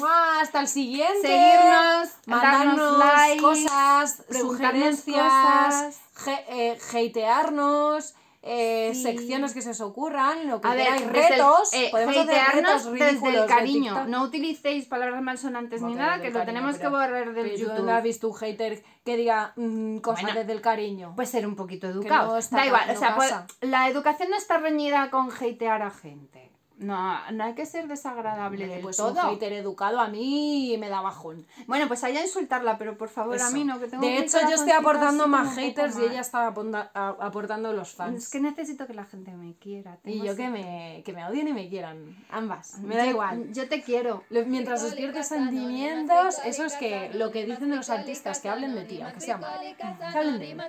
¡Mua! 0.00 0.40
Hasta 0.40 0.60
el 0.60 0.68
siguiente. 0.68 1.22
seguirnos, 1.22 2.08
mandarnos 2.26 2.98
likes, 2.98 3.40
cosas, 3.40 4.22
sugerencias, 4.30 5.22
cosas. 5.24 6.00
ge- 6.24 6.44
eh, 6.48 6.78
hatearnos, 6.92 8.14
eh, 8.44 8.90
Sí. 8.92 9.02
secciones 9.02 9.54
que 9.54 9.62
se 9.62 9.70
os 9.70 9.80
ocurran, 9.80 10.48
lo 10.48 10.60
que 10.60 10.66
A 10.68 10.74
ver, 10.74 10.84
queráis, 10.86 11.06
desde 11.06 11.20
el- 11.20 11.30
retos. 11.30 11.72
eh, 11.72 11.88
podemos 11.92 12.16
hacer 12.16 12.30
hatearnos 12.40 12.84
retos 12.84 12.92
desde 12.92 13.06
ridículos 13.10 13.34
el 13.34 13.40
de 13.42 13.46
cariño. 13.46 14.04
No 14.08 14.22
utilicéis 14.24 14.86
palabras 14.86 15.22
malsonantes 15.22 15.80
ni 15.82 15.94
nada, 15.94 16.20
que 16.20 16.28
lo 16.30 16.40
cariño, 16.40 16.46
tenemos 16.46 16.78
que 16.78 16.88
borrar 16.88 17.32
del 17.32 17.44
Pero 17.44 17.54
¿tú 17.54 17.60
YouTube. 17.60 17.76
¿Dónde 17.76 17.92
has 17.92 18.02
visto 18.02 18.28
un 18.28 18.34
hater 18.34 18.82
que 19.04 19.16
diga 19.16 19.52
mm, 19.56 19.98
cosas 19.98 20.22
Bueno. 20.24 20.40
desde 20.40 20.52
el 20.52 20.60
cariño? 20.60 21.12
Pues 21.14 21.28
ser 21.30 21.46
un 21.46 21.54
poquito 21.56 21.86
educado. 21.88 22.34
no 22.34 22.40
da 22.58 22.66
igual, 22.66 22.90
o 22.90 22.96
sea, 22.98 23.10
no 23.10 23.16
pues, 23.16 23.32
la 23.60 23.88
educación 23.88 24.30
no 24.30 24.36
está 24.36 24.58
reñida 24.58 25.08
con 25.10 25.30
hatear 25.30 25.82
a 25.82 25.90
gente. 25.90 26.51
No, 26.82 27.30
no 27.30 27.44
hay 27.44 27.54
que 27.54 27.64
ser 27.66 27.86
desagradable 27.88 28.66
del 28.66 28.80
pues 28.80 28.96
todo. 28.96 29.10
un 29.10 29.30
hater 29.30 29.52
educado 29.54 30.00
a 30.00 30.08
mí 30.08 30.76
me 30.78 30.88
da 30.88 31.00
bajón. 31.00 31.46
Bueno, 31.66 31.88
pues 31.88 32.02
allá 32.04 32.20
insultarla, 32.22 32.76
pero 32.78 32.98
por 32.98 33.08
favor 33.08 33.34
a 33.34 33.36
Eso. 33.36 33.52
mí 33.52 33.64
no, 33.64 33.78
que 33.78 33.86
tengo 33.88 34.04
de 34.04 34.18
hecho, 34.18 34.38
yo 34.48 34.54
estoy 34.56 34.72
aportando 34.72 35.28
más 35.28 35.54
haters 35.56 35.98
y 35.98 36.04
ella 36.04 36.20
está 36.20 36.46
a- 36.48 37.08
aportando 37.20 37.72
los 37.72 37.92
fans. 37.94 38.24
Es 38.24 38.30
que 38.30 38.40
necesito 38.40 38.86
que 38.86 38.94
la 38.94 39.04
gente 39.04 39.30
me 39.32 39.54
quiera. 39.54 39.96
Y 40.04 40.20
yo 40.22 40.36
que 40.36 40.48
me, 40.48 41.02
que 41.04 41.12
me 41.12 41.24
odien 41.24 41.48
y 41.48 41.52
me 41.52 41.68
quieran. 41.68 42.16
Ambas. 42.30 42.78
Me 42.80 42.96
da 42.96 43.04
Yo- 43.04 43.10
igual. 43.10 43.52
Yo 43.52 43.68
te 43.68 43.82
quiero. 43.82 44.24
Lo- 44.30 44.44
Mientras 44.44 44.82
despiertes 44.82 45.28
sentimientos, 45.28 46.38
eso 46.44 46.64
es 46.64 46.74
que 46.74 47.10
lo 47.14 47.30
que 47.30 47.44
dicen 47.46 47.70
de 47.70 47.76
los 47.76 47.90
artistas, 47.90 48.40
que 48.40 48.48
hablen 48.48 48.74
de 48.74 48.84
ti, 48.84 49.00
aunque 49.00 49.20
sea 49.20 49.36
mal. 49.38 49.60
Que 49.76 50.18
hablen 50.18 50.38
de 50.38 50.54
mí. 50.54 50.62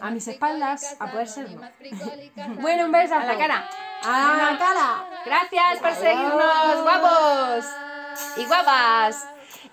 A 0.00 0.10
mis 0.10 0.28
espaldas, 0.28 0.96
a 0.98 1.10
poder 1.10 1.28
ser 1.28 1.50
no. 1.50 1.60
Bueno, 2.60 2.86
un 2.86 2.92
beso. 2.92 3.14
A 3.14 3.24
la 3.24 3.38
cara. 3.38 3.68
A 4.04 4.52
la 4.52 4.58
cara. 4.58 4.65
Gracias 5.24 5.78
por 5.80 5.94
seguirnos, 5.94 6.82
guapos 6.82 7.66
y 8.36 8.44
guapas. 8.46 9.35